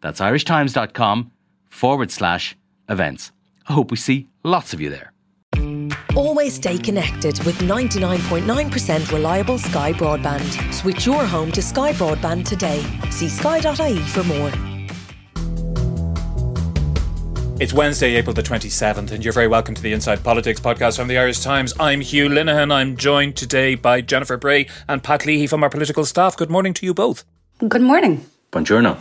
That's 0.00 0.20
irishtimes.com 0.20 1.30
forward 1.68 2.10
slash 2.10 2.56
events. 2.88 3.32
I 3.68 3.72
hope 3.74 3.90
we 3.90 3.96
see 3.96 4.28
lots 4.42 4.72
of 4.72 4.80
you 4.80 4.90
there. 4.90 5.12
Always 6.16 6.54
stay 6.54 6.78
connected 6.78 7.38
with 7.44 7.56
99.9% 7.58 9.12
reliable 9.12 9.58
Sky 9.58 9.92
Broadband. 9.92 10.74
Switch 10.74 11.06
your 11.06 11.24
home 11.24 11.52
to 11.52 11.62
Sky 11.62 11.92
Broadband 11.92 12.46
today. 12.46 12.82
See 13.10 13.28
sky.ie 13.28 13.98
for 13.98 14.24
more. 14.24 14.50
It's 17.60 17.72
Wednesday, 17.72 18.14
April 18.14 18.34
the 18.34 18.42
27th, 18.42 19.10
and 19.10 19.24
you're 19.24 19.32
very 19.32 19.48
welcome 19.48 19.74
to 19.74 19.82
the 19.82 19.92
Inside 19.92 20.22
Politics 20.22 20.60
podcast 20.60 20.96
from 20.96 21.08
the 21.08 21.18
Irish 21.18 21.40
Times. 21.40 21.74
I'm 21.80 22.00
Hugh 22.00 22.28
Linehan. 22.28 22.72
I'm 22.72 22.96
joined 22.96 23.36
today 23.36 23.74
by 23.74 24.00
Jennifer 24.00 24.36
Bray 24.36 24.68
and 24.88 25.02
Pat 25.02 25.26
Leahy 25.26 25.48
from 25.48 25.64
our 25.64 25.70
political 25.70 26.04
staff. 26.04 26.36
Good 26.36 26.50
morning 26.50 26.72
to 26.74 26.86
you 26.86 26.94
both. 26.94 27.24
Good 27.66 27.82
morning. 27.82 28.26
Buongiorno. 28.52 28.96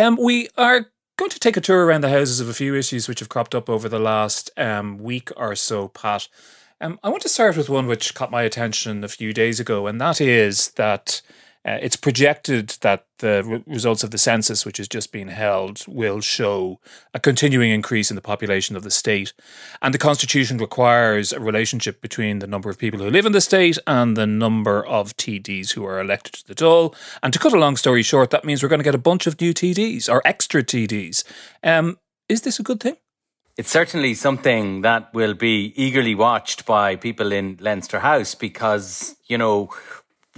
Um, 0.00 0.16
we 0.16 0.48
are 0.56 0.86
going 1.18 1.30
to 1.30 1.38
take 1.38 1.58
a 1.58 1.60
tour 1.60 1.84
around 1.84 2.00
the 2.00 2.08
houses 2.08 2.40
of 2.40 2.48
a 2.48 2.54
few 2.54 2.74
issues 2.74 3.06
which 3.06 3.18
have 3.18 3.28
cropped 3.28 3.54
up 3.54 3.68
over 3.68 3.86
the 3.86 3.98
last 3.98 4.50
um, 4.56 4.96
week 4.96 5.30
or 5.36 5.54
so, 5.54 5.88
Pat. 5.88 6.26
Um, 6.80 6.98
I 7.02 7.10
want 7.10 7.20
to 7.24 7.28
start 7.28 7.54
with 7.54 7.68
one 7.68 7.86
which 7.86 8.14
caught 8.14 8.30
my 8.30 8.40
attention 8.40 9.04
a 9.04 9.08
few 9.08 9.34
days 9.34 9.60
ago, 9.60 9.86
and 9.86 10.00
that 10.00 10.18
is 10.18 10.70
that 10.70 11.20
uh, 11.62 11.78
it's 11.82 11.96
projected 11.96 12.70
that 12.80 13.04
the 13.18 13.42
re- 13.44 13.62
results 13.66 14.02
of 14.02 14.10
the 14.10 14.18
census, 14.18 14.64
which 14.64 14.78
has 14.78 14.88
just 14.88 15.12
been 15.12 15.28
held, 15.28 15.84
will 15.86 16.20
show 16.20 16.80
a 17.12 17.20
continuing 17.20 17.70
increase 17.70 18.10
in 18.10 18.14
the 18.14 18.22
population 18.22 18.76
of 18.76 18.82
the 18.82 18.90
state. 18.90 19.34
And 19.82 19.92
the 19.92 19.98
constitution 19.98 20.56
requires 20.56 21.32
a 21.32 21.40
relationship 21.40 22.00
between 22.00 22.38
the 22.38 22.46
number 22.46 22.70
of 22.70 22.78
people 22.78 23.00
who 23.00 23.10
live 23.10 23.26
in 23.26 23.32
the 23.32 23.42
state 23.42 23.78
and 23.86 24.16
the 24.16 24.26
number 24.26 24.84
of 24.86 25.16
TDs 25.16 25.72
who 25.72 25.84
are 25.84 26.00
elected 26.00 26.34
to 26.34 26.46
the 26.46 26.54
Dáil. 26.54 26.94
And 27.22 27.32
to 27.32 27.38
cut 27.38 27.52
a 27.52 27.58
long 27.58 27.76
story 27.76 28.02
short, 28.02 28.30
that 28.30 28.44
means 28.44 28.62
we're 28.62 28.70
going 28.70 28.80
to 28.80 28.84
get 28.84 28.94
a 28.94 28.98
bunch 28.98 29.26
of 29.26 29.38
new 29.38 29.52
TDs 29.52 30.08
or 30.08 30.22
extra 30.24 30.62
TDs. 30.62 31.24
Um, 31.62 31.98
is 32.28 32.40
this 32.42 32.58
a 32.58 32.62
good 32.62 32.80
thing? 32.80 32.96
It's 33.58 33.70
certainly 33.70 34.14
something 34.14 34.80
that 34.82 35.12
will 35.12 35.34
be 35.34 35.74
eagerly 35.76 36.14
watched 36.14 36.64
by 36.64 36.96
people 36.96 37.30
in 37.32 37.58
Leinster 37.60 37.98
House 37.98 38.34
because, 38.34 39.16
you 39.26 39.36
know, 39.36 39.68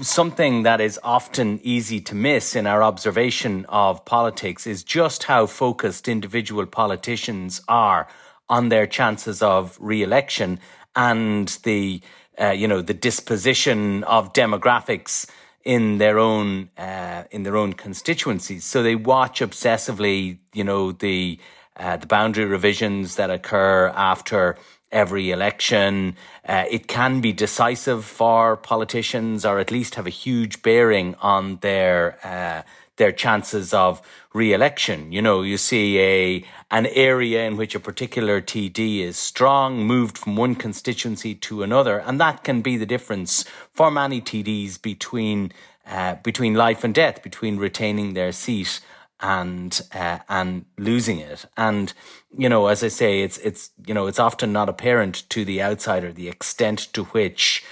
something 0.03 0.65
that 0.65 0.81
is 0.81 0.99
often 1.03 1.61
easy 1.63 2.01
to 2.01 2.15
miss 2.15 2.57
in 2.57 2.67
our 2.67 2.83
observation 2.83 3.65
of 3.69 4.05
politics 4.05 4.67
is 4.67 4.83
just 4.83 5.25
how 5.25 5.47
focused 5.47 6.09
individual 6.09 6.67
politicians 6.67 7.63
are 7.69 8.09
on 8.49 8.69
their 8.69 8.87
chances 8.87 9.43
of 9.43 9.79
re-election 9.81 10.59
and 10.95 11.59
the 11.63 12.01
uh, 12.41 12.49
you 12.51 12.67
know 12.67 12.81
the 12.81 12.95
disposition 12.95 14.03
of 14.05 14.33
demographics 14.33 15.29
in 15.65 15.99
their 15.99 16.19
own 16.19 16.71
uh, 16.77 17.25
in 17.31 17.43
their 17.45 17.57
own 17.57 17.73
constituencies. 17.73 18.65
So 18.65 18.83
they 18.83 18.97
watch 18.97 19.41
obsessively 19.41 20.39
you 20.53 20.65
know 20.65 20.93
the 20.93 21.39
uh, 21.77 21.97
the 21.97 22.07
boundary 22.07 22.45
revisions 22.45 23.17
that 23.17 23.31
occur 23.31 23.89
after 23.95 24.57
every 24.93 25.31
election. 25.31 26.17
Uh, 26.47 26.65
it 26.71 26.87
can 26.87 27.21
be 27.21 27.33
decisive 27.33 28.05
for 28.05 28.57
politicians, 28.57 29.45
or 29.45 29.59
at 29.59 29.71
least 29.71 29.97
have 29.97 30.07
a 30.07 30.11
huge 30.11 30.63
bearing 30.63 31.15
on 31.17 31.57
their 31.57 32.19
uh, 32.23 32.63
their 32.97 33.13
chances 33.13 33.73
of 33.73 34.03
re-election. 34.35 35.11
You 35.11 35.23
know, 35.23 35.43
you 35.43 35.57
see 35.57 35.99
a 35.99 36.45
an 36.71 36.87
area 36.87 37.45
in 37.45 37.57
which 37.57 37.75
a 37.75 37.81
particular 37.81 38.41
TD 38.41 39.01
is 39.01 39.17
strong, 39.17 39.85
moved 39.85 40.19
from 40.19 40.37
one 40.37 40.55
constituency 40.55 41.35
to 41.35 41.63
another, 41.63 41.99
and 41.99 42.21
that 42.21 42.45
can 42.45 42.61
be 42.63 42.77
the 42.77 42.87
difference 42.87 43.45
for 43.73 43.91
many 43.91 44.21
TDs 44.21 44.81
between 44.81 45.53
uh, 45.87 46.17
between 46.17 46.55
life 46.55 46.85
and 46.85 46.95
death, 46.95 47.23
between 47.23 47.57
retaining 47.57 48.15
their 48.15 48.33
seat 48.33 48.81
and 49.23 49.81
uh, 49.95 50.19
and 50.29 50.65
losing 50.77 51.19
it. 51.19 51.47
And 51.57 51.93
you 52.37 52.49
know, 52.49 52.67
as 52.67 52.83
I 52.83 52.89
say, 52.89 53.23
it's 53.23 53.39
it's 53.39 53.71
you 53.87 53.95
know, 53.95 54.07
it's 54.07 54.19
often 54.19 54.53
not 54.53 54.69
apparent 54.69 55.29
to 55.31 55.45
the 55.45 55.63
outsider 55.63 56.13
the 56.13 56.29
extent 56.29 56.93
to 56.93 57.05
which 57.05 57.65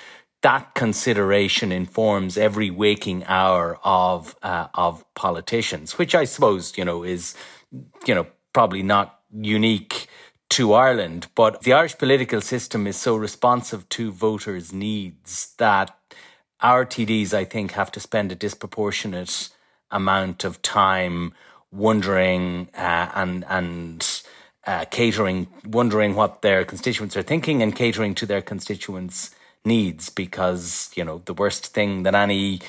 that 0.42 0.74
consideration 0.74 1.70
informs 1.70 2.38
every 2.38 2.70
waking 2.70 3.24
hour 3.26 3.78
of 3.84 4.36
uh, 4.42 4.68
of 4.74 5.04
politicians, 5.14 5.98
which 5.98 6.14
I 6.14 6.24
suppose 6.24 6.78
you 6.78 6.84
know 6.84 7.02
is 7.02 7.34
you 8.06 8.14
know 8.14 8.26
probably 8.52 8.82
not 8.82 9.20
unique 9.32 10.08
to 10.50 10.72
Ireland, 10.72 11.28
but 11.36 11.62
the 11.62 11.72
Irish 11.72 11.96
political 11.96 12.40
system 12.40 12.86
is 12.86 12.96
so 12.96 13.14
responsive 13.14 13.88
to 13.90 14.10
voters' 14.10 14.72
needs 14.72 15.54
that 15.58 15.96
our 16.60 16.84
TDs, 16.84 17.32
I 17.32 17.44
think, 17.44 17.72
have 17.72 17.92
to 17.92 18.00
spend 18.00 18.32
a 18.32 18.34
disproportionate 18.34 19.50
amount 19.90 20.44
of 20.44 20.60
time 20.62 21.34
wondering 21.72 22.68
uh, 22.74 23.10
and 23.14 23.44
and 23.48 24.22
uh, 24.66 24.84
catering, 24.90 25.48
wondering 25.64 26.14
what 26.14 26.42
their 26.42 26.64
constituents 26.64 27.16
are 27.16 27.22
thinking 27.22 27.62
and 27.62 27.74
catering 27.74 28.14
to 28.14 28.26
their 28.26 28.42
constituents' 28.42 29.34
needs. 29.64 30.08
Because 30.10 30.90
you 30.94 31.04
know 31.04 31.22
the 31.24 31.34
worst 31.34 31.68
thing 31.68 32.02
that 32.02 32.14
any 32.14 32.60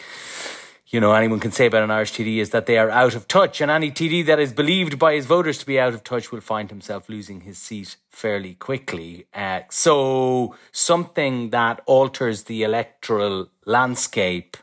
you 0.87 0.99
know 0.99 1.13
anyone 1.13 1.39
can 1.39 1.51
say 1.51 1.65
about 1.65 1.83
an 1.83 1.91
Irish 1.91 2.13
TD 2.13 2.37
is 2.37 2.51
that 2.51 2.65
they 2.65 2.77
are 2.77 2.89
out 2.89 3.15
of 3.15 3.27
touch, 3.27 3.61
and 3.61 3.71
any 3.71 3.91
TD 3.91 4.25
that 4.25 4.39
is 4.39 4.53
believed 4.53 4.99
by 4.99 5.15
his 5.15 5.25
voters 5.25 5.57
to 5.59 5.65
be 5.65 5.79
out 5.79 5.93
of 5.93 6.03
touch 6.03 6.31
will 6.31 6.41
find 6.41 6.69
himself 6.69 7.09
losing 7.09 7.41
his 7.41 7.57
seat 7.57 7.97
fairly 8.09 8.55
quickly. 8.55 9.25
Uh, 9.33 9.61
so 9.69 10.55
something 10.71 11.49
that 11.49 11.81
alters 11.85 12.43
the 12.43 12.63
electoral 12.63 13.49
landscape 13.65 14.57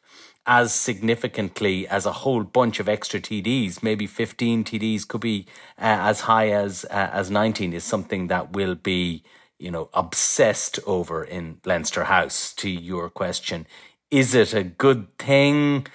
as 0.48 0.72
significantly 0.72 1.86
as 1.86 2.06
a 2.06 2.12
whole 2.12 2.42
bunch 2.42 2.80
of 2.80 2.88
extra 2.88 3.20
TDs, 3.20 3.82
maybe 3.82 4.06
15 4.06 4.64
TDs 4.64 5.06
could 5.06 5.20
be 5.20 5.46
uh, 5.78 6.10
as 6.10 6.22
high 6.22 6.48
as 6.48 6.86
uh, 6.86 7.10
as 7.12 7.30
19 7.30 7.74
is 7.74 7.84
something 7.84 8.28
that 8.28 8.52
will 8.52 8.74
be, 8.74 9.22
you 9.58 9.70
know, 9.70 9.90
obsessed 9.92 10.80
over 10.86 11.22
in 11.22 11.60
Leinster 11.66 12.04
House 12.04 12.54
to 12.54 12.70
your 12.70 13.10
question. 13.10 13.66
Is 14.10 14.34
it 14.34 14.54
a 14.54 14.64
good 14.64 15.18
thing? 15.18 15.86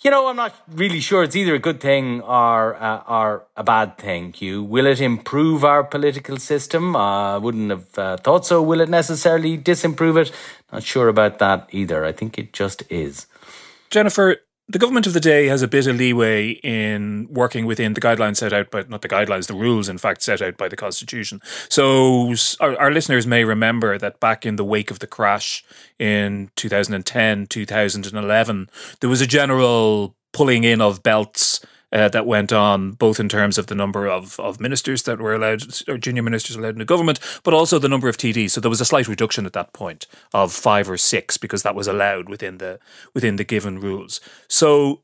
You 0.00 0.10
know, 0.10 0.26
I'm 0.26 0.36
not 0.36 0.54
really 0.68 0.98
sure 1.00 1.22
it's 1.22 1.36
either 1.36 1.54
a 1.54 1.60
good 1.60 1.80
thing 1.80 2.22
or 2.22 2.82
uh, 2.82 3.02
or 3.06 3.46
a 3.58 3.62
bad 3.62 3.98
thing. 3.98 4.34
You 4.38 4.64
will 4.64 4.86
it 4.86 5.02
improve 5.02 5.64
our 5.64 5.84
political 5.84 6.38
system? 6.38 6.96
I 6.96 7.34
uh, 7.34 7.40
wouldn't 7.40 7.68
have 7.68 7.98
uh, 7.98 8.16
thought 8.16 8.46
so. 8.46 8.62
Will 8.62 8.80
it 8.80 8.88
necessarily 8.88 9.58
disimprove 9.58 10.16
it? 10.16 10.32
Not 10.72 10.82
sure 10.82 11.08
about 11.08 11.38
that 11.40 11.68
either. 11.72 12.06
I 12.06 12.12
think 12.12 12.38
it 12.38 12.54
just 12.54 12.82
is. 12.90 13.26
Jennifer, 13.92 14.38
the 14.68 14.78
government 14.78 15.06
of 15.06 15.12
the 15.12 15.20
day 15.20 15.48
has 15.48 15.60
a 15.60 15.68
bit 15.68 15.86
of 15.86 15.96
leeway 15.96 16.52
in 16.64 17.28
working 17.30 17.66
within 17.66 17.92
the 17.92 18.00
guidelines 18.00 18.38
set 18.38 18.52
out 18.52 18.70
by 18.70 18.84
not 18.88 19.02
the 19.02 19.08
guidelines, 19.08 19.48
the 19.48 19.54
rules, 19.54 19.86
in 19.86 19.98
fact, 19.98 20.22
set 20.22 20.40
out 20.40 20.56
by 20.56 20.66
the 20.66 20.76
Constitution. 20.76 21.42
So, 21.68 22.34
our, 22.58 22.74
our, 22.80 22.90
listeners 22.90 23.26
may 23.26 23.44
remember 23.44 23.98
that 23.98 24.18
back 24.18 24.46
in 24.46 24.56
the 24.56 24.64
wake 24.64 24.90
of 24.90 25.00
the 25.00 25.06
crash 25.06 25.62
in 25.98 26.50
2010, 26.56 27.48
2011, 27.48 28.70
there 29.00 29.10
was 29.10 29.20
a 29.20 29.26
general 29.26 30.16
pulling 30.32 30.64
in 30.64 30.80
of 30.80 31.02
belts 31.02 31.60
uh, 31.92 32.08
that 32.08 32.26
went 32.26 32.52
on, 32.52 32.92
both 32.92 33.20
in 33.20 33.28
terms 33.28 33.58
of 33.58 33.66
the 33.66 33.74
number 33.74 34.06
of, 34.06 34.38
of 34.40 34.60
ministers 34.60 35.02
that 35.04 35.20
were 35.20 35.34
allowed, 35.34 35.62
or 35.88 35.98
junior 35.98 36.22
ministers 36.22 36.56
allowed 36.56 36.74
in 36.74 36.78
the 36.78 36.84
government, 36.84 37.20
but 37.42 37.54
also 37.54 37.78
the 37.78 37.88
number 37.88 38.08
of 38.08 38.16
TDs. 38.16 38.50
So 38.50 38.60
there 38.60 38.70
was 38.70 38.80
a 38.80 38.86
slight 38.86 39.08
reduction 39.08 39.46
at 39.46 39.52
that 39.52 39.72
point 39.72 40.06
of 40.32 40.52
five 40.52 40.88
or 40.88 40.96
six 40.96 41.36
because 41.36 41.62
that 41.62 41.74
was 41.74 41.86
allowed 41.86 42.28
within 42.28 42.58
the 42.58 42.78
within 43.14 43.36
the 43.36 43.44
given 43.44 43.80
rules. 43.80 44.20
So 44.48 45.02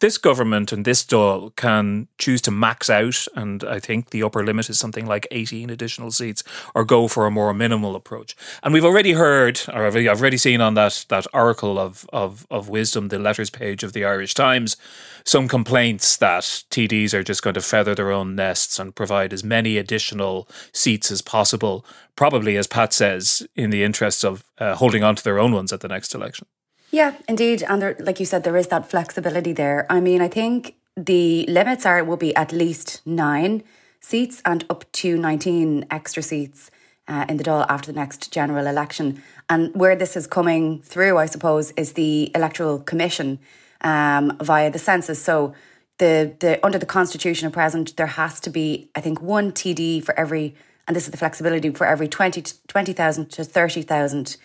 this 0.00 0.18
government 0.18 0.72
and 0.72 0.84
this 0.84 1.04
Dáil 1.04 1.54
can 1.56 2.08
choose 2.18 2.42
to 2.42 2.50
max 2.50 2.90
out, 2.90 3.26
and 3.34 3.64
I 3.64 3.80
think 3.80 4.10
the 4.10 4.22
upper 4.22 4.44
limit 4.44 4.68
is 4.68 4.78
something 4.78 5.06
like 5.06 5.26
18 5.30 5.70
additional 5.70 6.10
seats, 6.10 6.42
or 6.74 6.84
go 6.84 7.08
for 7.08 7.26
a 7.26 7.30
more 7.30 7.52
minimal 7.54 7.96
approach. 7.96 8.36
And 8.62 8.74
we've 8.74 8.84
already 8.84 9.12
heard, 9.12 9.60
or 9.72 9.86
I've 9.86 9.96
already 9.96 10.36
seen 10.36 10.60
on 10.60 10.74
that, 10.74 11.06
that 11.08 11.26
oracle 11.32 11.78
of, 11.78 12.06
of, 12.12 12.46
of 12.50 12.68
wisdom, 12.68 13.08
the 13.08 13.18
letters 13.18 13.50
page 13.50 13.82
of 13.82 13.94
the 13.94 14.04
Irish 14.04 14.34
Times, 14.34 14.76
some 15.24 15.48
complaints 15.48 16.16
that 16.18 16.42
TDs 16.70 17.14
are 17.14 17.22
just 17.22 17.42
going 17.42 17.54
to 17.54 17.60
feather 17.60 17.94
their 17.94 18.12
own 18.12 18.34
nests 18.34 18.78
and 18.78 18.94
provide 18.94 19.32
as 19.32 19.42
many 19.42 19.78
additional 19.78 20.48
seats 20.72 21.10
as 21.10 21.22
possible, 21.22 21.86
probably, 22.16 22.56
as 22.56 22.66
Pat 22.66 22.92
says, 22.92 23.46
in 23.56 23.70
the 23.70 23.82
interest 23.82 24.24
of 24.24 24.44
uh, 24.58 24.74
holding 24.74 25.02
on 25.02 25.16
to 25.16 25.24
their 25.24 25.38
own 25.38 25.52
ones 25.52 25.72
at 25.72 25.80
the 25.80 25.88
next 25.88 26.14
election. 26.14 26.46
Yeah, 26.90 27.14
indeed. 27.28 27.62
And 27.62 27.82
there, 27.82 27.96
like 27.98 28.20
you 28.20 28.26
said, 28.26 28.44
there 28.44 28.56
is 28.56 28.68
that 28.68 28.88
flexibility 28.90 29.52
there. 29.52 29.86
I 29.90 30.00
mean, 30.00 30.20
I 30.20 30.28
think 30.28 30.76
the 30.96 31.44
limits 31.46 31.84
are 31.84 32.02
will 32.04 32.16
be 32.16 32.34
at 32.36 32.52
least 32.52 33.02
nine 33.04 33.62
seats 34.00 34.40
and 34.44 34.64
up 34.70 34.90
to 34.92 35.18
19 35.18 35.86
extra 35.90 36.22
seats 36.22 36.70
uh, 37.08 37.24
in 37.28 37.36
the 37.36 37.44
Dáil 37.44 37.66
after 37.68 37.92
the 37.92 37.98
next 37.98 38.32
general 38.32 38.66
election. 38.66 39.22
And 39.48 39.74
where 39.74 39.96
this 39.96 40.16
is 40.16 40.26
coming 40.26 40.80
through, 40.82 41.18
I 41.18 41.26
suppose, 41.26 41.72
is 41.72 41.92
the 41.94 42.30
Electoral 42.34 42.78
Commission 42.78 43.38
um, 43.80 44.36
via 44.40 44.70
the 44.70 44.78
census. 44.78 45.22
So 45.22 45.54
the, 45.98 46.34
the 46.40 46.64
under 46.64 46.78
the 46.78 46.86
constitution 46.86 47.46
at 47.46 47.52
present, 47.52 47.96
there 47.96 48.06
has 48.06 48.40
to 48.40 48.50
be, 48.50 48.90
I 48.94 49.00
think, 49.00 49.20
one 49.20 49.52
TD 49.52 50.04
for 50.04 50.18
every, 50.18 50.54
and 50.86 50.96
this 50.96 51.04
is 51.04 51.10
the 51.10 51.16
flexibility 51.16 51.70
for 51.70 51.86
every 51.86 52.08
20 52.08 52.42
20,000 52.68 53.30
to 53.30 53.44
30,000 53.44 54.36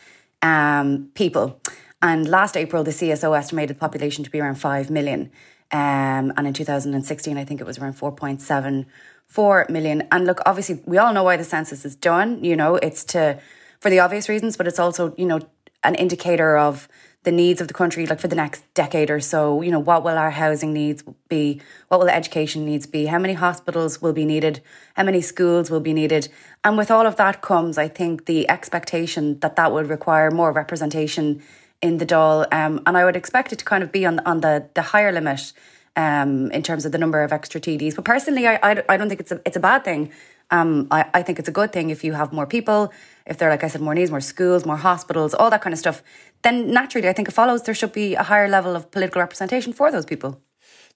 um, 0.41 1.09
people. 1.13 1.59
And 2.01 2.27
last 2.27 2.57
April, 2.57 2.83
the 2.83 2.91
CSO 2.91 3.37
estimated 3.37 3.75
the 3.75 3.79
population 3.79 4.23
to 4.23 4.29
be 4.29 4.39
around 4.39 4.55
5 4.55 4.89
million. 4.89 5.31
Um, 5.71 6.33
and 6.35 6.47
in 6.47 6.53
2016, 6.53 7.37
I 7.37 7.45
think 7.45 7.61
it 7.61 7.67
was 7.67 7.77
around 7.77 7.93
4.74 7.93 9.69
million. 9.69 10.07
And 10.11 10.25
look, 10.25 10.41
obviously, 10.45 10.81
we 10.85 10.97
all 10.97 11.13
know 11.13 11.23
why 11.23 11.37
the 11.37 11.43
census 11.43 11.85
is 11.85 11.95
done. 11.95 12.43
You 12.43 12.55
know, 12.55 12.75
it's 12.75 13.03
to, 13.05 13.39
for 13.79 13.89
the 13.89 13.99
obvious 13.99 14.27
reasons, 14.27 14.57
but 14.57 14.67
it's 14.67 14.79
also, 14.79 15.13
you 15.17 15.25
know, 15.25 15.39
an 15.83 15.95
indicator 15.95 16.57
of 16.57 16.87
the 17.23 17.31
needs 17.31 17.61
of 17.61 17.67
the 17.67 17.73
country 17.73 18.07
like 18.07 18.19
for 18.19 18.27
the 18.27 18.35
next 18.35 18.63
decade 18.73 19.11
or 19.11 19.19
so 19.19 19.61
you 19.61 19.69
know 19.69 19.79
what 19.79 20.03
will 20.03 20.17
our 20.17 20.31
housing 20.31 20.73
needs 20.73 21.03
be 21.29 21.61
what 21.87 21.99
will 21.99 22.07
the 22.07 22.15
education 22.15 22.65
needs 22.65 22.87
be 22.87 23.05
how 23.05 23.19
many 23.19 23.33
hospitals 23.33 24.01
will 24.01 24.13
be 24.13 24.25
needed 24.25 24.61
how 24.95 25.03
many 25.03 25.21
schools 25.21 25.69
will 25.69 25.79
be 25.79 25.93
needed 25.93 26.27
and 26.63 26.77
with 26.77 26.89
all 26.89 27.05
of 27.05 27.17
that 27.17 27.41
comes 27.41 27.77
i 27.77 27.87
think 27.87 28.25
the 28.25 28.49
expectation 28.49 29.39
that 29.39 29.55
that 29.55 29.71
would 29.71 29.87
require 29.87 30.31
more 30.31 30.51
representation 30.51 31.41
in 31.81 31.97
the 31.97 32.05
Dáil, 32.05 32.51
um, 32.53 32.81
and 32.85 32.97
I 32.97 33.03
would 33.05 33.15
expect 33.15 33.51
it 33.53 33.59
to 33.59 33.65
kind 33.65 33.83
of 33.83 33.91
be 33.91 34.05
on 34.05 34.19
on 34.19 34.41
the 34.41 34.67
the 34.73 34.81
higher 34.81 35.11
limit 35.11 35.53
um, 35.95 36.51
in 36.51 36.63
terms 36.63 36.85
of 36.85 36.91
the 36.91 36.97
number 36.97 37.23
of 37.23 37.31
extra 37.31 37.59
TDs. 37.59 37.95
But 37.95 38.05
personally, 38.05 38.47
I, 38.47 38.59
I, 38.63 38.83
I 38.89 38.97
don't 38.97 39.09
think 39.09 39.19
it's 39.19 39.31
a 39.31 39.41
it's 39.45 39.57
a 39.57 39.59
bad 39.59 39.83
thing. 39.83 40.11
Um, 40.51 40.87
I, 40.91 41.05
I 41.13 41.23
think 41.23 41.39
it's 41.39 41.47
a 41.47 41.51
good 41.51 41.71
thing 41.71 41.91
if 41.91 42.03
you 42.03 42.13
have 42.13 42.33
more 42.33 42.45
people, 42.45 42.91
if 43.25 43.37
there 43.37 43.47
are, 43.47 43.51
like 43.51 43.63
I 43.63 43.67
said, 43.67 43.79
more 43.79 43.95
needs, 43.95 44.11
more 44.11 44.19
schools, 44.19 44.65
more 44.65 44.75
hospitals, 44.75 45.33
all 45.33 45.49
that 45.49 45.61
kind 45.61 45.73
of 45.73 45.79
stuff. 45.79 46.03
Then 46.41 46.73
naturally, 46.73 47.07
I 47.07 47.13
think 47.13 47.29
it 47.29 47.31
follows 47.31 47.63
there 47.63 47.73
should 47.73 47.93
be 47.93 48.15
a 48.15 48.23
higher 48.23 48.49
level 48.49 48.75
of 48.75 48.91
political 48.91 49.21
representation 49.21 49.71
for 49.71 49.91
those 49.91 50.05
people. 50.05 50.41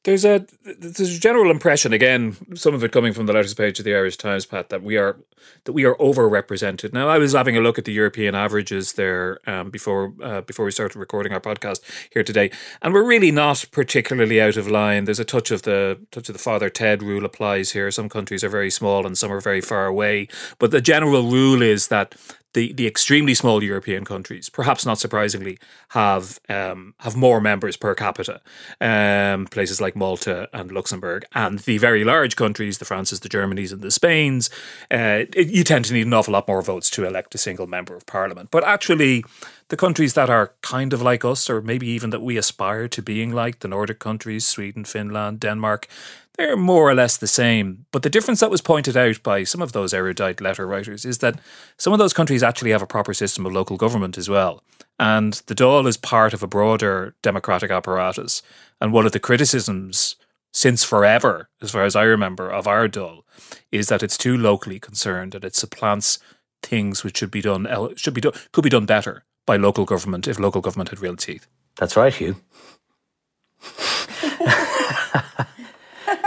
There's 0.06 0.24
a 0.24 0.46
there's 0.64 1.18
a 1.18 1.20
general 1.20 1.50
impression 1.50 1.92
again, 1.92 2.38
some 2.56 2.76
of 2.76 2.84
it 2.84 2.92
coming 2.92 3.12
from 3.12 3.26
the 3.26 3.34
letters 3.34 3.56
page 3.56 3.80
of 3.80 3.86
the 3.86 3.96
Irish 3.96 4.18
Times, 4.18 4.46
Pat, 4.46 4.70
that 4.70 4.84
we 4.84 4.98
are 4.98 5.18
that 5.64 5.74
we 5.74 5.84
are 5.84 5.96
overrepresented. 5.96 6.94
Now, 6.94 7.10
I 7.10 7.18
was 7.18 7.34
having 7.34 7.58
a 7.58 7.60
look 7.60 7.80
at 7.80 7.86
the 7.86 7.92
European 7.92 8.36
averages 8.36 8.94
there 8.94 9.40
um, 9.50 9.72
before 9.72 10.14
uh, 10.22 10.42
before 10.42 10.64
we 10.64 10.70
started 10.70 11.00
recording 11.00 11.34
our 11.34 11.42
podcast 11.42 11.80
here 12.12 12.24
today, 12.24 12.52
and 12.84 12.94
we're 12.94 13.04
really 13.04 13.32
not 13.32 13.66
particularly 13.72 14.40
out 14.40 14.58
of 14.58 14.68
line. 14.68 15.06
There's 15.06 15.20
a 15.20 15.26
touch 15.26 15.50
of 15.50 15.64
the 15.64 16.00
touch 16.12 16.30
of 16.30 16.34
the 16.34 16.40
Father 16.40 16.70
Ted 16.70 17.02
rule 17.02 17.26
applies 17.26 17.72
here. 17.72 17.90
Some 17.90 18.08
countries 18.08 18.44
are 18.44 18.50
very 18.50 18.70
small 18.70 19.08
and 19.08 19.18
some 19.18 19.32
are 19.32 19.42
very 19.42 19.62
far 19.62 19.88
away, 19.88 20.28
but 20.60 20.70
the 20.70 20.82
general 20.82 21.24
rule 21.24 21.64
is 21.64 21.88
that 21.88 22.14
the, 22.56 22.74
the 22.74 22.88
extremely 22.88 23.36
small 23.36 23.62
European 23.62 24.06
countries, 24.06 24.50
perhaps 24.50 24.86
not 24.86 24.98
surprisingly, 24.98 25.60
have 25.90 26.40
um, 26.50 26.96
have 27.00 27.16
more 27.16 27.40
members 27.40 27.78
per 27.78 27.94
capita. 27.94 28.42
Um, 28.82 29.46
places 29.46 29.80
like 29.80 29.96
Malta 29.96 30.50
and 30.52 30.72
Luxembourg, 30.72 31.26
and 31.34 31.60
the 31.60 31.78
very 31.78 32.04
large 32.04 32.36
countries, 32.36 32.80
the 32.80 32.86
Frances, 32.86 33.20
the 33.20 33.30
Germanys, 33.30 33.72
and 33.72 33.82
the 33.82 33.92
Spains, 33.92 34.50
uh, 34.92 35.26
it, 35.36 35.50
you 35.50 35.64
tend 35.64 35.86
to 35.86 35.94
need 35.94 36.08
an 36.08 36.14
awful 36.14 36.32
lot 36.32 36.48
more 36.48 36.64
votes 36.64 36.90
to 36.92 37.06
elect 37.06 37.36
a 37.36 37.38
single 37.38 37.68
member 37.68 37.96
of 37.96 38.06
parliament. 38.06 38.50
But 38.50 38.64
actually, 38.64 39.24
the 39.70 39.78
countries 39.78 40.14
that 40.14 40.30
are 40.30 40.54
kind 40.62 40.94
of 40.94 41.02
like 41.02 41.26
us, 41.26 41.50
or 41.50 41.62
maybe 41.62 41.88
even 41.88 42.12
that 42.12 42.22
we 42.22 42.38
aspire 42.38 42.88
to 42.88 43.02
being 43.02 43.34
like, 43.34 43.60
the 43.60 43.68
Nordic 43.68 44.00
countries, 44.00 44.46
Sweden, 44.46 44.86
Finland, 44.86 45.40
Denmark, 45.40 45.88
they're 46.38 46.58
more 46.58 46.90
or 46.90 46.94
less 46.94 47.18
the 47.18 47.28
same. 47.28 47.86
But 47.92 48.04
the 48.04 48.10
difference 48.10 48.42
that 48.42 48.52
was 48.52 48.62
pointed 48.62 48.96
out 48.98 49.24
by 49.24 49.44
some 49.44 49.62
of 49.62 49.72
those 49.72 49.94
erudite 49.94 50.42
letter 50.42 50.68
writers 50.68 51.06
is 51.06 51.20
that 51.20 51.40
some 51.78 51.94
of 51.94 52.00
those 52.00 52.14
countries 52.14 52.44
actually 52.44 52.72
have 52.72 52.82
a 52.82 52.88
proper 52.88 53.14
system 53.14 53.46
of 53.46 53.54
local 53.54 53.78
government 53.78 54.18
as 54.18 54.30
well. 54.30 54.62
And 55.00 55.34
the 55.48 55.56
Dáil 55.56 55.88
is 55.88 55.98
part 55.98 56.34
of 56.34 56.44
a 56.44 56.48
broader 56.48 57.16
democratic 57.22 57.72
apparatus. 57.72 58.42
And 58.80 58.94
one 58.94 59.06
of 59.06 59.14
the 59.14 59.20
criticisms 59.20 60.16
since 60.54 60.84
forever, 60.84 61.50
as 61.62 61.72
far 61.72 61.84
as 61.84 61.96
I 61.96 62.04
remember, 62.04 62.50
of 62.50 62.68
our 62.68 62.88
Dáil 62.88 63.24
is 63.72 63.88
that 63.88 64.04
it's 64.04 64.18
too 64.18 64.38
locally 64.38 64.80
concerned 64.80 65.36
and 65.36 65.44
it 65.44 65.56
supplants 65.56 66.20
things 66.64 67.04
which 67.04 67.18
should 67.18 67.30
be 67.30 67.42
done 67.42 67.68
should 67.96 68.14
be 68.14 68.22
done 68.22 68.34
could 68.52 68.64
be 68.64 68.70
done 68.72 68.88
better 68.88 69.24
by 69.46 69.58
local 69.58 69.86
government 69.86 70.28
if 70.28 70.40
local 70.40 70.62
government 70.62 70.90
had 70.90 71.00
real 71.02 71.16
teeth. 71.16 71.48
That's 71.78 71.96
right, 71.96 72.14
Hugh. 72.14 72.36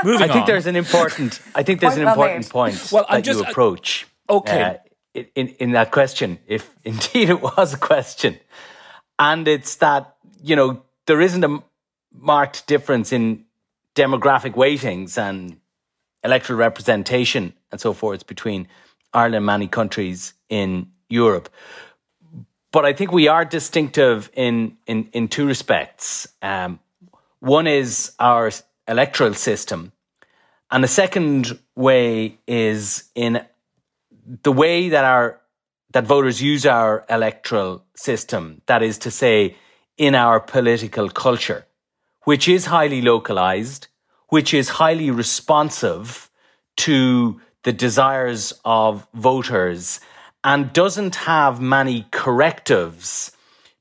Moving 0.05 0.23
I 0.23 0.27
think 0.33 0.41
on. 0.43 0.47
there's 0.47 0.67
an 0.67 0.77
important. 0.77 1.41
I 1.55 1.63
think 1.65 1.81
there's 1.81 1.95
Point 1.95 2.03
an 2.09 2.17
well 2.19 2.29
important 2.29 2.45
made. 2.47 2.51
point 2.53 2.89
Well, 2.93 3.07
I'm 3.09 3.21
that 3.23 3.27
you 3.27 3.33
just- 3.41 3.51
approach. 3.51 4.07
Okay. 4.31 4.79
uh, 5.17 5.23
in 5.35 5.49
in 5.59 5.73
that 5.73 5.91
question, 5.91 6.39
if 6.47 6.71
indeed 6.85 7.31
it 7.31 7.41
was 7.41 7.75
a 7.75 7.79
question, 7.79 8.39
and 9.19 9.49
it's 9.49 9.77
that 9.77 10.15
you 10.43 10.55
know 10.55 10.83
there 11.07 11.21
isn't 11.21 11.43
a 11.45 11.63
marked 12.13 12.67
difference 12.67 13.13
in 13.13 13.45
demographic 13.95 14.55
weightings 14.55 15.19
and 15.19 15.57
electoral 16.23 16.59
representation 16.59 17.53
and 17.73 17.81
so 17.81 17.93
forth 17.93 18.27
between 18.27 18.69
Ireland 19.13 19.37
and 19.37 19.47
many 19.47 19.67
countries 19.69 20.35
in 20.49 20.89
Europe. 21.09 21.49
But 22.71 22.85
I 22.85 22.93
think 22.93 23.13
we 23.13 23.29
are 23.29 23.45
distinctive 23.45 24.31
in 24.35 24.77
in 24.87 25.09
in 25.13 25.29
two 25.29 25.47
respects. 25.47 26.29
Um, 26.43 26.81
one 27.41 27.67
is 27.67 28.13
our 28.19 28.51
electoral 28.87 29.35
system, 29.35 29.93
and 30.71 30.85
the 30.85 30.89
second 30.89 31.59
way 31.75 32.39
is 32.47 33.11
in 33.15 33.41
the 34.43 34.53
way 34.53 34.91
that 34.91 35.05
our 35.05 35.41
that 35.93 36.05
voters 36.05 36.43
use 36.43 36.67
our 36.67 37.05
electoral 37.09 37.85
system. 37.95 38.61
That 38.67 38.83
is 38.83 38.99
to 38.99 39.11
say, 39.11 39.57
in 39.97 40.15
our 40.15 40.39
political 40.39 41.09
culture, 41.09 41.67
which 42.25 42.49
is 42.49 42.67
highly 42.67 43.01
localized, 43.01 43.89
which 44.29 44.53
is 44.53 44.69
highly 44.69 45.11
responsive 45.11 46.31
to 46.77 47.41
the 47.65 47.73
desires 47.73 48.53
of 48.65 49.07
voters, 49.15 50.01
and 50.45 50.73
doesn't 50.73 51.17
have 51.17 51.61
many 51.61 52.07
correctives 52.11 53.33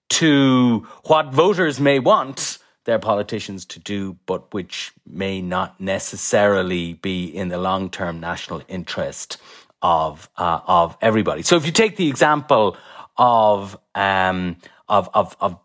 to 0.09 0.87
what 1.05 1.33
voters 1.33 1.79
may 1.79 1.99
want 1.99 2.57
their 2.85 2.99
politicians 2.99 3.65
to 3.65 3.79
do, 3.79 4.17
but 4.25 4.53
which 4.53 4.93
may 5.05 5.41
not 5.41 5.79
necessarily 5.79 6.93
be 6.93 7.25
in 7.25 7.49
the 7.49 7.57
long 7.57 7.89
term 7.89 8.19
national 8.19 8.63
interest 8.67 9.37
of 9.81 10.29
uh, 10.37 10.61
of 10.65 10.97
everybody. 11.01 11.41
So 11.43 11.57
if 11.57 11.65
you 11.65 11.71
take 11.71 11.97
the 11.97 12.07
example 12.07 12.77
of 13.17 13.77
um, 13.93 14.57
of 14.87 15.09
of, 15.13 15.35
of 15.39 15.59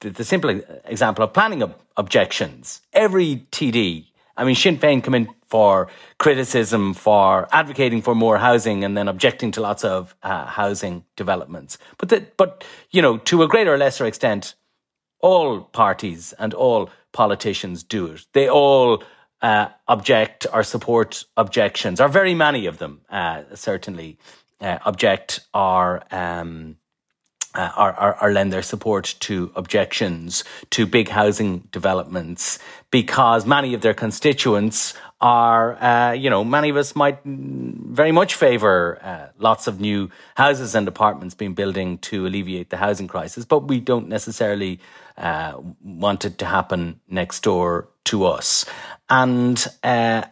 the, 0.00 0.10
the 0.10 0.24
simple 0.24 0.60
example 0.84 1.24
of 1.24 1.32
planning 1.32 1.62
ob- 1.62 1.80
objections, 1.96 2.82
every 2.92 3.46
TD, 3.50 4.06
I 4.38 4.44
mean, 4.44 4.54
Sinn 4.54 4.78
Féin 4.78 5.02
come 5.02 5.16
in 5.16 5.28
for 5.48 5.88
criticism 6.18 6.94
for 6.94 7.48
advocating 7.52 8.02
for 8.02 8.14
more 8.14 8.38
housing 8.38 8.84
and 8.84 8.96
then 8.96 9.08
objecting 9.08 9.50
to 9.52 9.60
lots 9.60 9.82
of 9.84 10.14
uh, 10.22 10.46
housing 10.46 11.04
developments. 11.16 11.76
But 11.98 12.10
that, 12.10 12.36
but 12.36 12.64
you 12.90 13.02
know, 13.02 13.18
to 13.18 13.42
a 13.42 13.48
greater 13.48 13.74
or 13.74 13.78
lesser 13.78 14.06
extent, 14.06 14.54
all 15.20 15.60
parties 15.60 16.32
and 16.38 16.54
all 16.54 16.90
politicians 17.12 17.82
do 17.82 18.06
it. 18.06 18.26
They 18.32 18.48
all 18.48 19.02
uh, 19.42 19.68
object 19.88 20.46
or 20.52 20.62
support 20.62 21.24
objections, 21.36 22.00
or 22.00 22.08
very 22.08 22.34
many 22.34 22.66
of 22.66 22.78
them 22.78 23.00
uh, 23.10 23.42
certainly 23.54 24.18
uh, 24.60 24.78
object 24.84 25.40
or. 25.52 26.02
Um, 26.10 26.76
uh, 27.58 27.72
or, 27.76 28.00
or, 28.00 28.22
or 28.22 28.32
lend 28.32 28.52
their 28.52 28.62
support 28.62 29.16
to 29.18 29.50
objections 29.56 30.44
to 30.70 30.86
big 30.86 31.08
housing 31.08 31.58
developments 31.72 32.60
because 32.92 33.44
many 33.44 33.74
of 33.74 33.80
their 33.80 33.94
constituents 33.94 34.94
are, 35.20 35.74
uh, 35.82 36.12
you 36.12 36.30
know, 36.30 36.44
many 36.44 36.68
of 36.68 36.76
us 36.76 36.94
might 36.94 37.18
very 37.24 38.12
much 38.12 38.36
favour 38.36 38.98
uh, 39.02 39.26
lots 39.38 39.66
of 39.66 39.80
new 39.80 40.08
houses 40.36 40.76
and 40.76 40.86
apartments 40.86 41.34
being 41.34 41.54
building 41.54 41.98
to 41.98 42.26
alleviate 42.28 42.70
the 42.70 42.76
housing 42.76 43.08
crisis, 43.08 43.44
but 43.44 43.66
we 43.66 43.80
don't 43.80 44.08
necessarily 44.08 44.78
uh, 45.16 45.60
want 45.82 46.24
it 46.24 46.38
to 46.38 46.44
happen 46.46 47.00
next 47.08 47.42
door 47.42 47.88
to 48.04 48.24
us. 48.24 48.64
And 49.10 49.66
uh, 49.82 50.22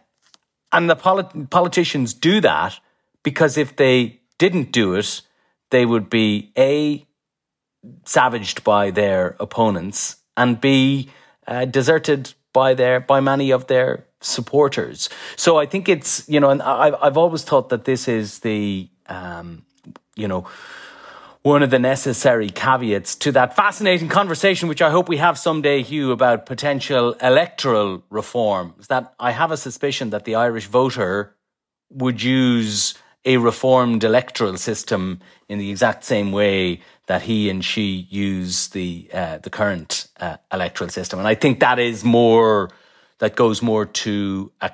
and 0.71 0.89
the 0.89 0.95
polit- 0.95 1.49
politicians 1.49 2.13
do 2.13 2.39
that 2.41 2.79
because 3.23 3.57
if 3.57 3.75
they 3.75 4.21
didn't 4.37 4.71
do 4.71 4.93
it, 4.93 5.21
they 5.69 5.85
would 5.85 6.09
be 6.09 6.51
a 6.57 7.06
savaged 8.05 8.63
by 8.63 8.91
their 8.91 9.35
opponents 9.39 10.17
and 10.35 10.59
b 10.59 11.09
uh, 11.47 11.65
deserted 11.65 12.33
by 12.53 12.73
their 12.73 12.99
by 12.99 13.19
many 13.19 13.51
of 13.51 13.67
their 13.67 14.05
supporters. 14.21 15.09
So 15.35 15.57
I 15.57 15.65
think 15.65 15.87
it's 15.87 16.27
you 16.27 16.39
know, 16.39 16.49
and 16.49 16.61
I've 16.61 16.95
I've 17.01 17.17
always 17.17 17.43
thought 17.43 17.69
that 17.69 17.85
this 17.85 18.07
is 18.07 18.39
the 18.39 18.89
um, 19.07 19.63
you 20.15 20.27
know 20.27 20.47
one 21.43 21.63
of 21.63 21.69
the 21.69 21.79
necessary 21.79 22.49
caveats 22.49 23.15
to 23.15 23.31
that 23.31 23.55
fascinating 23.55 24.09
conversation, 24.09 24.67
which 24.67 24.81
I 24.81 24.89
hope 24.89 25.07
we 25.07 25.17
have 25.17 25.37
someday, 25.37 25.81
Hugh, 25.81 26.11
about 26.11 26.45
potential 26.45 27.13
electoral 27.21 28.03
reform. 28.09 28.73
Is 28.79 28.87
that 28.87 29.13
I 29.19 29.31
have 29.31 29.51
a 29.51 29.57
suspicion 29.57 30.09
that 30.09 30.25
the 30.25 30.35
Irish 30.35 30.67
voter 30.67 31.35
would 31.89 32.21
use 32.21 32.95
a 33.27 33.35
reformed 33.37 34.03
electoral 34.05 34.55
system 34.57 35.19
in 35.49 35.59
the 35.59 35.69
exact 35.69 36.05
same 36.05 36.31
way 36.31 36.79
that 37.07 37.21
he 37.21 37.49
and 37.49 37.63
she 37.63 38.07
use 38.09 38.69
the 38.69 39.09
uh, 39.13 39.37
the 39.39 39.49
current 39.49 40.07
uh, 40.19 40.37
electoral 40.51 40.89
system, 40.89 41.19
and 41.19 41.27
I 41.27 41.35
think 41.35 41.59
that 41.59 41.77
is 41.77 42.03
more 42.03 42.69
that 43.19 43.35
goes 43.35 43.61
more 43.61 43.85
to 43.85 44.51
a 44.61 44.71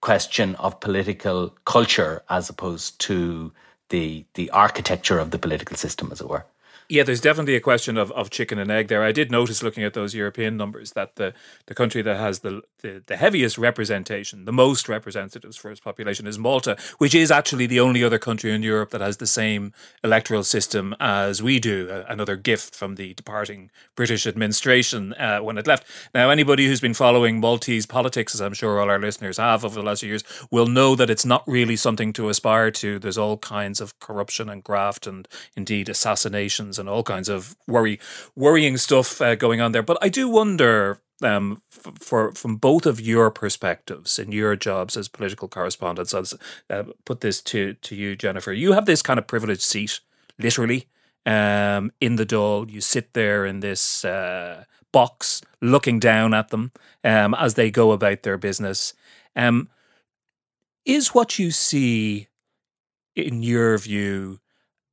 question 0.00 0.54
of 0.56 0.78
political 0.80 1.54
culture 1.64 2.22
as 2.30 2.48
opposed 2.48 2.98
to 3.00 3.52
the 3.88 4.24
the 4.34 4.50
architecture 4.50 5.18
of 5.18 5.30
the 5.32 5.38
political 5.38 5.76
system, 5.76 6.10
as 6.12 6.20
it 6.20 6.28
were. 6.28 6.46
Yeah, 6.88 7.02
there's 7.02 7.20
definitely 7.20 7.56
a 7.56 7.60
question 7.60 7.96
of, 7.96 8.12
of 8.12 8.30
chicken 8.30 8.60
and 8.60 8.70
egg 8.70 8.86
there. 8.86 9.02
I 9.02 9.10
did 9.10 9.30
notice 9.32 9.60
looking 9.60 9.82
at 9.82 9.94
those 9.94 10.14
European 10.14 10.56
numbers 10.56 10.92
that 10.92 11.16
the, 11.16 11.34
the 11.66 11.74
country 11.74 12.00
that 12.02 12.16
has 12.16 12.40
the, 12.40 12.62
the, 12.82 13.02
the 13.06 13.16
heaviest 13.16 13.58
representation, 13.58 14.44
the 14.44 14.52
most 14.52 14.88
representatives 14.88 15.56
for 15.56 15.70
its 15.70 15.80
population 15.80 16.26
is 16.26 16.38
Malta, 16.38 16.76
which 16.98 17.14
is 17.14 17.30
actually 17.30 17.66
the 17.66 17.80
only 17.80 18.04
other 18.04 18.18
country 18.18 18.52
in 18.52 18.62
Europe 18.62 18.90
that 18.90 19.00
has 19.00 19.16
the 19.16 19.26
same 19.26 19.72
electoral 20.04 20.44
system 20.44 20.94
as 21.00 21.42
we 21.42 21.58
do. 21.58 22.04
Another 22.08 22.36
gift 22.36 22.74
from 22.74 22.96
the 22.96 23.14
departing 23.14 23.70
British 23.94 24.26
administration 24.26 25.12
uh, 25.14 25.38
when 25.38 25.58
it 25.58 25.66
left. 25.66 25.86
Now, 26.14 26.30
anybody 26.30 26.66
who's 26.66 26.80
been 26.80 26.94
following 26.94 27.40
Maltese 27.40 27.86
politics, 27.86 28.34
as 28.34 28.40
I'm 28.40 28.54
sure 28.54 28.80
all 28.80 28.90
our 28.90 28.98
listeners 28.98 29.38
have 29.38 29.64
over 29.64 29.74
the 29.74 29.82
last 29.82 30.00
few 30.00 30.10
years, 30.10 30.24
will 30.50 30.66
know 30.66 30.94
that 30.94 31.10
it's 31.10 31.24
not 31.24 31.42
really 31.46 31.76
something 31.76 32.12
to 32.14 32.28
aspire 32.28 32.70
to. 32.72 32.98
There's 32.98 33.18
all 33.18 33.38
kinds 33.38 33.80
of 33.80 33.98
corruption 34.00 34.48
and 34.48 34.62
graft 34.62 35.06
and 35.06 35.26
indeed 35.56 35.88
assassinations 35.88 36.78
and 36.78 36.88
all 36.88 37.02
kinds 37.02 37.28
of 37.28 37.56
worry, 37.66 37.98
worrying 38.34 38.76
stuff 38.76 39.20
uh, 39.20 39.34
going 39.34 39.60
on 39.60 39.72
there. 39.72 39.82
But 39.82 39.98
I 40.00 40.08
do 40.08 40.28
wonder, 40.28 41.00
um, 41.22 41.62
f- 41.72 41.94
for 41.98 42.32
from 42.32 42.56
both 42.56 42.86
of 42.86 43.00
your 43.00 43.30
perspectives 43.30 44.18
in 44.18 44.32
your 44.32 44.56
jobs 44.56 44.96
as 44.96 45.08
political 45.08 45.48
correspondents, 45.48 46.14
I'll 46.14 46.24
uh, 46.70 46.84
put 47.04 47.20
this 47.20 47.40
to 47.42 47.74
to 47.74 47.94
you, 47.96 48.16
Jennifer. 48.16 48.52
You 48.52 48.72
have 48.72 48.86
this 48.86 49.02
kind 49.02 49.18
of 49.18 49.26
privileged 49.26 49.62
seat, 49.62 50.00
literally, 50.38 50.88
um, 51.24 51.92
in 52.00 52.16
the 52.16 52.26
Dáil. 52.26 52.70
You 52.70 52.80
sit 52.80 53.14
there 53.14 53.46
in 53.46 53.60
this 53.60 54.04
uh, 54.04 54.64
box, 54.92 55.42
looking 55.60 55.98
down 55.98 56.34
at 56.34 56.48
them 56.48 56.72
um, 57.04 57.34
as 57.34 57.54
they 57.54 57.70
go 57.70 57.92
about 57.92 58.22
their 58.22 58.38
business. 58.38 58.94
Um, 59.34 59.68
is 60.84 61.08
what 61.08 61.38
you 61.38 61.50
see, 61.50 62.28
in 63.16 63.42
your 63.42 63.76
view, 63.78 64.40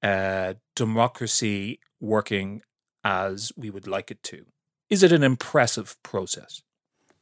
uh, 0.01 0.55
democracy 0.75 1.79
working 1.99 2.61
as 3.03 3.51
we 3.55 3.69
would 3.69 3.87
like 3.87 4.11
it 4.11 4.23
to? 4.23 4.45
Is 4.93 5.01
it 5.01 5.11
an 5.11 5.23
impressive 5.23 5.95
process? 6.03 6.61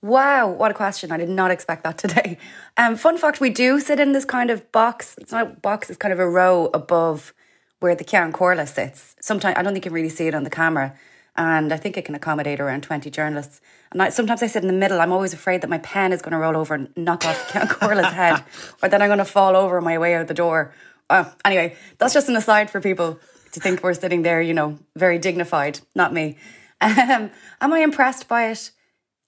Wow, 0.01 0.50
what 0.50 0.72
a 0.72 0.74
question. 0.74 1.10
I 1.10 1.16
did 1.16 1.30
not 1.30 1.51
expect 1.51 1.86
that 1.86 1.98
today. 1.98 2.38
Um, 2.75 2.98
fun 2.98 3.18
fact, 3.18 3.40
we 3.40 3.50
do 3.50 3.80
sit 3.80 3.98
in 3.98 4.12
this 4.12 4.25
kind 4.25 4.50
of 4.50 4.70
box. 4.74 5.16
It's 5.18 5.32
not 5.32 5.44
a 5.44 5.50
box, 5.51 5.90
it's 5.90 5.98
kind 5.98 6.12
of 6.12 6.20
a 6.20 6.28
row 6.28 6.70
above 6.74 7.34
where 7.80 7.96
the 7.96 8.04
Ceann 8.04 8.34
Comhairle 8.34 8.68
sits. 8.68 9.16
Sometimes 9.22 9.56
I 9.58 9.62
don't 9.62 9.72
think 9.72 9.86
you 9.86 9.90
can 9.90 9.96
really 9.96 10.10
see 10.10 10.28
it 10.28 10.36
on 10.36 10.44
the 10.44 10.50
camera. 10.50 10.98
And 11.38 11.72
I 11.72 11.78
think 11.78 11.96
it 11.96 12.04
can 12.04 12.13
accommodate 12.13 12.60
around 12.60 12.84
20 12.84 13.10
journalists. 13.10 13.62
And 13.94 14.04
I, 14.04 14.10
sometimes 14.10 14.44
I 14.44 14.48
sit 14.48 14.63
in 14.63 14.68
the 14.68 14.82
middle. 14.84 15.00
I'm 15.00 15.13
always 15.13 15.34
afraid 15.34 15.62
that 15.62 15.70
my 15.70 15.78
pen 15.78 16.12
is 16.12 16.22
going 16.22 16.34
to 16.34 16.40
roll 16.40 16.58
over 16.58 16.74
and 16.74 16.90
knock 16.98 17.25
off 17.25 17.48
Ceann 17.51 17.70
Comhairle's 17.70 18.12
head, 18.22 18.44
or 18.84 18.90
then 18.90 19.01
I'm 19.01 19.08
going 19.08 19.20
to 19.20 19.24
fall 19.24 19.56
over 19.56 19.78
on 19.78 19.86
my 19.86 19.98
way 19.98 20.13
out 20.16 20.28
the 20.28 20.34
door. 20.34 20.74
Oh, 21.10 21.34
anyway, 21.46 21.78
that's 22.00 22.13
just 22.13 22.28
an 22.28 22.36
aside 22.36 22.70
for 22.70 22.82
people 22.82 23.18
to 23.54 23.62
think 23.62 23.82
we're 23.82 23.94
sitting 23.94 24.24
there, 24.24 24.42
you 24.42 24.54
know, 24.54 24.78
very 24.98 25.20
dignified. 25.20 25.80
Not 25.96 26.12
me. 26.12 26.38
Um, 26.81 27.29
am 27.61 27.73
I 27.73 27.79
impressed 27.79 28.27
by 28.27 28.47
it? 28.47 28.71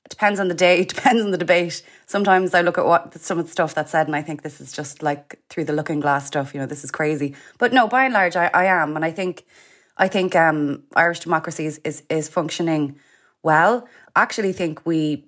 It 0.06 0.10
depends 0.10 0.40
on 0.40 0.48
the 0.48 0.54
day. 0.54 0.80
It 0.82 0.90
depends 0.90 1.24
on 1.24 1.32
the 1.32 1.38
debate. 1.38 1.84
Sometimes 2.06 2.54
I 2.54 2.62
look 2.62 2.78
at 2.78 2.86
what 2.86 3.14
some 3.20 3.40
of 3.40 3.46
the 3.46 3.52
stuff 3.52 3.74
that's 3.76 3.92
said, 3.92 4.08
and 4.08 4.16
I 4.16 4.22
think 4.22 4.42
this 4.42 4.60
is 4.60 4.72
just 4.72 5.04
like 5.04 5.40
through 5.50 5.66
the 5.66 5.74
looking 5.74 6.00
glass 6.00 6.28
stuff. 6.28 6.54
You 6.54 6.60
know, 6.60 6.66
this 6.66 6.84
is 6.84 6.92
crazy. 6.92 7.36
But 7.60 7.74
no, 7.74 7.88
by 7.88 8.06
and 8.06 8.14
large, 8.14 8.36
I, 8.36 8.50
I 8.54 8.66
am, 8.66 8.96
and 8.96 9.06
I 9.06 9.12
think, 9.12 9.46
I 9.98 10.08
think 10.08 10.36
um, 10.36 10.84
Irish 10.96 11.22
democracy 11.22 11.66
is, 11.66 11.80
is 11.84 12.04
is 12.10 12.28
functioning 12.28 12.98
well. 13.44 13.88
I 14.16 14.22
actually 14.24 14.54
think 14.54 14.86
we 14.86 15.26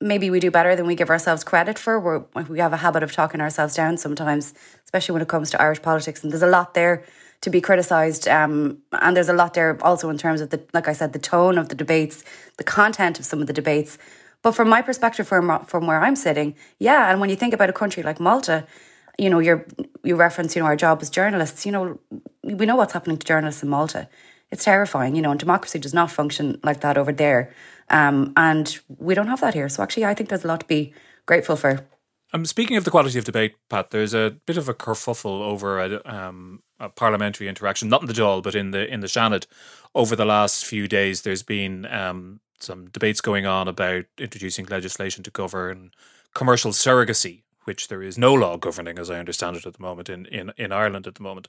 maybe 0.00 0.30
we 0.30 0.40
do 0.40 0.50
better 0.50 0.76
than 0.76 0.86
we 0.86 0.94
give 0.94 1.10
ourselves 1.10 1.44
credit 1.44 1.78
for. 1.78 1.98
We're, 2.00 2.24
we 2.48 2.60
have 2.60 2.72
a 2.72 2.78
habit 2.78 3.02
of 3.02 3.12
talking 3.12 3.40
ourselves 3.40 3.74
down 3.74 3.96
sometimes, 3.96 4.54
especially 4.84 5.12
when 5.12 5.22
it 5.22 5.28
comes 5.28 5.50
to 5.50 5.60
Irish 5.60 5.82
politics. 5.82 6.22
And 6.22 6.32
there's 6.32 6.42
a 6.42 6.46
lot 6.46 6.74
there 6.74 7.04
to 7.40 7.50
be 7.50 7.60
criticised. 7.60 8.26
Um, 8.26 8.78
and 8.92 9.16
there's 9.16 9.28
a 9.28 9.32
lot 9.32 9.54
there 9.54 9.78
also 9.82 10.10
in 10.10 10.18
terms 10.18 10.40
of 10.40 10.50
the, 10.50 10.60
like 10.72 10.88
I 10.88 10.92
said, 10.92 11.12
the 11.12 11.18
tone 11.18 11.58
of 11.58 11.68
the 11.68 11.74
debates, 11.74 12.24
the 12.56 12.64
content 12.64 13.18
of 13.18 13.24
some 13.24 13.40
of 13.40 13.46
the 13.46 13.52
debates. 13.52 13.98
But 14.42 14.52
from 14.52 14.68
my 14.68 14.82
perspective, 14.82 15.26
from 15.26 15.64
from 15.66 15.86
where 15.86 16.00
I'm 16.00 16.16
sitting, 16.16 16.54
yeah. 16.78 17.10
And 17.10 17.20
when 17.20 17.30
you 17.30 17.36
think 17.36 17.54
about 17.54 17.68
a 17.68 17.72
country 17.72 18.02
like 18.02 18.20
Malta, 18.20 18.66
you 19.18 19.30
know, 19.30 19.40
you're 19.40 19.66
you 20.04 20.16
reference, 20.16 20.54
you 20.54 20.62
know, 20.62 20.66
our 20.66 20.76
job 20.76 20.98
as 21.02 21.10
journalists. 21.10 21.66
You 21.66 21.72
know, 21.72 21.98
we 22.42 22.64
know 22.64 22.76
what's 22.76 22.92
happening 22.92 23.18
to 23.18 23.26
journalists 23.26 23.62
in 23.62 23.68
Malta. 23.68 24.08
It's 24.50 24.64
terrifying, 24.64 25.16
you 25.16 25.22
know, 25.22 25.32
and 25.32 25.40
democracy 25.40 25.78
does 25.78 25.92
not 25.92 26.10
function 26.10 26.58
like 26.62 26.80
that 26.80 26.96
over 26.96 27.12
there. 27.12 27.52
Um, 27.90 28.32
and 28.36 28.78
we 28.98 29.14
don't 29.14 29.26
have 29.26 29.40
that 29.40 29.54
here. 29.54 29.68
So 29.68 29.82
actually, 29.82 30.06
I 30.06 30.14
think 30.14 30.28
there's 30.28 30.44
a 30.44 30.48
lot 30.48 30.60
to 30.60 30.66
be 30.66 30.94
grateful 31.26 31.56
for. 31.56 31.80
Um, 32.32 32.44
speaking 32.44 32.76
of 32.76 32.84
the 32.84 32.90
quality 32.90 33.18
of 33.18 33.24
debate, 33.24 33.54
Pat, 33.70 33.90
there's 33.90 34.12
a 34.12 34.36
bit 34.44 34.58
of 34.58 34.68
a 34.68 34.74
kerfuffle 34.74 35.40
over 35.40 35.80
a, 35.80 36.02
um, 36.04 36.62
a 36.78 36.88
parliamentary 36.88 37.48
interaction, 37.48 37.88
not 37.88 38.02
in 38.02 38.06
the 38.06 38.12
Dáil, 38.12 38.42
but 38.42 38.54
in 38.54 38.70
the 38.70 38.86
in 38.86 39.00
the 39.00 39.06
Seanad. 39.06 39.46
Over 39.94 40.14
the 40.14 40.26
last 40.26 40.66
few 40.66 40.86
days, 40.86 41.22
there's 41.22 41.42
been 41.42 41.86
um, 41.86 42.40
some 42.60 42.90
debates 42.90 43.20
going 43.20 43.46
on 43.46 43.66
about 43.66 44.04
introducing 44.18 44.66
legislation 44.66 45.24
to 45.24 45.30
govern 45.30 45.92
commercial 46.34 46.72
surrogacy, 46.72 47.42
which 47.64 47.88
there 47.88 48.02
is 48.02 48.18
no 48.18 48.34
law 48.34 48.58
governing, 48.58 48.98
as 48.98 49.10
I 49.10 49.18
understand 49.18 49.56
it, 49.56 49.66
at 49.66 49.74
the 49.74 49.82
moment 49.82 50.10
in 50.10 50.26
in, 50.26 50.52
in 50.58 50.70
Ireland 50.70 51.06
at 51.06 51.14
the 51.14 51.22
moment. 51.22 51.48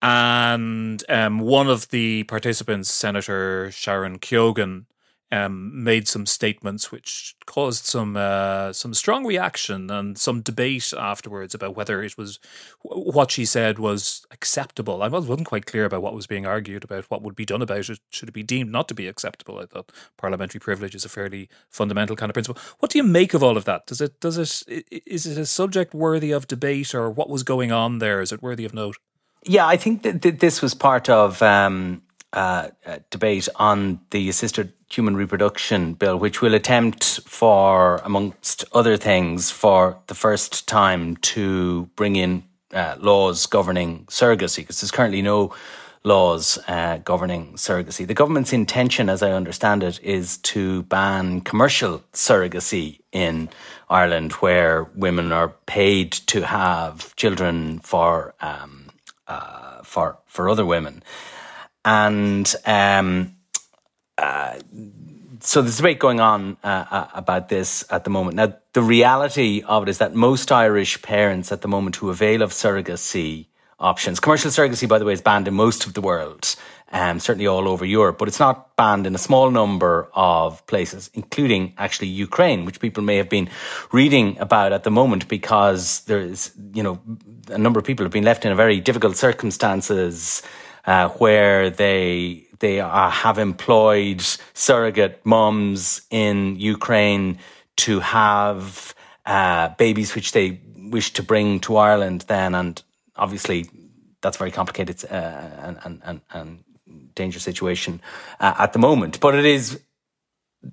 And 0.00 1.04
um, 1.10 1.40
one 1.40 1.68
of 1.68 1.90
the 1.90 2.24
participants, 2.24 2.90
Senator 2.90 3.70
Sharon 3.70 4.18
Keoghan, 4.18 4.86
um, 5.30 5.84
made 5.84 6.08
some 6.08 6.24
statements 6.24 6.90
which 6.90 7.34
caused 7.44 7.84
some 7.84 8.16
uh, 8.16 8.72
some 8.72 8.94
strong 8.94 9.26
reaction 9.26 9.90
and 9.90 10.16
some 10.16 10.40
debate 10.40 10.92
afterwards 10.96 11.54
about 11.54 11.76
whether 11.76 12.02
it 12.02 12.16
was 12.16 12.38
what 12.82 13.30
she 13.30 13.44
said 13.44 13.78
was 13.78 14.26
acceptable. 14.30 15.02
I 15.02 15.08
wasn't 15.08 15.46
quite 15.46 15.66
clear 15.66 15.84
about 15.84 16.00
what 16.02 16.14
was 16.14 16.26
being 16.26 16.46
argued 16.46 16.82
about 16.82 17.10
what 17.10 17.22
would 17.22 17.36
be 17.36 17.44
done 17.44 17.60
about 17.60 17.90
it. 17.90 18.00
Should 18.08 18.28
it 18.28 18.32
be 18.32 18.42
deemed 18.42 18.72
not 18.72 18.88
to 18.88 18.94
be 18.94 19.06
acceptable? 19.06 19.58
I 19.58 19.66
thought 19.66 19.92
parliamentary 20.16 20.60
privilege 20.60 20.94
is 20.94 21.04
a 21.04 21.10
fairly 21.10 21.50
fundamental 21.68 22.16
kind 22.16 22.30
of 22.30 22.34
principle. 22.34 22.62
What 22.78 22.90
do 22.90 22.98
you 22.98 23.04
make 23.04 23.34
of 23.34 23.42
all 23.42 23.58
of 23.58 23.66
that? 23.66 23.86
Does 23.86 24.00
it 24.00 24.20
does 24.20 24.38
it 24.38 24.86
is 25.06 25.26
it 25.26 25.36
a 25.36 25.46
subject 25.46 25.92
worthy 25.92 26.30
of 26.30 26.48
debate 26.48 26.94
or 26.94 27.10
what 27.10 27.28
was 27.28 27.42
going 27.42 27.70
on 27.70 27.98
there? 27.98 28.22
Is 28.22 28.32
it 28.32 28.42
worthy 28.42 28.64
of 28.64 28.72
note? 28.72 28.96
Yeah, 29.44 29.66
I 29.66 29.76
think 29.76 30.02
that 30.02 30.40
this 30.40 30.62
was 30.62 30.74
part 30.74 31.10
of. 31.10 31.42
Um 31.42 32.02
uh, 32.32 32.68
uh, 32.86 32.98
debate 33.10 33.48
on 33.56 34.00
the 34.10 34.28
assisted 34.28 34.72
human 34.90 35.16
reproduction 35.16 35.94
bill, 35.94 36.18
which 36.18 36.40
will 36.42 36.54
attempt 36.54 37.20
for, 37.26 37.96
amongst 38.04 38.64
other 38.72 38.96
things, 38.96 39.50
for 39.50 39.98
the 40.06 40.14
first 40.14 40.66
time 40.68 41.16
to 41.16 41.88
bring 41.96 42.16
in 42.16 42.42
uh, 42.72 42.96
laws 42.98 43.46
governing 43.46 44.04
surrogacy, 44.06 44.58
because 44.58 44.80
there's 44.80 44.90
currently 44.90 45.22
no 45.22 45.54
laws 46.04 46.58
uh, 46.68 46.98
governing 46.98 47.54
surrogacy. 47.54 48.06
The 48.06 48.14
government's 48.14 48.52
intention, 48.52 49.08
as 49.08 49.22
I 49.22 49.32
understand 49.32 49.82
it, 49.82 50.00
is 50.02 50.38
to 50.38 50.82
ban 50.84 51.40
commercial 51.40 52.02
surrogacy 52.12 53.00
in 53.12 53.48
Ireland, 53.90 54.32
where 54.34 54.84
women 54.94 55.32
are 55.32 55.48
paid 55.66 56.12
to 56.12 56.46
have 56.46 57.14
children 57.16 57.80
for 57.80 58.34
um, 58.40 58.90
uh, 59.26 59.82
for 59.82 60.18
for 60.26 60.48
other 60.48 60.64
women. 60.64 61.02
And 61.84 62.52
um, 62.66 63.36
uh, 64.16 64.58
so 65.40 65.62
there's 65.62 65.74
a 65.74 65.78
debate 65.78 65.98
going 65.98 66.20
on 66.20 66.56
uh, 66.64 66.84
uh, 66.90 67.08
about 67.14 67.48
this 67.48 67.84
at 67.90 68.04
the 68.04 68.10
moment. 68.10 68.36
Now, 68.36 68.54
the 68.72 68.82
reality 68.82 69.62
of 69.66 69.84
it 69.84 69.88
is 69.88 69.98
that 69.98 70.14
most 70.14 70.50
Irish 70.50 71.00
parents 71.02 71.52
at 71.52 71.62
the 71.62 71.68
moment 71.68 71.96
who 71.96 72.10
avail 72.10 72.42
of 72.42 72.50
surrogacy 72.50 73.46
options, 73.78 74.18
commercial 74.18 74.50
surrogacy, 74.50 74.88
by 74.88 74.98
the 74.98 75.04
way, 75.04 75.12
is 75.12 75.20
banned 75.20 75.46
in 75.46 75.54
most 75.54 75.86
of 75.86 75.94
the 75.94 76.00
world, 76.00 76.56
um, 76.90 77.20
certainly 77.20 77.46
all 77.46 77.68
over 77.68 77.84
Europe, 77.84 78.18
but 78.18 78.26
it's 78.26 78.40
not 78.40 78.74
banned 78.76 79.06
in 79.06 79.14
a 79.14 79.18
small 79.18 79.50
number 79.50 80.08
of 80.14 80.66
places, 80.66 81.10
including 81.14 81.74
actually 81.78 82.08
Ukraine, 82.08 82.64
which 82.64 82.80
people 82.80 83.04
may 83.04 83.16
have 83.16 83.28
been 83.28 83.48
reading 83.92 84.36
about 84.38 84.72
at 84.72 84.82
the 84.82 84.90
moment 84.90 85.28
because 85.28 86.00
there 86.04 86.20
is, 86.20 86.52
you 86.74 86.82
know, 86.82 87.00
a 87.48 87.58
number 87.58 87.78
of 87.78 87.86
people 87.86 88.04
have 88.04 88.12
been 88.12 88.24
left 88.24 88.44
in 88.44 88.56
very 88.56 88.80
difficult 88.80 89.16
circumstances 89.16 90.42
uh, 90.88 91.10
where 91.20 91.68
they 91.68 92.46
they 92.60 92.80
uh, 92.80 93.10
have 93.10 93.38
employed 93.38 94.22
surrogate 94.54 95.20
mums 95.24 96.02
in 96.10 96.56
Ukraine 96.56 97.38
to 97.76 98.00
have 98.00 98.94
uh, 99.26 99.68
babies 99.76 100.14
which 100.14 100.32
they 100.32 100.60
wish 100.96 101.12
to 101.12 101.22
bring 101.22 101.60
to 101.60 101.76
Ireland 101.76 102.24
then 102.26 102.54
and 102.54 102.82
obviously 103.16 103.68
that's 104.22 104.38
very 104.38 104.50
complicated 104.50 105.04
uh, 105.10 105.14
and, 105.14 105.78
and, 105.84 106.00
and, 106.04 106.20
and 106.30 106.64
dangerous 107.14 107.44
situation 107.44 108.00
uh, 108.40 108.54
at 108.58 108.72
the 108.72 108.78
moment. 108.78 109.20
But 109.20 109.34
it 109.34 109.44
is 109.44 109.80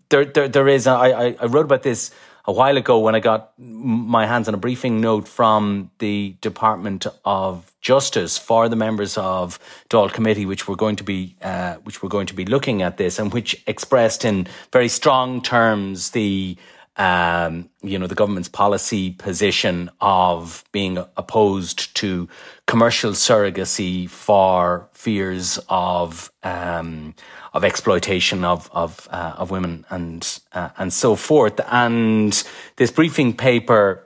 there. 0.10 0.26
There, 0.26 0.48
there 0.48 0.68
is. 0.68 0.88
I, 0.88 1.36
I 1.42 1.46
wrote 1.46 1.66
about 1.66 1.84
this 1.84 2.12
a 2.48 2.52
while 2.52 2.78
ago 2.78 3.00
when 3.00 3.16
I 3.16 3.20
got 3.20 3.54
my 3.58 4.26
hands 4.26 4.48
on 4.48 4.54
a 4.54 4.58
briefing 4.58 5.02
note 5.02 5.28
from 5.28 5.92
the 6.00 6.36
Department 6.42 7.08
of 7.24 7.72
Justice 7.82 8.38
for 8.38 8.70
the 8.70 8.76
members 8.76 9.18
of 9.18 9.60
Dáil 9.90 10.12
Committee, 10.12 10.46
which 10.46 10.68
were 10.68 10.76
going 10.76 10.96
to 10.96 11.04
be 11.04 11.36
uh, 11.42 11.76
which 11.84 12.02
were 12.02 12.10
going 12.10 12.28
to 12.28 12.34
be 12.34 12.46
looking 12.46 12.82
at 12.82 12.98
this, 12.98 13.20
and 13.20 13.34
which 13.34 13.64
expressed 13.68 14.26
in 14.26 14.48
very 14.72 14.88
strong 14.88 15.42
terms 15.42 16.12
the 16.12 16.58
um, 16.98 17.70
you 17.82 18.00
know, 18.00 18.08
the 18.08 18.16
government's 18.16 18.48
policy 18.48 19.12
position 19.12 19.90
of 20.00 20.64
being 20.72 20.98
opposed 21.18 21.94
to 21.98 22.30
commercial 22.68 23.12
surrogacy 23.12 24.10
for 24.10 24.90
fears 24.94 25.60
of 25.68 26.32
um, 26.44 27.14
of 27.54 27.66
exploitation 27.66 28.46
of 28.46 28.70
of 28.72 29.08
uh, 29.12 29.34
of 29.38 29.52
women 29.52 29.86
and 29.90 30.40
uh, 30.54 30.70
and 30.78 30.94
so 30.94 31.16
forth. 31.16 31.60
And 31.70 32.32
this 32.78 32.92
briefing 32.92 33.36
paper, 33.36 34.02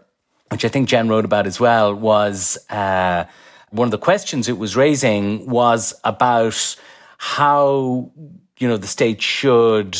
which 0.49 0.65
I 0.65 0.67
think 0.67 0.89
Jen 0.89 1.09
wrote 1.09 1.25
about 1.25 1.45
as 1.45 1.59
well, 1.59 1.93
was 1.93 2.57
uh, 2.71 3.25
one 3.69 3.87
of 3.87 3.91
the 3.91 3.99
questions 3.99 4.49
it 4.49 4.57
was 4.57 4.75
raising 4.75 5.47
was 5.47 5.93
about 6.03 6.75
how 7.19 8.11
you 8.57 8.67
know 8.67 8.77
the 8.77 8.87
state 8.87 9.21
should 9.21 9.95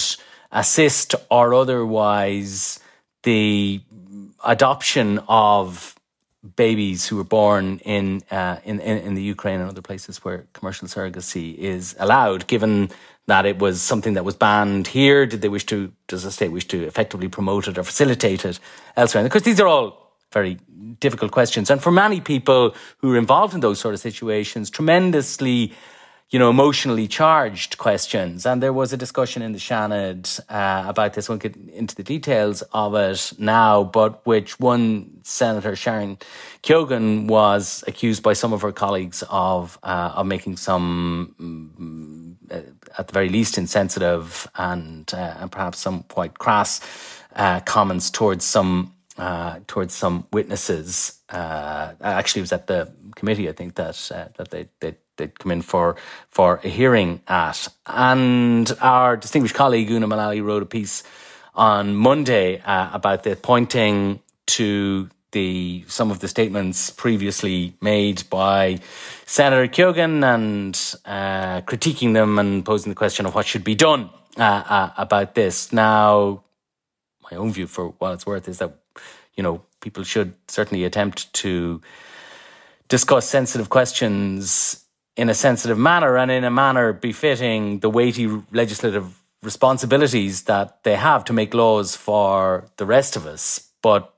assist 0.52 1.16
or 1.30 1.54
otherwise 1.54 2.80
the 3.24 3.82
adoption 4.44 5.20
of 5.28 5.96
babies 6.56 7.06
who 7.08 7.18
were 7.18 7.24
born 7.24 7.80
in, 7.80 8.22
uh, 8.32 8.58
in, 8.64 8.80
in 8.80 8.98
in 8.98 9.14
the 9.14 9.22
Ukraine 9.22 9.60
and 9.60 9.70
other 9.70 9.82
places 9.82 10.24
where 10.24 10.48
commercial 10.54 10.88
surrogacy 10.88 11.56
is 11.58 11.96
allowed, 12.00 12.48
given 12.48 12.90
that 13.28 13.46
it 13.46 13.60
was 13.60 13.82
something 13.82 14.14
that 14.14 14.24
was 14.24 14.36
banned 14.36 14.88
here. 14.88 15.26
Did 15.26 15.42
they 15.42 15.50
wish 15.50 15.66
to? 15.66 15.92
Does 16.08 16.24
the 16.24 16.32
state 16.32 16.52
wish 16.52 16.68
to 16.68 16.84
effectively 16.86 17.28
promote 17.28 17.68
it 17.68 17.78
or 17.78 17.84
facilitate 17.84 18.46
it 18.46 18.60
elsewhere? 18.96 19.24
Because 19.24 19.44
these 19.44 19.60
are 19.60 19.68
all 19.68 20.16
very 20.32 20.58
difficult 21.00 21.32
questions, 21.32 21.70
and 21.70 21.82
for 21.82 21.92
many 21.92 22.22
people 22.22 22.74
who 23.00 23.14
are 23.14 23.18
involved 23.18 23.54
in 23.54 23.60
those 23.60 23.80
sort 23.80 23.94
of 23.94 24.00
situations, 24.00 24.70
tremendously 24.70 25.74
you 26.32 26.38
know, 26.38 26.50
emotionally 26.50 27.08
charged 27.08 27.80
questions. 27.80 28.46
And 28.46 28.62
there 28.62 28.74
was 28.74 28.94
a 28.94 28.98
discussion 28.98 29.42
in 29.42 29.52
the 29.52 29.58
Seanad 29.58 30.40
uh, 30.50 30.88
about 30.88 31.14
this. 31.14 31.28
Won't 31.28 31.42
get 31.42 31.56
into 31.56 31.96
the 31.96 32.04
details 32.04 32.62
of 32.72 32.94
it 32.94 33.34
now, 33.40 33.84
but 33.84 34.24
which 34.28 34.60
one 34.60 35.22
Senator 35.24 35.76
Sharon 35.76 36.18
Keoghan 36.62 37.28
was 37.28 37.84
accused 37.88 38.22
by 38.22 38.34
some 38.34 38.54
of 38.54 38.62
her 38.62 38.72
colleagues 38.72 39.24
of 39.30 39.80
uh, 39.82 40.14
of 40.16 40.28
making 40.28 40.58
some, 40.58 41.36
um, 41.40 42.38
at 42.98 43.08
the 43.08 43.14
very 43.14 43.30
least, 43.30 43.58
insensitive 43.58 44.48
and 44.56 45.12
uh, 45.14 45.36
and 45.40 45.52
perhaps 45.52 45.80
some 45.80 46.04
quite 46.04 46.38
crass 46.38 46.80
uh, 47.36 47.60
comments 47.62 48.12
towards 48.12 48.46
some 48.46 48.94
uh, 49.18 49.60
towards 49.66 49.96
some 49.96 50.28
witnesses. 50.32 51.20
Uh, 51.30 51.94
actually, 52.02 52.42
it 52.42 52.44
was 52.44 52.54
at 52.54 52.68
the 52.68 52.92
committee, 53.16 53.50
I 53.50 53.54
think 53.54 53.76
that 53.76 54.12
uh, 54.14 54.28
that 54.38 54.52
they 54.52 54.70
they 54.80 54.96
they'd 55.20 55.38
come 55.38 55.52
in 55.52 55.62
for 55.62 55.96
for 56.30 56.60
a 56.64 56.68
hearing 56.68 57.22
at. 57.28 57.68
And 57.86 58.72
our 58.82 59.16
distinguished 59.16 59.56
colleague 59.56 59.92
Una 59.92 60.08
Mullally 60.08 60.42
wrote 60.42 60.64
a 60.64 60.66
piece 60.66 61.04
on 61.54 61.96
Monday 61.96 62.62
uh, 62.62 62.90
about 62.94 63.24
this, 63.24 63.38
pointing 63.42 64.22
to 64.48 65.10
the 65.32 65.84
some 65.88 66.10
of 66.10 66.20
the 66.20 66.28
statements 66.28 66.90
previously 66.90 67.76
made 67.82 68.24
by 68.30 68.80
Senator 69.26 69.68
Keoghan 69.68 70.24
and 70.24 70.76
uh, 71.06 71.62
critiquing 71.62 72.14
them 72.14 72.40
and 72.40 72.66
posing 72.66 72.90
the 72.90 72.96
question 72.96 73.26
of 73.26 73.36
what 73.36 73.46
should 73.46 73.64
be 73.64 73.76
done 73.76 74.10
uh, 74.38 74.42
uh, 74.42 74.92
about 74.98 75.36
this. 75.36 75.72
Now, 75.72 76.44
my 77.32 77.38
own 77.38 77.52
view, 77.52 77.68
for 77.68 77.90
what 78.00 78.14
it's 78.14 78.26
worth, 78.26 78.48
is 78.48 78.58
that 78.58 78.74
you 79.36 79.44
know 79.44 79.62
people 79.82 80.04
should 80.04 80.34
certainly 80.48 80.84
attempt 80.84 81.32
to 81.34 81.82
discuss 82.88 83.30
sensitive 83.30 83.70
questions 83.70 84.86
in 85.20 85.30
a 85.30 85.34
sensitive 85.34 85.78
manner 85.78 86.18
and 86.18 86.32
in 86.32 86.46
a 86.46 86.50
manner 86.50 86.94
befitting 86.94 87.80
the 87.80 87.90
weighty 87.90 88.26
legislative 88.54 89.22
responsibilities 89.44 90.44
that 90.44 90.82
they 90.84 90.96
have 90.96 91.26
to 91.26 91.34
make 91.34 91.54
laws 91.54 91.94
for 91.94 92.70
the 92.78 92.86
rest 92.86 93.18
of 93.18 93.26
us. 93.26 93.70
But 93.82 94.14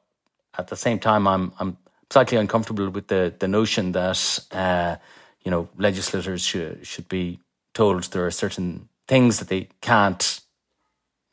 at 0.59 0.67
the 0.67 0.75
same 0.75 0.99
time, 0.99 1.27
I'm 1.27 1.53
I'm 1.59 1.77
slightly 2.11 2.37
uncomfortable 2.37 2.89
with 2.91 3.07
the 3.07 3.33
the 3.39 3.47
notion 3.47 3.93
that 3.93 4.39
uh, 4.51 4.97
you 5.43 5.49
know 5.49 5.69
legislators 5.75 6.43
should 6.43 6.85
should 6.85 7.09
be 7.09 7.39
told 7.73 8.03
there 8.03 8.27
are 8.27 8.31
certain 8.45 8.87
things 9.07 9.39
that 9.39 9.47
they 9.47 9.69
can't 9.81 10.41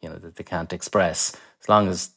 you 0.01 0.09
know 0.09 0.17
that 0.17 0.37
they 0.37 0.45
can't 0.45 0.73
express 0.73 1.37
as 1.61 1.69
long 1.69 1.89
as 1.89 2.11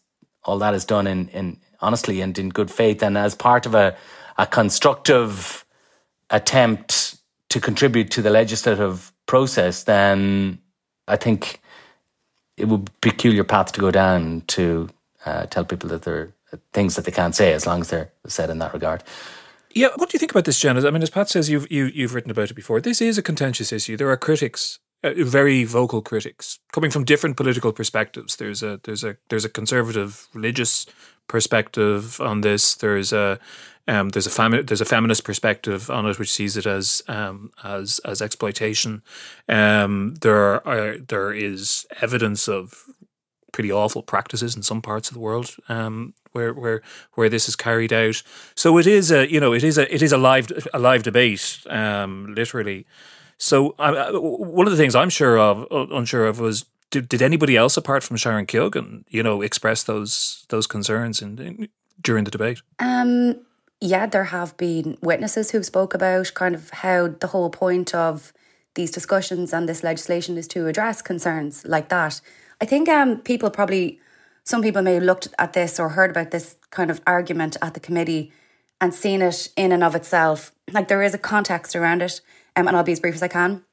all 0.46 0.60
that 0.60 0.74
is 0.74 0.86
done 0.86 1.06
in 1.06 1.28
in 1.30 1.58
honestly 1.82 2.22
and 2.22 2.38
in 2.38 2.48
good 2.50 2.72
faith 2.72 3.04
and 3.04 3.18
as 3.18 3.36
part 3.36 3.66
of 3.66 3.76
a 3.76 3.98
a 4.38 4.46
constructive 4.48 5.66
attempt 6.30 7.21
to 7.52 7.60
contribute 7.60 8.10
to 8.12 8.22
the 8.22 8.30
legislative 8.30 9.12
process, 9.26 9.84
then 9.84 10.58
I 11.08 11.18
think 11.18 11.60
it 12.56 12.70
would 12.70 12.86
be 13.02 13.10
a 13.10 13.12
peculiar 13.12 13.44
path 13.44 13.74
to 13.74 13.82
go 13.82 13.92
down 13.92 14.44
to 14.48 14.90
uh, 15.26 15.46
tell 15.48 15.66
people 15.66 15.90
that 15.90 16.04
there 16.04 16.34
are 16.54 16.60
things 16.72 16.96
that 16.96 17.04
they 17.04 17.12
can't 17.12 17.36
say 17.36 17.52
as 17.52 17.66
long 17.68 17.82
as 17.82 17.90
they're 17.90 18.12
said 18.28 18.50
in 18.50 18.60
that 18.60 18.74
regard. 18.74 19.04
Yeah, 19.74 19.90
what 19.96 20.10
do 20.10 20.16
you 20.16 20.20
think 20.20 20.32
about 20.32 20.46
this, 20.46 20.60
Janet? 20.60 20.86
I 20.86 20.92
mean, 20.92 21.04
as 21.04 21.10
Pat 21.10 21.30
says, 21.30 21.50
you've 21.50 21.70
you, 21.70 21.86
have 21.86 21.96
you 21.96 22.04
have 22.04 22.16
written 22.16 22.32
about 22.32 22.52
it 22.52 22.54
before. 22.54 22.80
This 22.80 23.02
is 23.02 23.18
a 23.18 23.22
contentious 23.22 23.74
issue. 23.74 23.98
There 23.98 24.10
are 24.10 24.18
critics, 24.18 24.80
uh, 25.04 25.12
very 25.18 25.64
vocal 25.66 26.02
critics, 26.02 26.60
coming 26.72 26.92
from 26.92 27.04
different 27.04 27.38
political 27.38 27.72
perspectives. 27.74 28.38
There's 28.38 28.64
a 28.64 28.80
there's 28.84 29.04
a 29.04 29.18
there's 29.30 29.46
a 29.46 29.50
conservative 29.50 30.28
religious 30.34 30.86
perspective 31.28 32.20
on 32.20 32.42
this. 32.42 32.76
There's 32.76 33.14
a 33.14 33.40
um, 33.88 34.10
there's 34.10 34.28
a 34.28 34.32
fami- 34.32 34.66
there's 34.66 34.82
a 34.82 34.86
feminist 34.86 35.24
perspective 35.24 35.90
on 35.90 36.06
it, 36.06 36.20
which 36.20 36.32
sees 36.32 36.58
it 36.58 36.66
as 36.66 37.02
um, 37.08 37.52
as 37.64 38.00
as 38.06 38.22
exploitation. 38.22 39.02
Um, 39.50 40.16
there 40.22 40.66
are 40.68 40.98
there 40.98 41.34
is 41.34 41.86
evidence 42.02 42.48
of 42.48 42.86
pretty 43.52 43.72
awful 43.72 44.02
practices 44.02 44.56
in 44.56 44.64
some 44.64 44.82
parts 44.82 45.10
of 45.10 45.14
the 45.14 45.20
world 45.20 45.56
um, 45.68 46.14
where 46.32 46.54
where 46.54 46.82
where 47.14 47.30
this 47.30 47.50
is 47.50 47.56
carried 47.56 47.92
out. 47.92 48.22
So 48.56 48.78
it 48.78 48.88
is 48.88 49.12
a 49.12 49.30
you 49.32 49.40
know 49.40 49.54
it 49.54 49.64
is 49.64 49.78
a 49.78 49.94
it 49.94 50.02
is 50.02 50.12
a 50.12 50.18
live 50.18 50.52
a 50.74 50.80
live 50.80 51.04
debate, 51.04 51.60
um, 51.70 52.34
literally. 52.36 52.86
So 53.38 53.74
uh, 53.80 54.12
one 54.14 54.68
of 54.68 54.72
the 54.72 54.78
things 54.78 54.94
I'm 54.96 55.10
sure 55.10 55.40
of 55.40 55.66
unsure 55.72 56.28
of 56.28 56.40
was 56.40 56.66
did, 56.92 57.10
did 57.10 57.22
anybody 57.22 57.58
else 57.58 57.76
apart 57.78 58.04
from 58.04 58.18
Sharon 58.18 58.46
Keoghan, 58.46 59.04
you 59.08 59.24
know, 59.24 59.42
express 59.42 59.84
those 59.84 60.46
those 60.50 60.68
concerns 60.68 61.22
in, 61.22 61.40
in 61.40 61.70
during 62.00 62.26
the 62.26 62.32
debate? 62.32 62.62
Um, 62.80 63.42
yeah, 63.82 64.06
there 64.06 64.26
have 64.26 64.56
been 64.58 64.98
witnesses 65.02 65.52
who've 65.52 65.66
spoke 65.66 65.96
about 65.96 66.32
kind 66.36 66.54
of 66.54 66.70
how 66.70 67.08
the 67.08 67.28
whole 67.28 67.50
point 67.50 67.96
of 67.96 68.32
these 68.76 68.92
discussions 68.92 69.52
and 69.52 69.68
this 69.68 69.84
legislation 69.84 70.38
is 70.38 70.48
to 70.50 70.68
address 70.68 71.02
concerns 71.02 71.66
like 71.66 71.90
that. 71.90 72.22
I 72.62 72.66
think 72.66 72.88
um, 72.88 73.18
people 73.18 73.50
probably, 73.50 74.00
some 74.44 74.62
people 74.62 74.84
may 74.84 74.94
have 74.94 75.04
looked 75.04 75.28
at 75.40 75.54
this 75.54 75.80
or 75.80 75.90
heard 75.90 76.12
about 76.12 76.30
this 76.30 76.56
kind 76.70 76.92
of 76.92 77.02
argument 77.08 77.58
at 77.62 77.74
the 77.74 77.80
committee 77.80 78.32
and 78.80 78.94
seen 78.94 79.22
it 79.24 79.50
in 79.58 79.72
and 79.72 79.84
of 79.84 79.96
itself. 79.96 80.54
Like 80.72 80.88
there 80.88 81.02
is 81.02 81.16
a 81.16 81.18
context 81.18 81.76
around 81.76 82.04
it, 82.04 82.22
um, 82.56 82.68
and 82.68 82.78
I'll 82.78 82.84
be 82.84 82.92
as 82.92 83.00
brief 83.00 83.16
as 83.16 83.24
I 83.24 83.28
can. 83.28 83.64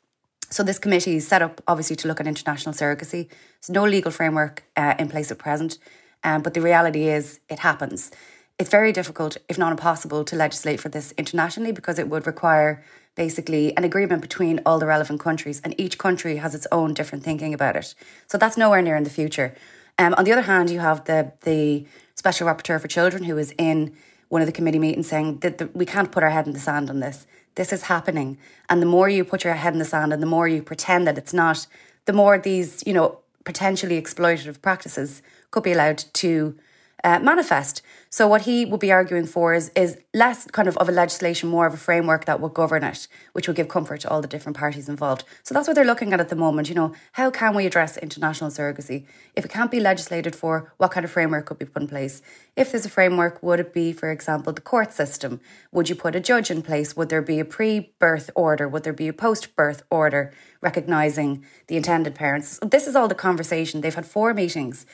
So 0.50 0.62
this 0.62 0.78
committee 0.78 1.16
is 1.16 1.28
set 1.28 1.42
up 1.42 1.60
obviously 1.68 1.96
to 1.96 2.08
look 2.08 2.18
at 2.18 2.26
international 2.26 2.74
surrogacy. 2.74 3.28
There's 3.28 3.70
no 3.70 3.84
legal 3.84 4.10
framework 4.10 4.64
uh, 4.74 4.94
in 4.98 5.10
place 5.10 5.30
at 5.30 5.36
present, 5.36 5.78
um, 6.24 6.40
but 6.40 6.54
the 6.54 6.62
reality 6.62 7.08
is 7.08 7.40
it 7.50 7.58
happens 7.58 8.10
it's 8.58 8.70
very 8.70 8.92
difficult, 8.92 9.36
if 9.48 9.56
not 9.56 9.70
impossible, 9.70 10.24
to 10.24 10.36
legislate 10.36 10.80
for 10.80 10.88
this 10.88 11.12
internationally 11.12 11.70
because 11.70 11.98
it 11.98 12.08
would 12.08 12.26
require 12.26 12.82
basically 13.14 13.76
an 13.76 13.84
agreement 13.84 14.20
between 14.22 14.60
all 14.66 14.78
the 14.78 14.86
relevant 14.86 15.20
countries, 15.20 15.60
and 15.64 15.74
each 15.78 15.98
country 15.98 16.36
has 16.36 16.54
its 16.54 16.66
own 16.70 16.94
different 16.94 17.24
thinking 17.24 17.54
about 17.54 17.76
it. 17.76 17.94
So 18.26 18.38
that's 18.38 18.56
nowhere 18.56 18.82
near 18.82 18.96
in 18.96 19.04
the 19.04 19.10
future. 19.10 19.54
Um, 19.98 20.14
on 20.14 20.24
the 20.24 20.32
other 20.32 20.42
hand, 20.42 20.70
you 20.70 20.80
have 20.80 21.04
the 21.04 21.32
the 21.42 21.86
special 22.14 22.46
rapporteur 22.48 22.80
for 22.80 22.88
children 22.88 23.24
who 23.24 23.36
is 23.38 23.54
in 23.58 23.96
one 24.28 24.42
of 24.42 24.46
the 24.46 24.52
committee 24.52 24.78
meetings 24.78 25.08
saying 25.08 25.38
that 25.38 25.58
the, 25.58 25.66
we 25.72 25.86
can't 25.86 26.12
put 26.12 26.22
our 26.22 26.30
head 26.30 26.46
in 26.46 26.52
the 26.52 26.58
sand 26.58 26.90
on 26.90 27.00
this. 27.00 27.26
This 27.54 27.72
is 27.72 27.82
happening, 27.82 28.38
and 28.68 28.80
the 28.80 28.86
more 28.86 29.08
you 29.08 29.24
put 29.24 29.44
your 29.44 29.54
head 29.54 29.72
in 29.72 29.78
the 29.78 29.84
sand, 29.84 30.12
and 30.12 30.22
the 30.22 30.26
more 30.26 30.46
you 30.48 30.62
pretend 30.62 31.06
that 31.06 31.18
it's 31.18 31.34
not, 31.34 31.66
the 32.04 32.12
more 32.12 32.38
these 32.38 32.84
you 32.86 32.92
know 32.92 33.18
potentially 33.44 34.00
exploitative 34.00 34.60
practices 34.62 35.22
could 35.50 35.62
be 35.62 35.72
allowed 35.72 36.04
to 36.12 36.56
uh, 37.02 37.18
manifest. 37.18 37.82
So 38.10 38.26
what 38.26 38.42
he 38.42 38.64
would 38.64 38.80
be 38.80 38.92
arguing 38.92 39.26
for 39.26 39.54
is 39.54 39.70
is 39.74 39.98
less 40.14 40.46
kind 40.50 40.68
of 40.68 40.76
of 40.78 40.88
a 40.88 40.92
legislation, 40.92 41.48
more 41.48 41.66
of 41.66 41.74
a 41.74 41.76
framework 41.76 42.24
that 42.24 42.40
would 42.40 42.54
govern 42.54 42.82
it, 42.84 43.08
which 43.32 43.46
would 43.46 43.56
give 43.56 43.68
comfort 43.68 44.00
to 44.00 44.10
all 44.10 44.22
the 44.22 44.28
different 44.28 44.56
parties 44.56 44.88
involved. 44.88 45.24
So 45.42 45.54
that's 45.54 45.68
what 45.68 45.74
they're 45.74 45.84
looking 45.84 46.12
at 46.12 46.20
at 46.20 46.28
the 46.28 46.36
moment. 46.36 46.68
You 46.68 46.74
know, 46.74 46.94
how 47.12 47.30
can 47.30 47.54
we 47.54 47.66
address 47.66 47.96
international 47.96 48.50
surrogacy? 48.50 49.06
If 49.36 49.44
it 49.44 49.50
can't 49.50 49.70
be 49.70 49.80
legislated 49.80 50.34
for, 50.34 50.72
what 50.78 50.90
kind 50.90 51.04
of 51.04 51.10
framework 51.10 51.46
could 51.46 51.58
be 51.58 51.66
put 51.66 51.82
in 51.82 51.88
place? 51.88 52.22
If 52.56 52.72
there's 52.72 52.86
a 52.86 52.90
framework, 52.90 53.42
would 53.42 53.60
it 53.60 53.72
be, 53.74 53.92
for 53.92 54.10
example, 54.10 54.52
the 54.52 54.60
court 54.60 54.92
system? 54.92 55.40
Would 55.72 55.88
you 55.88 55.94
put 55.94 56.16
a 56.16 56.20
judge 56.20 56.50
in 56.50 56.62
place? 56.62 56.96
Would 56.96 57.10
there 57.10 57.22
be 57.22 57.40
a 57.40 57.44
pre-birth 57.44 58.30
order? 58.34 58.68
Would 58.68 58.84
there 58.84 58.92
be 58.92 59.08
a 59.08 59.12
post-birth 59.12 59.82
order 59.90 60.32
recognizing 60.60 61.44
the 61.66 61.76
intended 61.76 62.14
parents? 62.14 62.58
This 62.62 62.86
is 62.86 62.96
all 62.96 63.08
the 63.08 63.14
conversation. 63.14 63.80
They've 63.80 63.94
had 63.94 64.06
four 64.06 64.32
meetings. 64.34 64.86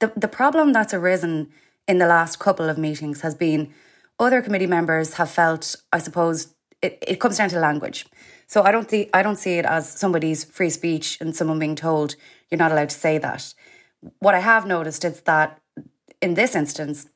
The 0.00 0.12
the 0.16 0.28
problem 0.28 0.72
that's 0.72 0.94
arisen 0.94 1.50
in 1.90 1.98
the 1.98 2.06
last 2.06 2.38
couple 2.38 2.68
of 2.68 2.78
meetings 2.78 3.22
has 3.22 3.34
been 3.34 3.74
other 4.20 4.40
committee 4.40 4.68
members 4.68 5.14
have 5.14 5.28
felt, 5.28 5.74
I 5.92 5.98
suppose, 5.98 6.54
it, 6.80 7.02
it 7.04 7.18
comes 7.18 7.36
down 7.38 7.48
to 7.48 7.58
language. 7.58 8.06
So 8.46 8.62
I 8.62 8.70
don't 8.70 8.88
think 8.88 9.10
I 9.12 9.22
don't 9.22 9.42
see 9.44 9.54
it 9.54 9.64
as 9.64 9.90
somebody's 9.90 10.44
free 10.44 10.70
speech 10.70 11.18
and 11.20 11.34
someone 11.34 11.58
being 11.58 11.74
told 11.74 12.14
you're 12.48 12.58
not 12.64 12.70
allowed 12.70 12.90
to 12.90 13.02
say 13.06 13.18
that. 13.18 13.52
What 14.20 14.36
I 14.36 14.38
have 14.38 14.66
noticed 14.66 15.04
is 15.04 15.22
that 15.22 15.60
in 16.22 16.34
this 16.34 16.54
instance, 16.54 17.08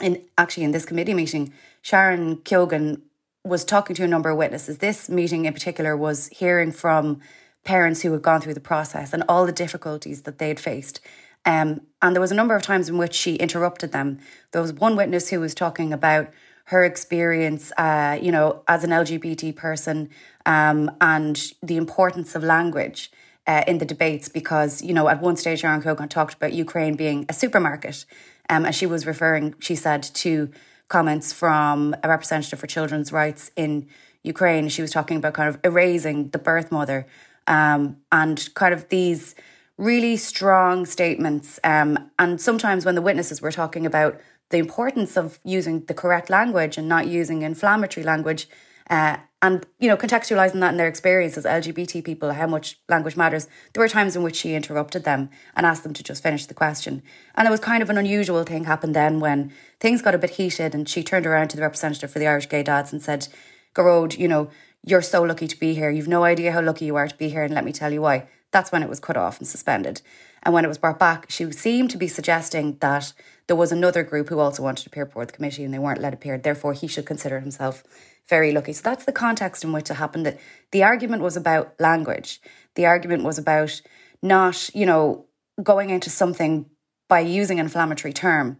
in 0.00 0.24
actually 0.38 0.64
in 0.64 0.72
this 0.72 0.86
committee 0.86 1.14
meeting, 1.14 1.52
Sharon 1.82 2.36
Keoghan 2.38 3.02
was 3.44 3.64
talking 3.64 3.94
to 3.96 4.04
a 4.04 4.08
number 4.08 4.30
of 4.30 4.38
witnesses. 4.38 4.78
This 4.78 5.10
meeting 5.10 5.44
in 5.44 5.52
particular 5.52 5.94
was 5.94 6.28
hearing 6.28 6.72
from 6.72 7.20
parents 7.64 8.00
who 8.00 8.12
had 8.12 8.22
gone 8.22 8.40
through 8.40 8.54
the 8.54 8.70
process 8.72 9.12
and 9.12 9.24
all 9.28 9.44
the 9.44 9.52
difficulties 9.52 10.22
that 10.22 10.38
they'd 10.38 10.60
faced. 10.60 11.00
Um, 11.46 11.80
and 12.02 12.14
there 12.14 12.20
was 12.20 12.32
a 12.32 12.34
number 12.34 12.54
of 12.54 12.62
times 12.62 12.88
in 12.88 12.98
which 12.98 13.14
she 13.14 13.36
interrupted 13.36 13.92
them. 13.92 14.18
There 14.50 14.60
was 14.60 14.72
one 14.72 14.96
witness 14.96 15.30
who 15.30 15.40
was 15.40 15.54
talking 15.54 15.92
about 15.92 16.28
her 16.66 16.84
experience, 16.84 17.72
uh, 17.78 18.18
you 18.20 18.32
know, 18.32 18.62
as 18.66 18.82
an 18.82 18.90
LGBT 18.90 19.54
person 19.54 20.10
um, 20.44 20.90
and 21.00 21.52
the 21.62 21.76
importance 21.76 22.34
of 22.34 22.42
language 22.42 23.10
uh, 23.46 23.62
in 23.68 23.78
the 23.78 23.84
debates 23.84 24.28
because, 24.28 24.82
you 24.82 24.92
know, 24.92 25.08
at 25.08 25.22
one 25.22 25.36
stage, 25.36 25.60
Sharon 25.60 25.80
Keoghan 25.80 26.10
talked 26.10 26.34
about 26.34 26.52
Ukraine 26.52 26.96
being 26.96 27.24
a 27.28 27.32
supermarket. 27.32 28.04
Um, 28.50 28.66
and 28.66 28.74
she 28.74 28.86
was 28.86 29.06
referring, 29.06 29.54
she 29.60 29.76
said, 29.76 30.02
to 30.02 30.50
comments 30.88 31.32
from 31.32 31.94
a 32.02 32.08
representative 32.08 32.58
for 32.58 32.66
children's 32.66 33.12
rights 33.12 33.52
in 33.54 33.88
Ukraine. 34.24 34.68
She 34.68 34.82
was 34.82 34.90
talking 34.90 35.16
about 35.16 35.34
kind 35.34 35.48
of 35.48 35.60
erasing 35.64 36.30
the 36.30 36.38
birth 36.38 36.72
mother 36.72 37.06
um, 37.46 37.98
and 38.10 38.48
kind 38.54 38.74
of 38.74 38.88
these 38.88 39.36
really 39.78 40.16
strong 40.16 40.86
statements. 40.86 41.60
Um, 41.62 42.10
and 42.18 42.40
sometimes 42.40 42.84
when 42.84 42.94
the 42.94 43.02
witnesses 43.02 43.42
were 43.42 43.52
talking 43.52 43.84
about 43.84 44.18
the 44.50 44.58
importance 44.58 45.16
of 45.16 45.38
using 45.44 45.84
the 45.86 45.94
correct 45.94 46.30
language 46.30 46.78
and 46.78 46.88
not 46.88 47.06
using 47.06 47.42
inflammatory 47.42 48.04
language, 48.04 48.48
uh, 48.88 49.16
and 49.42 49.66
you 49.78 49.88
know 49.88 49.96
contextualizing 49.96 50.60
that 50.60 50.70
in 50.70 50.76
their 50.76 50.88
experience 50.88 51.36
as 51.36 51.44
LGBT 51.44 52.04
people, 52.04 52.32
how 52.32 52.46
much 52.46 52.78
language 52.88 53.16
matters. 53.16 53.48
There 53.72 53.82
were 53.82 53.88
times 53.88 54.16
in 54.16 54.22
which 54.22 54.36
she 54.36 54.54
interrupted 54.54 55.04
them 55.04 55.28
and 55.54 55.66
asked 55.66 55.82
them 55.82 55.92
to 55.94 56.02
just 56.02 56.22
finish 56.22 56.46
the 56.46 56.54
question, 56.54 57.02
and 57.34 57.44
there 57.44 57.50
was 57.50 57.60
kind 57.60 57.82
of 57.82 57.90
an 57.90 57.98
unusual 57.98 58.44
thing 58.44 58.64
happened 58.64 58.94
then 58.94 59.20
when 59.20 59.52
things 59.80 60.02
got 60.02 60.14
a 60.14 60.18
bit 60.18 60.30
heated, 60.30 60.74
and 60.74 60.88
she 60.88 61.02
turned 61.02 61.26
around 61.26 61.48
to 61.48 61.56
the 61.56 61.62
representative 61.62 62.10
for 62.10 62.18
the 62.18 62.26
Irish 62.26 62.48
Gay 62.48 62.62
Dads 62.62 62.92
and 62.92 63.02
said, 63.02 63.28
"Gearóid, 63.74 64.18
you 64.18 64.28
know." 64.28 64.48
You're 64.88 65.02
so 65.02 65.24
lucky 65.24 65.48
to 65.48 65.58
be 65.58 65.74
here. 65.74 65.90
You've 65.90 66.06
no 66.06 66.22
idea 66.22 66.52
how 66.52 66.62
lucky 66.62 66.84
you 66.84 66.94
are 66.94 67.08
to 67.08 67.16
be 67.16 67.28
here, 67.28 67.42
and 67.42 67.52
let 67.52 67.64
me 67.64 67.72
tell 67.72 67.92
you 67.92 68.00
why. 68.02 68.28
That's 68.52 68.72
when 68.72 68.82
it 68.82 68.88
was 68.88 69.00
cut 69.00 69.16
off 69.16 69.38
and 69.38 69.46
suspended. 69.46 70.02
And 70.42 70.54
when 70.54 70.64
it 70.64 70.68
was 70.68 70.78
brought 70.78 70.98
back, 70.98 71.30
she 71.30 71.50
seemed 71.52 71.90
to 71.90 71.98
be 71.98 72.08
suggesting 72.08 72.78
that 72.80 73.12
there 73.48 73.56
was 73.56 73.72
another 73.72 74.02
group 74.02 74.28
who 74.28 74.38
also 74.38 74.62
wanted 74.62 74.84
to 74.84 74.90
appear 74.90 75.06
before 75.06 75.26
the 75.26 75.32
committee 75.32 75.64
and 75.64 75.74
they 75.74 75.78
weren't 75.78 76.00
let 76.00 76.14
appear. 76.14 76.38
Therefore, 76.38 76.72
he 76.72 76.86
should 76.86 77.06
consider 77.06 77.40
himself 77.40 77.82
very 78.28 78.52
lucky. 78.52 78.72
So 78.72 78.82
that's 78.84 79.04
the 79.04 79.12
context 79.12 79.64
in 79.64 79.72
which 79.72 79.90
it 79.90 79.94
happened. 79.94 80.26
That 80.26 80.38
the 80.72 80.82
argument 80.82 81.22
was 81.22 81.36
about 81.36 81.74
language. 81.80 82.40
The 82.74 82.86
argument 82.86 83.24
was 83.24 83.38
about 83.38 83.80
not, 84.22 84.70
you 84.74 84.86
know, 84.86 85.26
going 85.62 85.90
into 85.90 86.10
something 86.10 86.66
by 87.08 87.20
using 87.20 87.58
an 87.58 87.66
inflammatory 87.66 88.12
term. 88.12 88.58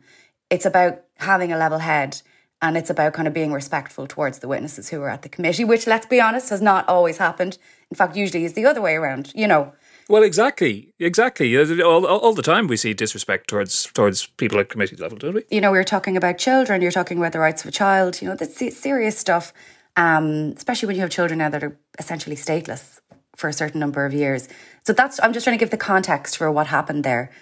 It's 0.51 0.67
about 0.67 1.03
having 1.17 1.53
a 1.53 1.59
level 1.59 1.79
head 1.79 2.23
and 2.63 2.77
it's 2.77 2.91
about 2.91 3.13
kind 3.13 3.29
of 3.29 3.35
being 3.35 3.53
respectful 3.53 4.07
towards 4.07 4.39
the 4.39 4.49
witnesses 4.49 4.89
who 4.89 5.01
are 5.03 5.11
at 5.11 5.23
the 5.23 5.29
committee, 5.29 5.65
which, 5.65 5.87
let's 5.87 6.07
be 6.07 6.21
honest, 6.21 6.51
has 6.51 6.63
not 6.63 6.89
always 6.89 7.19
happened. 7.19 7.59
In 7.91 7.97
fact, 7.97 8.17
usually 8.17 8.45
is 8.45 8.55
the 8.55 8.65
other 8.65 8.81
way 8.81 8.95
around, 8.95 9.33
you 9.35 9.47
know. 9.47 9.73
Well, 10.09 10.23
exactly, 10.23 10.95
exactly. 10.99 11.57
All, 11.83 12.07
all, 12.07 12.33
the 12.33 12.43
time 12.43 12.69
we 12.69 12.77
see 12.77 12.95
disrespect 12.95 13.49
towards 13.49 13.85
towards 13.93 14.27
people 14.27 14.61
at 14.61 14.69
committee 14.69 14.97
level, 14.97 15.19
don't 15.19 15.35
we? 15.35 15.43
You 15.51 15.61
know, 15.61 15.73
we 15.73 15.79
are 15.79 15.85
talking 15.85 16.17
about 16.17 16.39
children. 16.39 16.81
You're 16.81 16.93
talking 16.93 17.19
about 17.19 17.33
the 17.33 17.41
rights 17.41 17.63
of 17.63 17.69
a 17.69 17.73
child. 17.73 18.23
You 18.23 18.29
know, 18.29 18.37
that's 18.37 18.57
serious 18.77 19.19
stuff. 19.19 19.53
Um, 19.97 20.55
especially 20.57 20.87
when 20.87 20.97
you 20.97 21.03
have 21.03 21.11
children 21.11 21.39
now 21.39 21.49
that 21.49 21.65
are 21.65 21.77
essentially 21.99 22.37
stateless 22.37 23.01
for 23.35 23.49
a 23.49 23.53
certain 23.53 23.81
number 23.81 24.07
of 24.07 24.15
years. 24.15 24.49
So 24.85 24.93
that's 24.93 25.21
I'm 25.23 25.33
just 25.33 25.45
trying 25.45 25.59
to 25.59 25.63
give 25.63 25.71
the 25.71 25.77
context 25.77 26.37
for 26.37 26.53
what 26.53 26.69
happened 26.69 27.03
there. 27.03 27.33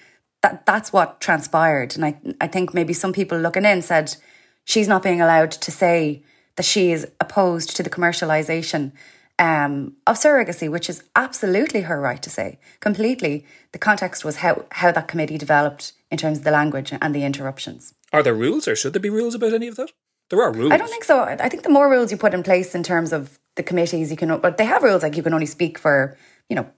That 0.42 0.64
that's 0.64 0.90
what 0.90 1.20
transpired, 1.20 1.94
and 1.96 2.04
I 2.04 2.18
I 2.40 2.46
think 2.46 2.72
maybe 2.72 2.94
some 2.94 3.12
people 3.12 3.38
looking 3.38 3.66
in 3.66 3.82
said 3.82 4.16
she's 4.64 4.88
not 4.88 5.02
being 5.02 5.20
allowed 5.20 5.50
to 5.50 5.70
say 5.70 6.22
that 6.56 6.64
she 6.64 6.92
is 6.92 7.06
opposed 7.20 7.76
to 7.76 7.82
the 7.82 7.90
commercialization 7.90 8.92
um, 9.38 9.94
of 10.06 10.16
surrogacy, 10.16 10.70
which 10.70 10.88
is 10.88 11.02
absolutely 11.16 11.82
her 11.82 12.00
right 12.00 12.22
to 12.22 12.30
say. 12.30 12.58
Completely. 12.80 13.44
The 13.72 13.78
context 13.78 14.24
was 14.24 14.36
how, 14.36 14.64
how 14.72 14.92
that 14.92 15.08
committee 15.08 15.38
developed 15.38 15.92
in 16.10 16.18
terms 16.18 16.38
of 16.38 16.44
the 16.44 16.50
language 16.50 16.92
and 17.00 17.14
the 17.14 17.24
interruptions. 17.24 17.94
Are 18.12 18.22
there 18.22 18.34
rules 18.34 18.68
or 18.68 18.76
should 18.76 18.92
there 18.92 19.00
be 19.00 19.10
rules 19.10 19.34
about 19.34 19.52
any 19.52 19.66
of 19.66 19.76
that? 19.76 19.90
There 20.30 20.40
are 20.40 20.52
rules. 20.52 20.72
I 20.72 20.76
don't 20.76 20.88
think 20.88 21.04
so. 21.04 21.20
I 21.20 21.48
think 21.48 21.64
the 21.64 21.68
more 21.68 21.90
rules 21.90 22.10
you 22.10 22.16
put 22.16 22.32
in 22.32 22.42
place 22.42 22.74
in 22.74 22.82
terms 22.82 23.12
of 23.12 23.38
the 23.56 23.62
committees, 23.62 24.10
you 24.10 24.16
can, 24.16 24.38
but 24.38 24.56
they 24.56 24.64
have 24.64 24.82
rules 24.82 25.02
like 25.02 25.16
you 25.16 25.22
can 25.22 25.34
only 25.34 25.46
speak 25.46 25.78
for, 25.78 26.16
you 26.48 26.56
know, 26.56 26.70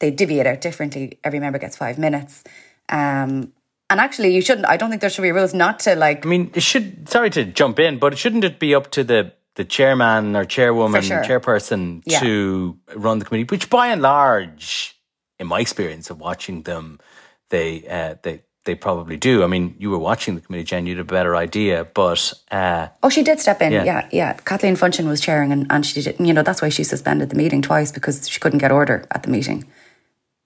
they 0.00 0.10
divvy 0.10 0.40
it 0.40 0.46
out 0.46 0.60
differently. 0.60 1.18
Every 1.24 1.40
member 1.40 1.58
gets 1.58 1.76
five 1.76 1.98
minutes. 1.98 2.44
Um, 2.88 3.52
and 3.90 4.00
actually, 4.00 4.34
you 4.34 4.40
shouldn't. 4.40 4.66
I 4.66 4.76
don't 4.76 4.90
think 4.90 5.00
there 5.00 5.10
should 5.10 5.22
be 5.22 5.32
rules 5.32 5.54
not 5.54 5.80
to 5.80 5.94
like. 5.94 6.24
I 6.24 6.28
mean, 6.28 6.50
it 6.54 6.62
should. 6.62 7.08
Sorry 7.08 7.30
to 7.30 7.44
jump 7.44 7.78
in, 7.78 7.98
but 7.98 8.16
shouldn't 8.16 8.44
it 8.44 8.58
be 8.58 8.74
up 8.74 8.90
to 8.92 9.04
the 9.04 9.32
the 9.56 9.64
chairman 9.64 10.34
or 10.34 10.44
chairwoman, 10.44 11.02
sure. 11.02 11.22
chairperson 11.22 12.02
yeah. 12.04 12.20
to 12.20 12.78
run 12.96 13.18
the 13.18 13.24
committee, 13.24 13.46
which 13.48 13.70
by 13.70 13.88
and 13.88 14.02
large, 14.02 14.98
in 15.38 15.46
my 15.46 15.60
experience 15.60 16.10
of 16.10 16.18
watching 16.18 16.62
them, 16.62 16.98
they 17.50 17.86
uh, 17.86 18.16
they 18.22 18.42
they 18.64 18.74
probably 18.74 19.16
do. 19.16 19.44
I 19.44 19.46
mean, 19.46 19.76
you 19.78 19.90
were 19.90 19.98
watching 19.98 20.34
the 20.34 20.40
committee, 20.40 20.64
Jen, 20.64 20.86
you 20.86 20.96
had 20.96 21.00
a 21.00 21.04
better 21.04 21.36
idea, 21.36 21.84
but 21.84 22.32
uh, 22.50 22.88
oh, 23.02 23.10
she 23.10 23.22
did 23.22 23.38
step 23.38 23.60
in. 23.60 23.72
Yeah, 23.72 23.84
yeah. 23.84 24.08
yeah. 24.10 24.32
Kathleen 24.32 24.76
Funchion 24.76 25.06
was 25.06 25.20
chairing, 25.20 25.52
and, 25.52 25.66
and 25.70 25.84
she 25.84 26.00
did. 26.00 26.16
You 26.18 26.32
know, 26.32 26.42
that's 26.42 26.62
why 26.62 26.70
she 26.70 26.84
suspended 26.84 27.30
the 27.30 27.36
meeting 27.36 27.62
twice 27.62 27.92
because 27.92 28.28
she 28.28 28.40
couldn't 28.40 28.60
get 28.60 28.72
order 28.72 29.06
at 29.10 29.22
the 29.22 29.30
meeting. 29.30 29.70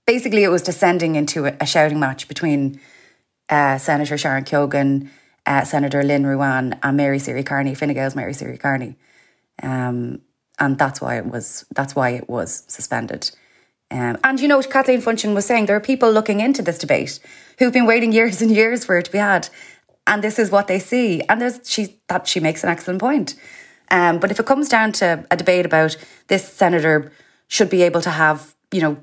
Basically, 0.06 0.42
it 0.42 0.48
was 0.48 0.62
descending 0.62 1.14
into 1.14 1.46
a, 1.46 1.56
a 1.60 1.66
shouting 1.66 2.00
match 2.00 2.28
between 2.28 2.80
uh, 3.50 3.78
Senator 3.78 4.18
Sharon 4.18 4.44
Keoghan 4.44 5.08
uh, 5.48 5.64
Senator 5.64 6.02
Lynn 6.02 6.24
Ruane 6.24 6.78
and 6.82 6.96
Mary 6.96 7.18
Seery 7.18 7.44
Kearney, 7.44 7.74
Fine 7.74 7.94
Gael's 7.94 8.14
Mary 8.14 8.32
Seery 8.32 8.60
Kearney. 8.60 8.96
Um, 9.62 10.20
and 10.58 10.78
that's 10.78 11.00
why 11.00 11.16
it 11.16 11.26
was 11.26 11.64
that's 11.74 11.96
why 11.96 12.10
it 12.10 12.28
was 12.28 12.64
suspended. 12.68 13.30
Um, 13.90 14.18
and 14.22 14.38
you 14.38 14.46
know, 14.46 14.60
Kathleen 14.60 15.00
Funchion 15.00 15.34
was 15.34 15.46
saying 15.46 15.66
there 15.66 15.76
are 15.76 15.80
people 15.80 16.12
looking 16.12 16.40
into 16.40 16.60
this 16.60 16.78
debate 16.78 17.18
who've 17.58 17.72
been 17.72 17.86
waiting 17.86 18.12
years 18.12 18.42
and 18.42 18.50
years 18.50 18.84
for 18.84 18.98
it 18.98 19.06
to 19.06 19.12
be 19.12 19.18
had, 19.18 19.48
and 20.06 20.22
this 20.22 20.38
is 20.38 20.50
what 20.50 20.66
they 20.66 20.78
see. 20.78 21.22
And 21.28 21.40
there's 21.40 21.60
she 21.64 22.00
that 22.08 22.28
she 22.28 22.40
makes 22.40 22.62
an 22.62 22.68
excellent 22.68 23.00
point. 23.00 23.34
Um, 23.90 24.18
but 24.18 24.30
if 24.30 24.38
it 24.38 24.44
comes 24.44 24.68
down 24.68 24.92
to 24.92 25.24
a 25.30 25.36
debate 25.36 25.64
about 25.64 25.96
this 26.26 26.46
senator 26.46 27.10
should 27.46 27.70
be 27.70 27.82
able 27.82 28.02
to 28.02 28.10
have, 28.10 28.54
you 28.70 28.82
know, 28.82 28.98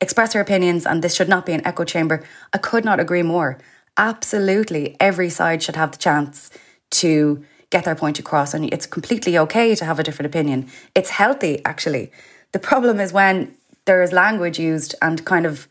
express 0.00 0.32
her 0.34 0.40
opinions, 0.40 0.86
and 0.86 1.02
this 1.02 1.16
should 1.16 1.28
not 1.28 1.44
be 1.44 1.54
an 1.54 1.66
echo 1.66 1.82
chamber, 1.82 2.22
I 2.52 2.58
could 2.58 2.84
not 2.84 3.00
agree 3.00 3.24
more 3.24 3.58
absolutely 3.98 4.96
every 5.00 5.28
side 5.28 5.62
should 5.62 5.76
have 5.76 5.92
the 5.92 5.98
chance 5.98 6.50
to 6.90 7.44
get 7.70 7.84
their 7.84 7.94
point 7.94 8.18
across. 8.18 8.54
And 8.54 8.72
it's 8.72 8.86
completely 8.86 9.36
okay 9.36 9.74
to 9.74 9.84
have 9.84 9.98
a 9.98 10.02
different 10.02 10.26
opinion. 10.26 10.68
It's 10.94 11.10
healthy, 11.10 11.62
actually. 11.64 12.10
The 12.52 12.58
problem 12.58 12.98
is 13.00 13.12
when 13.12 13.54
there 13.84 14.02
is 14.02 14.12
language 14.12 14.58
used 14.58 14.94
and 15.02 15.24
kind 15.24 15.44
of 15.44 15.68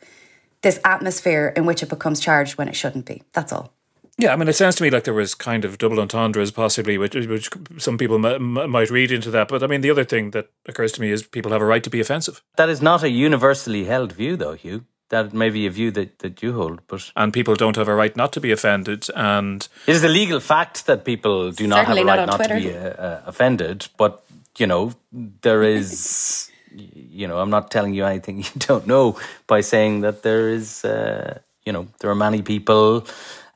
this 0.61 0.79
atmosphere 0.83 1.53
in 1.55 1.65
which 1.65 1.81
it 1.81 1.89
becomes 1.89 2.19
charged 2.19 2.57
when 2.57 2.67
it 2.67 2.75
shouldn't 2.75 3.05
be. 3.05 3.23
That's 3.33 3.51
all. 3.51 3.73
Yeah, 4.19 4.33
I 4.33 4.35
mean, 4.35 4.47
it 4.47 4.55
sounds 4.55 4.75
to 4.77 4.83
me 4.83 4.89
like 4.89 5.03
there 5.03 5.13
was 5.13 5.35
kind 5.35 5.63
of 5.63 5.77
double 5.77 5.99
entendres, 5.99 6.49
possibly, 6.49 6.97
which, 6.97 7.13
which 7.13 7.49
some 7.77 7.99
people 7.99 8.25
m- 8.25 8.71
might 8.71 8.89
read 8.89 9.11
into 9.11 9.29
that. 9.29 9.47
But 9.47 9.61
I 9.61 9.67
mean, 9.67 9.81
the 9.81 9.91
other 9.91 10.03
thing 10.03 10.31
that 10.31 10.49
occurs 10.65 10.91
to 10.93 11.01
me 11.01 11.11
is 11.11 11.21
people 11.21 11.51
have 11.51 11.61
a 11.61 11.65
right 11.65 11.83
to 11.83 11.91
be 11.91 11.99
offensive. 11.99 12.41
That 12.55 12.69
is 12.69 12.81
not 12.81 13.03
a 13.03 13.09
universally 13.09 13.85
held 13.85 14.13
view, 14.13 14.35
though, 14.35 14.53
Hugh 14.53 14.85
that 15.09 15.33
may 15.33 15.49
be 15.49 15.65
a 15.65 15.69
view 15.69 15.91
that, 15.91 16.19
that 16.19 16.43
you 16.43 16.53
hold, 16.53 16.81
but 16.87 17.11
and 17.15 17.33
people 17.33 17.55
don't 17.55 17.75
have 17.75 17.87
a 17.87 17.95
right 17.95 18.15
not 18.15 18.31
to 18.33 18.41
be 18.41 18.51
offended. 18.51 19.07
And 19.15 19.67
it 19.85 19.95
is 19.95 20.03
a 20.03 20.09
legal 20.09 20.39
fact 20.39 20.85
that 20.85 21.05
people 21.05 21.51
do 21.51 21.67
not 21.67 21.85
have 21.85 21.97
a 21.97 22.03
right 22.03 22.27
not, 22.27 22.39
not 22.39 22.43
to 22.43 22.55
be 22.55 22.73
uh, 22.73 22.79
uh, 22.79 23.21
offended. 23.25 23.87
But 23.97 24.23
you 24.57 24.67
know, 24.67 24.93
there 25.41 25.63
is, 25.77 26.51
you 26.73 27.27
know, 27.27 27.39
I'm 27.39 27.49
not 27.49 27.71
telling 27.71 27.93
you 27.93 28.05
anything 28.05 28.37
you 28.43 28.51
don't 28.57 28.87
know 28.87 29.17
by 29.47 29.61
saying 29.61 30.01
that 30.01 30.23
there 30.23 30.49
is, 30.49 30.83
uh, 30.83 31.39
you 31.65 31.71
know, 31.71 31.87
there 31.99 32.09
are 32.09 32.15
many 32.15 32.41
people 32.41 33.05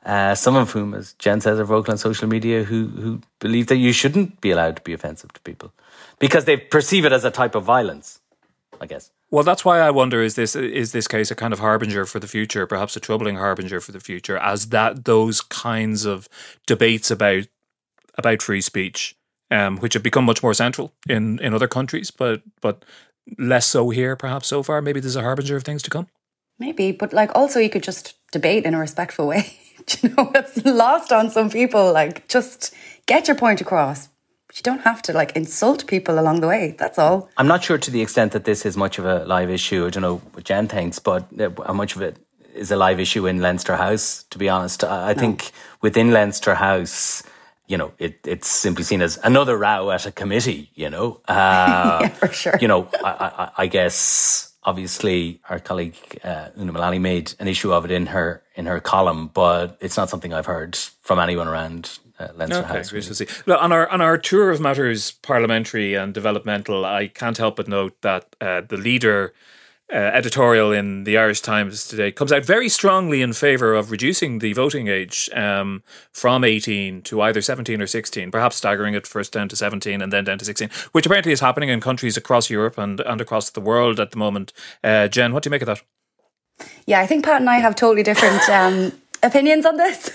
uh, 0.04 0.34
some 0.34 0.56
of 0.56 0.72
whom, 0.72 0.94
as 0.94 1.12
Jen 1.14 1.40
says, 1.40 1.60
are 1.60 1.64
vocal 1.64 1.92
on 1.92 1.98
social 1.98 2.28
media, 2.28 2.64
who 2.64 2.88
who 2.88 3.20
believe 3.38 3.68
that 3.68 3.76
you 3.76 3.92
shouldn't 3.92 4.40
be 4.40 4.50
allowed 4.50 4.76
to 4.76 4.82
be 4.82 4.92
offensive 4.92 5.32
to 5.32 5.40
people 5.42 5.72
because 6.18 6.44
they 6.44 6.56
perceive 6.56 7.04
it 7.04 7.12
as 7.12 7.24
a 7.24 7.30
type 7.30 7.54
of 7.54 7.64
violence. 7.64 8.20
I 8.80 8.86
guess. 8.86 9.10
Well, 9.32 9.44
that's 9.44 9.64
why 9.64 9.80
I 9.80 9.90
wonder: 9.90 10.22
is 10.22 10.34
this 10.34 10.54
is 10.54 10.92
this 10.92 11.08
case 11.08 11.30
a 11.30 11.34
kind 11.34 11.54
of 11.54 11.58
harbinger 11.58 12.04
for 12.04 12.20
the 12.20 12.28
future, 12.28 12.66
perhaps 12.66 12.96
a 12.96 13.00
troubling 13.00 13.36
harbinger 13.36 13.80
for 13.80 13.90
the 13.90 13.98
future, 13.98 14.36
as 14.36 14.66
that 14.68 15.06
those 15.06 15.40
kinds 15.40 16.04
of 16.04 16.28
debates 16.66 17.10
about 17.10 17.44
about 18.18 18.42
free 18.42 18.60
speech, 18.60 19.16
um, 19.50 19.78
which 19.78 19.94
have 19.94 20.02
become 20.02 20.26
much 20.26 20.42
more 20.42 20.52
central 20.52 20.92
in 21.08 21.38
in 21.38 21.54
other 21.54 21.66
countries, 21.66 22.10
but 22.10 22.42
but 22.60 22.84
less 23.38 23.64
so 23.64 23.88
here, 23.88 24.16
perhaps 24.16 24.48
so 24.48 24.62
far. 24.62 24.82
Maybe 24.82 25.00
there's 25.00 25.16
a 25.16 25.22
harbinger 25.22 25.56
of 25.56 25.64
things 25.64 25.82
to 25.84 25.90
come. 25.90 26.08
Maybe, 26.58 26.92
but 26.92 27.14
like 27.14 27.30
also 27.34 27.58
you 27.58 27.70
could 27.70 27.82
just 27.82 28.14
debate 28.32 28.66
in 28.66 28.74
a 28.74 28.78
respectful 28.78 29.26
way. 29.26 29.56
you 30.02 30.10
know, 30.10 30.30
it's 30.34 30.62
lost 30.66 31.10
on 31.10 31.30
some 31.30 31.48
people. 31.48 31.90
Like, 31.90 32.28
just 32.28 32.74
get 33.06 33.28
your 33.28 33.36
point 33.36 33.62
across. 33.62 34.10
But 34.52 34.58
you 34.58 34.62
don't 34.64 34.82
have 34.82 35.00
to 35.02 35.14
like 35.14 35.32
insult 35.34 35.86
people 35.86 36.18
along 36.18 36.42
the 36.42 36.46
way. 36.46 36.76
That's 36.78 36.98
all. 36.98 37.30
I'm 37.38 37.46
not 37.46 37.64
sure 37.64 37.78
to 37.78 37.90
the 37.90 38.02
extent 38.02 38.32
that 38.32 38.44
this 38.44 38.66
is 38.66 38.76
much 38.76 38.98
of 38.98 39.06
a 39.06 39.24
live 39.24 39.48
issue. 39.48 39.86
I 39.86 39.90
don't 39.90 40.02
know 40.02 40.16
what 40.34 40.44
Jen 40.44 40.68
thinks, 40.68 40.98
but 40.98 41.26
uh, 41.40 41.48
how 41.66 41.72
much 41.72 41.96
of 41.96 42.02
it 42.02 42.18
is 42.54 42.70
a 42.70 42.76
live 42.76 43.00
issue 43.00 43.26
in 43.26 43.40
Leinster 43.40 43.76
House, 43.76 44.24
to 44.24 44.36
be 44.36 44.50
honest. 44.50 44.84
I, 44.84 45.14
no. 45.14 45.18
think 45.18 45.52
within 45.80 46.10
Leinster 46.10 46.54
House, 46.54 47.22
you 47.66 47.78
know, 47.78 47.92
it, 47.98 48.20
it's 48.26 48.46
simply 48.46 48.84
seen 48.84 49.00
as 49.00 49.18
another 49.24 49.56
row 49.56 49.90
at 49.90 50.04
a 50.04 50.12
committee, 50.12 50.70
you 50.74 50.90
know. 50.90 51.22
Uh, 51.28 52.00
yeah, 52.02 52.08
for 52.08 52.28
sure. 52.28 52.58
You 52.60 52.68
know, 52.68 52.88
I, 53.02 53.10
I, 53.10 53.50
I 53.56 53.66
guess 53.68 54.51
obviously 54.64 55.40
our 55.48 55.58
colleague 55.58 55.96
uh, 56.24 56.48
Una 56.58 56.72
Mullally 56.72 56.98
made 56.98 57.34
an 57.38 57.48
issue 57.48 57.72
of 57.72 57.84
it 57.84 57.90
in 57.90 58.06
her 58.06 58.42
in 58.54 58.66
her 58.66 58.80
column, 58.80 59.28
but 59.28 59.76
it's 59.80 59.96
not 59.96 60.10
something 60.10 60.32
I've 60.32 60.46
heard 60.46 60.76
from 60.76 61.18
anyone 61.18 61.48
around 61.48 61.98
uh, 62.18 62.28
Leinster 62.34 62.60
okay, 62.60 62.68
House. 62.68 62.92
Really. 62.92 63.02
See. 63.02 63.26
Well, 63.46 63.58
on 63.58 63.72
our 63.72 63.88
on 63.88 64.00
our 64.00 64.18
tour 64.18 64.50
of 64.50 64.60
matters 64.60 65.12
parliamentary 65.12 65.94
and 65.94 66.14
developmental, 66.14 66.84
I 66.84 67.08
can't 67.08 67.38
help 67.38 67.56
but 67.56 67.68
note 67.68 68.00
that 68.02 68.34
uh, 68.40 68.62
the 68.62 68.76
leader 68.76 69.32
uh, 69.92 69.96
editorial 69.96 70.72
in 70.72 71.04
the 71.04 71.18
Irish 71.18 71.42
Times 71.42 71.86
today 71.86 72.10
comes 72.10 72.32
out 72.32 72.46
very 72.46 72.68
strongly 72.68 73.20
in 73.20 73.32
favour 73.34 73.74
of 73.74 73.90
reducing 73.90 74.38
the 74.38 74.54
voting 74.54 74.88
age 74.88 75.28
um, 75.34 75.82
from 76.12 76.44
18 76.44 77.02
to 77.02 77.20
either 77.20 77.42
17 77.42 77.80
or 77.82 77.86
16, 77.86 78.30
perhaps 78.30 78.56
staggering 78.56 78.94
it 78.94 79.06
first 79.06 79.32
down 79.32 79.48
to 79.48 79.56
17 79.56 80.00
and 80.00 80.12
then 80.12 80.24
down 80.24 80.38
to 80.38 80.44
16, 80.44 80.70
which 80.92 81.04
apparently 81.04 81.32
is 81.32 81.40
happening 81.40 81.68
in 81.68 81.80
countries 81.80 82.16
across 82.16 82.48
Europe 82.48 82.78
and, 82.78 83.00
and 83.00 83.20
across 83.20 83.50
the 83.50 83.60
world 83.60 84.00
at 84.00 84.12
the 84.12 84.16
moment. 84.16 84.52
Uh, 84.82 85.08
Jen, 85.08 85.34
what 85.34 85.42
do 85.42 85.48
you 85.48 85.52
make 85.52 85.62
of 85.62 85.66
that? 85.66 85.82
Yeah, 86.86 87.00
I 87.00 87.06
think 87.06 87.24
Pat 87.24 87.40
and 87.40 87.50
I 87.50 87.58
have 87.58 87.76
totally 87.76 88.02
different 88.02 88.48
um, 88.48 88.92
opinions 89.22 89.66
on 89.66 89.76
this. 89.76 90.10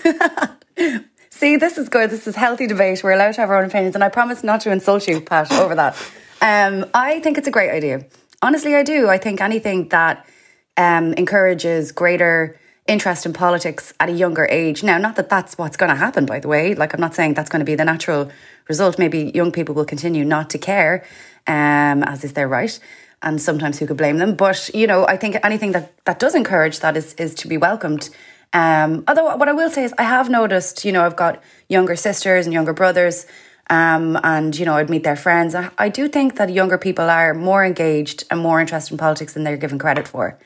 See, 1.30 1.56
this 1.56 1.78
is 1.78 1.88
good. 1.88 2.10
This 2.10 2.26
is 2.26 2.34
healthy 2.34 2.66
debate. 2.66 3.04
We're 3.04 3.12
allowed 3.12 3.34
to 3.34 3.42
have 3.42 3.50
our 3.50 3.58
own 3.58 3.66
opinions, 3.66 3.94
and 3.94 4.02
I 4.02 4.08
promise 4.08 4.42
not 4.42 4.60
to 4.62 4.72
insult 4.72 5.06
you, 5.06 5.20
Pat, 5.20 5.52
over 5.52 5.74
that. 5.76 5.96
Um, 6.40 6.86
I 6.94 7.20
think 7.20 7.38
it's 7.38 7.46
a 7.46 7.52
great 7.52 7.70
idea. 7.70 8.04
Honestly, 8.40 8.74
I 8.74 8.82
do. 8.82 9.08
I 9.08 9.18
think 9.18 9.40
anything 9.40 9.88
that 9.88 10.24
um, 10.76 11.12
encourages 11.14 11.90
greater 11.90 12.58
interest 12.86 13.26
in 13.26 13.32
politics 13.32 13.92
at 14.00 14.08
a 14.08 14.12
younger 14.12 14.46
age. 14.50 14.82
Now, 14.82 14.96
not 14.96 15.16
that 15.16 15.28
that's 15.28 15.58
what's 15.58 15.76
going 15.76 15.90
to 15.90 15.96
happen, 15.96 16.24
by 16.24 16.40
the 16.40 16.48
way. 16.48 16.74
Like, 16.74 16.94
I'm 16.94 17.00
not 17.00 17.14
saying 17.14 17.34
that's 17.34 17.50
going 17.50 17.60
to 17.60 17.66
be 17.66 17.74
the 17.74 17.84
natural 17.84 18.30
result. 18.68 18.98
Maybe 18.98 19.32
young 19.34 19.52
people 19.52 19.74
will 19.74 19.84
continue 19.84 20.24
not 20.24 20.50
to 20.50 20.58
care, 20.58 21.04
um, 21.46 22.02
as 22.04 22.24
is 22.24 22.32
their 22.32 22.48
right. 22.48 22.78
And 23.20 23.42
sometimes 23.42 23.78
who 23.78 23.86
could 23.86 23.96
blame 23.96 24.18
them? 24.18 24.36
But, 24.36 24.70
you 24.72 24.86
know, 24.86 25.06
I 25.06 25.16
think 25.16 25.36
anything 25.42 25.72
that, 25.72 25.92
that 26.04 26.20
does 26.20 26.34
encourage 26.34 26.78
that 26.80 26.96
is, 26.96 27.14
is 27.14 27.34
to 27.36 27.48
be 27.48 27.58
welcomed. 27.58 28.08
Um, 28.52 29.04
although, 29.08 29.34
what 29.36 29.48
I 29.48 29.52
will 29.52 29.70
say 29.70 29.84
is, 29.84 29.92
I 29.98 30.04
have 30.04 30.30
noticed, 30.30 30.84
you 30.84 30.92
know, 30.92 31.04
I've 31.04 31.16
got 31.16 31.42
younger 31.68 31.96
sisters 31.96 32.46
and 32.46 32.54
younger 32.54 32.72
brothers 32.72 33.26
um, 33.70 34.18
and, 34.24 34.58
you 34.58 34.64
know, 34.64 34.74
I'd 34.74 34.88
meet 34.88 35.04
their 35.04 35.16
friends. 35.16 35.54
I, 35.54 35.70
I, 35.76 35.88
do 35.88 36.08
think 36.08 36.36
that 36.36 36.50
younger 36.50 36.78
people 36.78 37.10
are 37.10 37.34
more 37.34 37.64
engaged 37.64 38.24
and 38.30 38.40
more 38.40 38.60
interested 38.60 38.92
in 38.94 38.98
politics 38.98 39.34
than 39.34 39.44
they're 39.44 39.58
given 39.58 39.78
credit 39.78 40.08
for. 40.08 40.38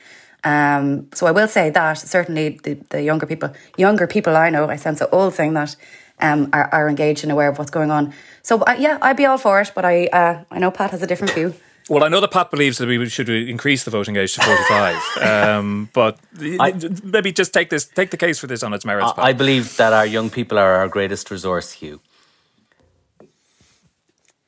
Um, 0.43 1.07
so 1.13 1.25
I 1.25 1.31
will 1.31 1.47
say 1.47 1.69
that 1.69 1.93
certainly 1.93 2.59
the, 2.63 2.73
the 2.89 3.01
younger 3.01 3.25
people, 3.25 3.53
younger 3.77 4.07
people 4.07 4.35
I 4.35 4.49
know, 4.49 4.67
I 4.67 4.75
sense 4.75 4.99
so 4.99 5.07
old 5.11 5.33
saying 5.33 5.53
that, 5.53 5.75
um, 6.19 6.49
are, 6.51 6.69
are 6.73 6.89
engaged 6.89 7.23
and 7.23 7.31
aware 7.31 7.47
of 7.47 7.57
what's 7.57 7.71
going 7.71 7.91
on. 7.91 8.13
So 8.41 8.61
uh, 8.61 8.75
yeah, 8.77 8.97
I'd 9.01 9.17
be 9.17 9.25
all 9.25 9.37
for 9.37 9.61
it, 9.61 9.71
but 9.73 9.85
I, 9.85 10.07
uh, 10.07 10.43
I 10.51 10.59
know 10.59 10.69
Pat 10.69 10.91
has 10.91 11.01
a 11.01 11.07
different 11.07 11.33
view. 11.33 11.55
Well, 11.89 12.05
I 12.05 12.07
know 12.07 12.21
that 12.21 12.31
Pat 12.31 12.49
believes 12.49 12.77
that 12.77 12.87
we 12.87 13.09
should 13.09 13.27
increase 13.27 13.83
the 13.83 13.91
voting 13.91 14.15
age 14.15 14.35
to 14.35 14.41
45. 14.41 15.17
um, 15.21 15.89
but 15.91 16.17
I, 16.41 16.73
maybe 17.03 17.33
just 17.33 17.53
take 17.53 17.69
this, 17.69 17.83
take 17.83 18.09
the 18.09 18.15
case 18.15 18.39
for 18.39 18.47
this 18.47 18.63
on 18.63 18.73
its 18.73 18.85
merits. 18.85 19.11
I, 19.17 19.21
I 19.21 19.33
believe 19.33 19.75
that 19.75 19.91
our 19.91 20.05
young 20.05 20.29
people 20.29 20.57
are 20.57 20.75
our 20.75 20.87
greatest 20.87 21.29
resource, 21.29 21.73
Hugh. 21.73 21.99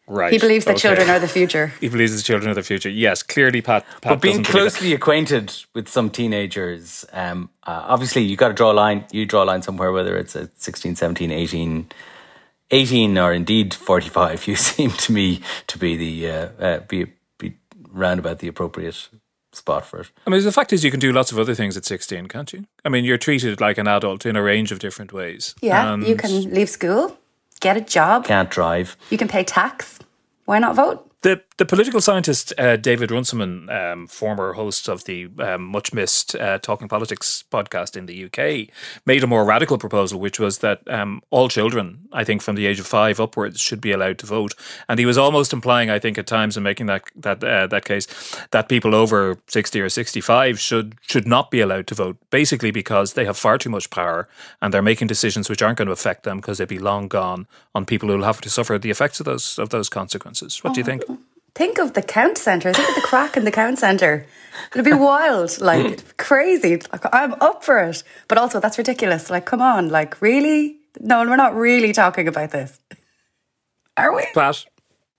Right. 0.07 0.31
He 0.31 0.37
believes 0.37 0.65
that 0.65 0.73
okay. 0.73 0.81
children 0.81 1.09
are 1.09 1.19
the 1.19 1.27
future. 1.27 1.73
He 1.79 1.89
believes 1.89 2.15
that 2.15 2.21
children 2.23 2.51
are 2.51 2.53
the 2.53 2.63
future. 2.63 2.89
Yes, 2.89 3.23
clearly, 3.23 3.61
Pat. 3.61 3.85
Pat 4.01 4.13
but 4.13 4.21
being 4.21 4.43
closely 4.43 4.93
acquainted 4.93 5.51
with 5.73 5.87
some 5.87 6.11
teenagers, 6.11 7.05
um, 7.11 7.49
uh, 7.63 7.85
obviously, 7.87 8.21
you 8.21 8.37
got 8.37 8.49
to 8.49 8.53
draw 8.53 8.71
a 8.71 8.73
line. 8.73 9.05
You 9.11 9.25
draw 9.25 9.43
a 9.43 9.45
line 9.45 9.63
somewhere, 9.63 9.91
whether 9.91 10.15
it's 10.15 10.35
at 10.35 10.61
16, 10.61 10.95
17, 10.95 11.31
18, 11.31 11.87
18, 12.69 13.17
or 13.17 13.33
indeed 13.33 13.73
45. 13.73 14.47
You 14.47 14.55
seem 14.55 14.91
to 14.91 15.11
me 15.11 15.41
to 15.67 15.79
be 15.79 15.97
the 15.97 16.29
uh, 16.29 16.49
uh, 16.59 16.79
be, 16.81 17.07
be 17.39 17.55
round 17.89 18.19
about 18.19 18.39
the 18.39 18.47
appropriate 18.47 19.09
spot 19.53 19.87
for 19.87 20.01
it. 20.01 20.11
I 20.27 20.29
mean, 20.29 20.43
the 20.43 20.51
fact 20.51 20.71
is, 20.71 20.83
you 20.83 20.91
can 20.91 20.99
do 20.99 21.11
lots 21.13 21.31
of 21.31 21.39
other 21.39 21.55
things 21.55 21.75
at 21.77 21.85
16, 21.85 22.27
can't 22.27 22.53
you? 22.53 22.67
I 22.83 22.89
mean, 22.89 23.05
you're 23.05 23.17
treated 23.17 23.59
like 23.59 23.79
an 23.79 23.87
adult 23.87 24.23
in 24.27 24.35
a 24.35 24.43
range 24.43 24.71
of 24.71 24.77
different 24.77 25.11
ways. 25.13 25.55
Yeah, 25.61 25.95
you 25.95 26.15
can 26.15 26.53
leave 26.53 26.69
school 26.69 27.17
get 27.59 27.77
a 27.77 27.81
job. 27.81 28.25
Can't 28.25 28.49
drive. 28.49 28.97
You 29.09 29.17
can 29.17 29.27
pay 29.27 29.43
tax. 29.43 29.99
Why 30.45 30.59
not 30.59 30.75
vote? 30.75 31.09
The 31.21 31.41
the 31.57 31.65
political 31.65 32.01
scientist 32.01 32.53
uh, 32.57 32.75
David 32.75 33.11
Runciman, 33.11 33.69
um, 33.69 34.07
former 34.07 34.53
host 34.53 34.89
of 34.89 35.05
the 35.05 35.29
um, 35.39 35.63
much 35.63 35.93
missed 35.93 36.35
uh, 36.35 36.59
Talking 36.59 36.89
Politics 36.89 37.45
podcast 37.49 37.95
in 37.95 38.07
the 38.07 38.25
UK, 38.25 38.69
made 39.05 39.23
a 39.23 39.27
more 39.27 39.45
radical 39.45 39.77
proposal, 39.77 40.19
which 40.19 40.37
was 40.37 40.57
that 40.57 40.81
um, 40.89 41.21
all 41.29 41.47
children, 41.47 42.09
I 42.11 42.25
think, 42.25 42.41
from 42.41 42.55
the 42.55 42.65
age 42.65 42.81
of 42.81 42.87
five 42.87 43.21
upwards, 43.21 43.61
should 43.61 43.79
be 43.79 43.93
allowed 43.93 44.17
to 44.19 44.25
vote. 44.25 44.53
And 44.89 44.99
he 44.99 45.05
was 45.05 45.17
almost 45.17 45.53
implying, 45.53 45.89
I 45.89 45.97
think, 45.97 46.17
at 46.17 46.27
times 46.27 46.57
in 46.57 46.63
making 46.63 46.87
that 46.87 47.03
that 47.15 47.41
uh, 47.41 47.67
that 47.67 47.85
case, 47.85 48.05
that 48.51 48.67
people 48.67 48.93
over 48.93 49.37
sixty 49.47 49.79
or 49.79 49.87
sixty 49.87 50.19
five 50.19 50.59
should 50.59 50.95
should 51.01 51.25
not 51.25 51.51
be 51.51 51.61
allowed 51.61 51.87
to 51.87 51.95
vote, 51.95 52.17
basically 52.31 52.71
because 52.71 53.13
they 53.13 53.23
have 53.23 53.37
far 53.37 53.57
too 53.57 53.69
much 53.69 53.89
power 53.89 54.27
and 54.61 54.73
they're 54.73 54.81
making 54.81 55.07
decisions 55.07 55.49
which 55.49 55.61
aren't 55.61 55.77
going 55.77 55.85
to 55.85 55.93
affect 55.93 56.23
them 56.23 56.37
because 56.37 56.57
they'd 56.57 56.67
be 56.67 56.79
long 56.79 57.07
gone 57.07 57.47
on 57.73 57.85
people 57.85 58.09
who 58.09 58.17
will 58.17 58.25
have 58.25 58.41
to 58.41 58.49
suffer 58.49 58.77
the 58.77 58.91
effects 58.91 59.21
of 59.21 59.25
those 59.25 59.57
of 59.57 59.69
those 59.69 59.87
consequences. 59.87 60.61
What 60.61 60.73
do 60.73 60.81
you 60.81 60.83
think? 60.83 61.03
Think 61.55 61.79
of 61.79 61.93
the 61.93 62.01
count 62.01 62.37
centre. 62.37 62.73
Think 62.73 62.89
of 62.89 62.95
the 62.95 63.01
crack 63.01 63.37
in 63.37 63.45
the 63.45 63.51
count 63.51 63.79
centre. 63.79 64.25
It'd 64.73 64.83
be 64.83 64.93
wild, 64.93 65.59
like 65.61 66.17
crazy. 66.17 66.81
Like, 66.91 67.05
I'm 67.13 67.33
up 67.39 67.63
for 67.63 67.79
it, 67.79 68.03
but 68.27 68.37
also 68.37 68.59
that's 68.59 68.77
ridiculous. 68.77 69.29
Like, 69.29 69.45
come 69.45 69.61
on, 69.61 69.89
like 69.89 70.21
really? 70.21 70.77
No, 70.99 71.19
we're 71.25 71.37
not 71.37 71.55
really 71.55 71.93
talking 71.93 72.27
about 72.27 72.51
this, 72.51 72.79
are 73.97 74.13
we? 74.15 74.25
Pat. 74.33 74.65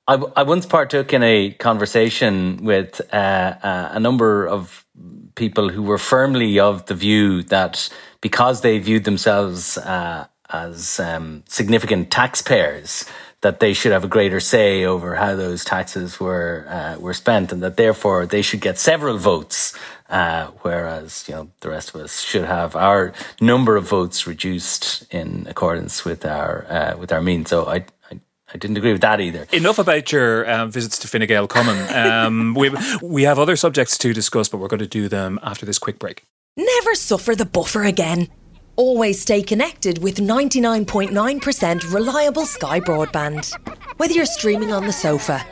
I, 0.08 0.14
I 0.36 0.42
once 0.44 0.66
partook 0.66 1.12
in 1.12 1.22
a 1.22 1.50
conversation 1.52 2.64
with 2.64 3.00
uh, 3.12 3.16
uh, 3.16 3.88
a 3.92 4.00
number 4.00 4.46
of 4.46 4.86
people 5.34 5.68
who 5.68 5.82
were 5.82 5.98
firmly 5.98 6.58
of 6.58 6.86
the 6.86 6.94
view 6.94 7.42
that 7.44 7.88
because 8.20 8.60
they 8.60 8.78
viewed 8.78 9.04
themselves 9.04 9.78
uh, 9.78 10.26
as 10.50 11.00
um, 11.00 11.42
significant 11.48 12.10
taxpayers, 12.10 13.04
that 13.46 13.60
they 13.60 13.72
should 13.72 13.92
have 13.92 14.02
a 14.02 14.08
greater 14.08 14.40
say 14.40 14.84
over 14.84 15.14
how 15.14 15.36
those 15.36 15.64
taxes 15.64 16.18
were 16.18 16.66
uh, 16.68 16.98
were 16.98 17.14
spent, 17.14 17.52
and 17.52 17.62
that 17.62 17.76
therefore 17.76 18.26
they 18.26 18.42
should 18.42 18.60
get 18.60 18.76
several 18.76 19.16
votes, 19.18 19.72
uh, 20.10 20.46
whereas 20.62 21.24
you 21.28 21.34
know 21.34 21.48
the 21.60 21.70
rest 21.70 21.94
of 21.94 22.00
us 22.00 22.22
should 22.22 22.44
have 22.44 22.74
our 22.74 23.12
number 23.40 23.76
of 23.76 23.88
votes 23.88 24.26
reduced 24.26 25.06
in 25.14 25.46
accordance 25.48 26.04
with 26.04 26.26
our 26.26 26.66
uh, 26.68 26.96
with 26.98 27.12
our 27.12 27.22
means. 27.22 27.50
So 27.50 27.66
I. 27.66 27.86
I 28.10 28.20
I 28.54 28.58
didn't 28.58 28.76
agree 28.76 28.92
with 28.92 29.00
that 29.00 29.20
either. 29.20 29.48
Enough 29.52 29.80
about 29.80 30.12
your 30.12 30.48
um, 30.48 30.70
visits 30.70 31.00
to 31.00 31.08
Fine 31.08 31.26
Gael 31.26 31.48
Common. 31.48 31.78
Um, 31.92 32.54
we, 32.60 32.70
we 33.02 33.24
have 33.24 33.40
other 33.40 33.56
subjects 33.56 33.98
to 33.98 34.14
discuss, 34.14 34.48
but 34.48 34.58
we're 34.58 34.68
going 34.68 34.86
to 34.88 34.94
do 35.00 35.08
them 35.08 35.40
after 35.42 35.66
this 35.66 35.80
quick 35.80 35.98
break. 35.98 36.22
Never 36.56 36.94
suffer 36.94 37.34
the 37.34 37.44
buffer 37.44 37.82
again. 37.82 38.28
Always 38.76 39.20
stay 39.20 39.42
connected 39.42 40.02
with 40.02 40.18
99.9% 40.18 41.94
reliable 41.94 42.44
Sky 42.44 42.78
broadband. 42.78 43.50
Whether 43.96 44.12
you're 44.12 44.26
streaming 44.26 44.70
on 44.70 44.84
the 44.84 44.92
sofa, 44.92 45.42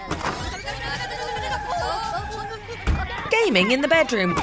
gaming 3.31 3.71
in 3.71 3.81
the 3.81 3.89
bedroom, 3.89 4.37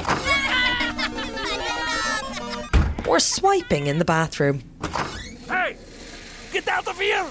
or 3.06 3.20
swiping 3.20 3.86
in 3.86 3.98
the 3.98 4.04
bathroom. 4.04 4.64
Hey! 5.46 5.76
Get 6.52 6.66
out 6.66 6.88
of 6.88 6.98
here! 6.98 7.28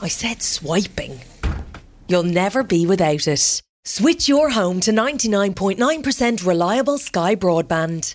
I 0.00 0.08
said 0.08 0.40
swiping. 0.40 1.20
You'll 2.08 2.22
never 2.22 2.62
be 2.62 2.86
without 2.86 3.28
it. 3.28 3.60
Switch 3.84 4.26
your 4.26 4.48
home 4.50 4.80
to 4.80 4.90
99.9% 4.90 6.46
reliable 6.46 6.96
Sky 6.96 7.36
broadband. 7.36 8.14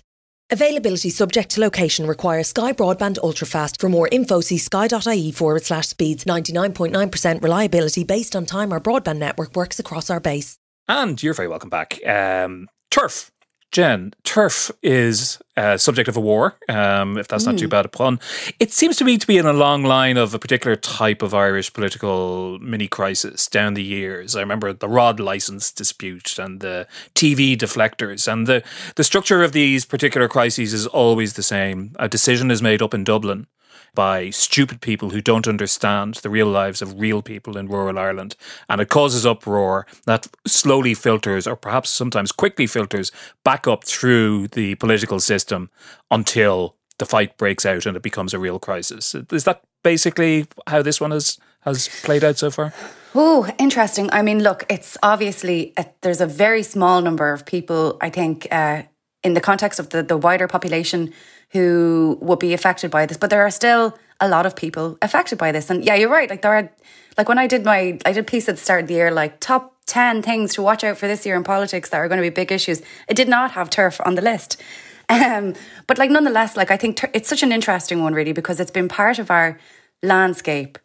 Availability 0.50 1.08
subject 1.08 1.50
to 1.52 1.60
location 1.60 2.06
requires 2.06 2.48
Sky 2.48 2.72
Broadband 2.72 3.18
Ultrafast. 3.18 3.80
For 3.80 3.88
more 3.88 4.08
info, 4.12 4.40
see 4.40 4.58
sky.ie 4.58 5.32
forward 5.32 5.64
slash 5.64 5.88
speeds. 5.88 6.24
99.9% 6.24 7.42
reliability 7.42 8.04
based 8.04 8.36
on 8.36 8.44
time 8.44 8.72
our 8.72 8.80
broadband 8.80 9.18
network 9.18 9.56
works 9.56 9.78
across 9.78 10.10
our 10.10 10.20
base. 10.20 10.58
And 10.86 11.22
you're 11.22 11.34
very 11.34 11.48
welcome 11.48 11.70
back. 11.70 11.98
Um, 12.06 12.68
turf. 12.90 13.30
Jen, 13.74 14.14
turf 14.22 14.70
is 14.84 15.42
uh, 15.56 15.76
subject 15.76 16.08
of 16.08 16.16
a 16.16 16.20
war, 16.20 16.54
um, 16.68 17.18
if 17.18 17.26
that's 17.26 17.44
not 17.44 17.58
too 17.58 17.66
bad 17.66 17.84
a 17.84 17.88
pun. 17.88 18.20
It 18.60 18.72
seems 18.72 18.94
to 18.98 19.04
me 19.04 19.18
to 19.18 19.26
be 19.26 19.36
in 19.36 19.46
a 19.46 19.52
long 19.52 19.82
line 19.82 20.16
of 20.16 20.32
a 20.32 20.38
particular 20.38 20.76
type 20.76 21.22
of 21.22 21.34
Irish 21.34 21.72
political 21.72 22.60
mini 22.60 22.86
crisis 22.86 23.48
down 23.48 23.74
the 23.74 23.82
years. 23.82 24.36
I 24.36 24.40
remember 24.42 24.72
the 24.72 24.88
rod 24.88 25.18
license 25.18 25.72
dispute 25.72 26.38
and 26.38 26.60
the 26.60 26.86
TV 27.16 27.58
deflectors, 27.58 28.32
and 28.32 28.46
the, 28.46 28.62
the 28.94 29.02
structure 29.02 29.42
of 29.42 29.50
these 29.50 29.84
particular 29.84 30.28
crises 30.28 30.72
is 30.72 30.86
always 30.86 31.32
the 31.32 31.42
same. 31.42 31.96
A 31.98 32.08
decision 32.08 32.52
is 32.52 32.62
made 32.62 32.80
up 32.80 32.94
in 32.94 33.02
Dublin 33.02 33.48
by 33.94 34.30
stupid 34.30 34.80
people 34.80 35.10
who 35.10 35.20
don't 35.20 35.48
understand 35.48 36.14
the 36.16 36.30
real 36.30 36.46
lives 36.46 36.82
of 36.82 37.00
real 37.00 37.22
people 37.22 37.56
in 37.56 37.68
rural 37.68 37.98
Ireland. 37.98 38.36
And 38.68 38.80
it 38.80 38.88
causes 38.88 39.24
uproar 39.24 39.86
that 40.06 40.26
slowly 40.46 40.94
filters, 40.94 41.46
or 41.46 41.56
perhaps 41.56 41.90
sometimes 41.90 42.32
quickly 42.32 42.66
filters, 42.66 43.12
back 43.44 43.66
up 43.66 43.84
through 43.84 44.48
the 44.48 44.74
political 44.76 45.20
system 45.20 45.70
until 46.10 46.76
the 46.98 47.06
fight 47.06 47.36
breaks 47.36 47.66
out 47.66 47.86
and 47.86 47.96
it 47.96 48.02
becomes 48.02 48.34
a 48.34 48.38
real 48.38 48.58
crisis. 48.58 49.14
Is 49.32 49.44
that 49.44 49.62
basically 49.82 50.46
how 50.66 50.82
this 50.82 51.00
one 51.00 51.10
has, 51.10 51.38
has 51.60 51.88
played 52.02 52.24
out 52.24 52.38
so 52.38 52.50
far? 52.50 52.72
Oh, 53.14 53.48
interesting. 53.58 54.10
I 54.12 54.22
mean, 54.22 54.42
look, 54.42 54.64
it's 54.68 54.96
obviously 55.02 55.72
a, 55.76 55.86
there's 56.02 56.20
a 56.20 56.26
very 56.26 56.62
small 56.62 57.00
number 57.00 57.32
of 57.32 57.46
people, 57.46 57.96
I 58.00 58.10
think, 58.10 58.48
uh, 58.50 58.82
in 59.22 59.34
the 59.34 59.40
context 59.40 59.80
of 59.80 59.90
the, 59.90 60.02
the 60.02 60.16
wider 60.16 60.48
population 60.48 61.12
who 61.54 62.18
would 62.20 62.40
be 62.40 62.52
affected 62.52 62.90
by 62.90 63.06
this, 63.06 63.16
but 63.16 63.30
there 63.30 63.42
are 63.42 63.50
still 63.50 63.96
a 64.20 64.28
lot 64.28 64.44
of 64.44 64.56
people 64.56 64.98
affected 65.00 65.38
by 65.38 65.52
this. 65.52 65.70
And 65.70 65.84
yeah, 65.84 65.94
you're 65.94 66.10
right. 66.10 66.28
Like 66.28 66.42
there 66.42 66.54
are, 66.54 66.68
like 67.16 67.28
when 67.28 67.38
I 67.38 67.46
did 67.46 67.64
my, 67.64 67.98
I 68.04 68.12
did 68.12 68.26
piece 68.26 68.48
at 68.48 68.56
the 68.56 68.60
start 68.60 68.82
of 68.82 68.88
the 68.88 68.94
year, 68.94 69.12
like 69.12 69.38
top 69.38 69.72
10 69.86 70.20
things 70.22 70.54
to 70.54 70.62
watch 70.62 70.82
out 70.82 70.98
for 70.98 71.06
this 71.06 71.24
year 71.24 71.36
in 71.36 71.44
politics 71.44 71.90
that 71.90 71.98
are 71.98 72.08
going 72.08 72.18
to 72.20 72.28
be 72.28 72.30
big 72.30 72.50
issues. 72.50 72.82
It 73.08 73.14
did 73.14 73.28
not 73.28 73.52
have 73.52 73.70
turf 73.70 74.00
on 74.04 74.16
the 74.16 74.22
list. 74.22 74.60
Um, 75.06 75.52
but 75.86 75.98
like 75.98 76.08
nonetheless, 76.08 76.56
like 76.56 76.70
I 76.70 76.78
think 76.78 77.04
it's 77.12 77.28
such 77.28 77.42
an 77.42 77.52
interesting 77.52 78.02
one 78.02 78.14
really 78.14 78.32
because 78.32 78.58
it's 78.58 78.70
been 78.70 78.88
part 78.88 79.18
of 79.18 79.30
our 79.30 79.58
landscape. 80.02 80.78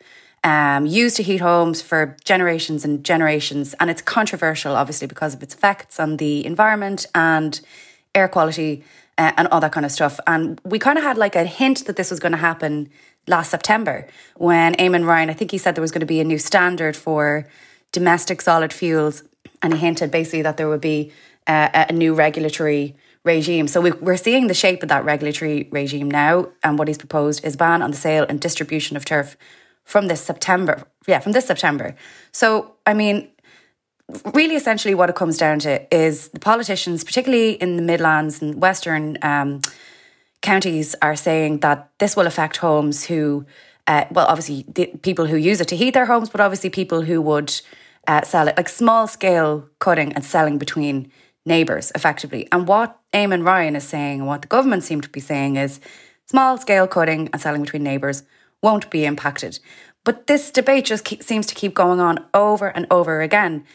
Um, 0.43 0.86
used 0.86 1.15
to 1.15 1.23
heat 1.23 1.39
homes 1.39 1.82
for 1.82 2.17
generations 2.25 2.84
and 2.84 3.01
generations, 3.01 3.75
and 3.79 3.89
it's 3.89 4.01
controversial, 4.01 4.75
obviously, 4.75 5.08
because 5.08 5.34
of 5.34 5.41
its 5.41 5.53
effects 5.53 6.01
on 6.01 6.17
the 6.17 6.45
environment 6.45 7.05
and 7.15 7.62
air 8.13 8.27
quality 8.27 8.84
uh, 9.19 9.34
and 9.38 9.47
all 9.49 9.60
that 9.60 9.73
kind 9.73 9.86
of 9.86 9.91
stuff. 9.91 10.19
And 10.25 10.60
we 10.63 10.79
kind 10.79 10.97
of 10.97 11.03
had 11.03 11.17
like 11.17 11.36
a 11.36 11.43
hint 11.43 11.86
that 11.86 11.97
this 11.97 12.10
was 12.10 12.19
going 12.19 12.32
to 12.32 12.38
happen 12.38 12.89
last 13.27 13.51
September 13.51 14.08
when 14.38 14.73
Eamon 14.75 15.05
Ryan, 15.05 15.29
I 15.29 15.34
think 15.34 15.51
he 15.51 15.58
said 15.58 15.75
there 15.75 15.82
was 15.82 15.91
going 15.91 15.99
to 15.99 16.08
be 16.08 16.21
a 16.21 16.23
new 16.23 16.39
standard 16.39 16.95
for 16.95 17.47
domestic 17.91 18.41
solid 18.41 18.71
fuels. 18.71 19.23
And 19.62 19.73
he 19.73 19.79
hinted 19.79 20.10
basically 20.10 20.41
that 20.43 20.55
there 20.55 20.69
would 20.69 20.82
be 20.82 21.12
uh, 21.47 21.86
a 21.89 21.93
new 21.93 22.13
regulatory 22.13 22.95
regime. 23.25 23.67
So 23.67 23.82
we, 23.82 23.91
we're 23.91 24.15
seeing 24.15 24.47
the 24.47 24.53
shape 24.53 24.82
of 24.84 24.89
that 24.89 25.03
regulatory 25.03 25.67
regime 25.69 26.10
now. 26.10 26.47
And 26.63 26.79
what 26.79 26.88
he's 26.88 26.97
proposed 26.97 27.43
is 27.43 27.58
ban 27.58 27.82
on 27.82 27.91
the 27.91 27.97
sale 27.97 28.25
and 28.29 28.39
distribution 28.39 28.95
of 28.95 29.03
turf 29.03 29.36
from 29.84 30.08
this 30.08 30.21
September. 30.21 30.88
Yeah, 31.08 31.19
from 31.19 31.34
this 31.34 31.45
September. 31.45 31.95
So, 32.32 32.75
I 32.86 32.93
mean, 32.93 33.29
really 34.34 34.56
essentially 34.56 34.95
what 34.95 35.10
it 35.10 35.15
comes 35.15 35.38
down 35.38 35.60
to 35.60 35.95
is 35.95 36.30
the 36.30 36.39
politicians, 36.39 37.04
particularly 37.04 37.54
in 37.54 37.76
the 37.76 37.82
Midlands 37.82 38.41
and 38.41 38.62
Western 38.62 39.17
um, 39.22 39.62
counties, 40.41 40.95
are 41.02 41.15
saying 41.15 41.60
that 41.60 41.89
this 42.00 42.15
will 42.15 42.28
affect 42.28 42.58
homes 42.58 43.06
who, 43.06 43.45
uh, 43.88 44.06
well, 44.12 44.28
obviously 44.28 44.65
the 44.67 44.88
people 45.02 45.26
who 45.26 45.38
use 45.38 45.62
it 45.62 45.67
to 45.69 45.76
heat 45.76 45.93
their 45.93 46.06
homes, 46.06 46.30
but 46.30 46.41
obviously 46.41 46.69
people 46.69 47.02
who 47.02 47.22
would 47.22 47.62
uh, 48.08 48.22
sell 48.24 48.48
it, 48.48 48.58
like 48.58 48.69
small 48.69 49.08
scale 49.08 49.69
cutting 49.80 50.13
and 50.13 50.26
selling 50.26 50.58
between 50.58 51.12
neighbours 51.45 51.91
effectively. 51.95 52.48
And 52.52 52.67
what 52.67 53.00
Eamon 53.13 53.45
Ryan 53.45 53.76
is 53.76 53.88
saying, 53.88 54.19
and 54.19 54.28
what 54.28 54.41
the 54.41 54.48
government 54.48 54.84
seem 54.84 55.02
to 55.02 55.10
be 55.10 55.19
saying, 55.19 55.56
is 55.56 55.80
small 56.26 56.58
scale 56.58 56.88
cutting 56.88 57.30
and 57.32 57.41
selling 57.41 57.62
between 57.62 57.84
neighbours 57.84 58.24
won't 58.62 58.89
be 58.89 59.06
impacted. 59.06 59.60
But 60.04 60.28
this 60.28 60.52
debate 60.52 60.86
just 60.86 61.04
keep, 61.04 61.24
seems 61.24 61.45
to 61.48 61.56
keep 61.56 61.74
going 61.74 62.00
on 62.00 62.26
over 62.34 62.67
and 62.69 62.88
over 62.89 63.22
again. 63.22 63.65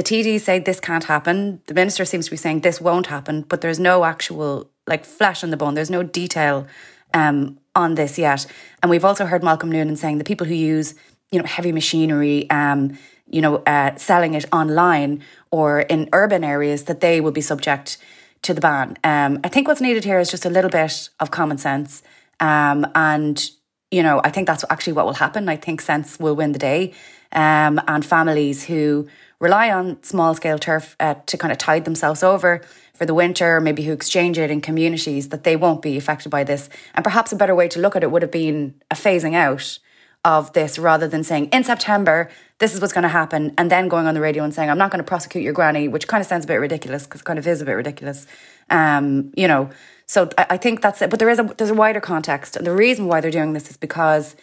The 0.00 0.04
TDs 0.04 0.40
say 0.40 0.58
this 0.58 0.80
can't 0.80 1.04
happen. 1.04 1.60
The 1.66 1.74
minister 1.74 2.06
seems 2.06 2.24
to 2.24 2.30
be 2.30 2.38
saying 2.38 2.60
this 2.60 2.80
won't 2.80 3.08
happen, 3.08 3.42
but 3.42 3.60
there's 3.60 3.78
no 3.78 4.06
actual 4.06 4.70
like 4.86 5.04
flesh 5.04 5.44
on 5.44 5.50
the 5.50 5.58
bone. 5.58 5.74
There's 5.74 5.90
no 5.90 6.02
detail 6.02 6.66
um, 7.12 7.58
on 7.74 7.96
this 7.96 8.18
yet. 8.18 8.46
And 8.82 8.88
we've 8.88 9.04
also 9.04 9.26
heard 9.26 9.44
Malcolm 9.44 9.70
Noonan 9.70 9.96
saying 9.96 10.16
the 10.16 10.24
people 10.24 10.46
who 10.46 10.54
use 10.54 10.94
you 11.30 11.38
know 11.38 11.44
heavy 11.44 11.70
machinery, 11.70 12.48
um, 12.48 12.96
you 13.26 13.42
know, 13.42 13.56
uh, 13.56 13.94
selling 13.96 14.32
it 14.32 14.46
online 14.54 15.22
or 15.50 15.80
in 15.80 16.08
urban 16.14 16.44
areas 16.44 16.84
that 16.84 17.00
they 17.00 17.20
will 17.20 17.30
be 17.30 17.42
subject 17.42 17.98
to 18.40 18.54
the 18.54 18.62
ban. 18.62 18.96
Um, 19.04 19.40
I 19.44 19.48
think 19.48 19.68
what's 19.68 19.82
needed 19.82 20.04
here 20.04 20.18
is 20.18 20.30
just 20.30 20.46
a 20.46 20.50
little 20.50 20.70
bit 20.70 21.10
of 21.20 21.30
common 21.30 21.58
sense. 21.58 22.02
Um, 22.40 22.86
and, 22.94 23.50
you 23.90 24.02
know, 24.02 24.22
I 24.24 24.30
think 24.30 24.46
that's 24.46 24.64
actually 24.70 24.94
what 24.94 25.04
will 25.04 25.12
happen. 25.12 25.50
I 25.50 25.56
think 25.56 25.82
sense 25.82 26.18
will 26.18 26.36
win 26.36 26.52
the 26.52 26.58
day. 26.58 26.94
Um, 27.32 27.80
and 27.86 28.04
families 28.04 28.64
who 28.64 29.06
rely 29.40 29.70
on 29.70 30.02
small 30.02 30.34
scale 30.34 30.58
turf 30.58 30.94
uh, 31.00 31.14
to 31.26 31.36
kind 31.36 31.50
of 31.50 31.58
tide 31.58 31.84
themselves 31.84 32.22
over 32.22 32.62
for 32.94 33.06
the 33.06 33.14
winter, 33.14 33.60
maybe 33.60 33.82
who 33.82 33.92
exchange 33.92 34.38
it 34.38 34.50
in 34.50 34.60
communities, 34.60 35.30
that 35.30 35.42
they 35.42 35.56
won't 35.56 35.82
be 35.82 35.96
affected 35.96 36.28
by 36.28 36.44
this. 36.44 36.68
And 36.94 37.02
perhaps 37.02 37.32
a 37.32 37.36
better 37.36 37.54
way 37.54 37.66
to 37.68 37.80
look 37.80 37.96
at 37.96 38.02
it 38.02 38.10
would 38.10 38.22
have 38.22 38.30
been 38.30 38.74
a 38.90 38.94
phasing 38.94 39.34
out 39.34 39.78
of 40.22 40.52
this 40.52 40.78
rather 40.78 41.08
than 41.08 41.24
saying 41.24 41.46
in 41.46 41.64
September, 41.64 42.30
this 42.58 42.74
is 42.74 42.80
what's 42.80 42.92
going 42.92 43.02
to 43.02 43.08
happen, 43.08 43.54
and 43.56 43.70
then 43.70 43.88
going 43.88 44.06
on 44.06 44.12
the 44.12 44.20
radio 44.20 44.44
and 44.44 44.54
saying, 44.54 44.68
I'm 44.68 44.76
not 44.76 44.90
going 44.90 45.02
to 45.02 45.08
prosecute 45.08 45.42
your 45.42 45.54
granny, 45.54 45.88
which 45.88 46.06
kind 46.06 46.20
of 46.20 46.26
sounds 46.26 46.44
a 46.44 46.46
bit 46.46 46.56
ridiculous 46.56 47.04
because 47.04 47.22
kind 47.22 47.38
of 47.38 47.46
is 47.46 47.62
a 47.62 47.64
bit 47.64 47.72
ridiculous. 47.72 48.26
Um, 48.68 49.32
you 49.34 49.48
know, 49.48 49.70
so 50.04 50.28
I, 50.36 50.46
I 50.50 50.56
think 50.58 50.82
that's 50.82 51.00
it. 51.00 51.08
But 51.08 51.20
there 51.20 51.30
is 51.30 51.38
a 51.38 51.44
there's 51.56 51.70
a 51.70 51.74
wider 51.74 52.00
context. 52.00 52.56
And 52.56 52.66
the 52.66 52.74
reason 52.74 53.06
why 53.06 53.22
they're 53.22 53.30
doing 53.30 53.54
this 53.54 53.70
is 53.70 53.78
because 53.78 54.36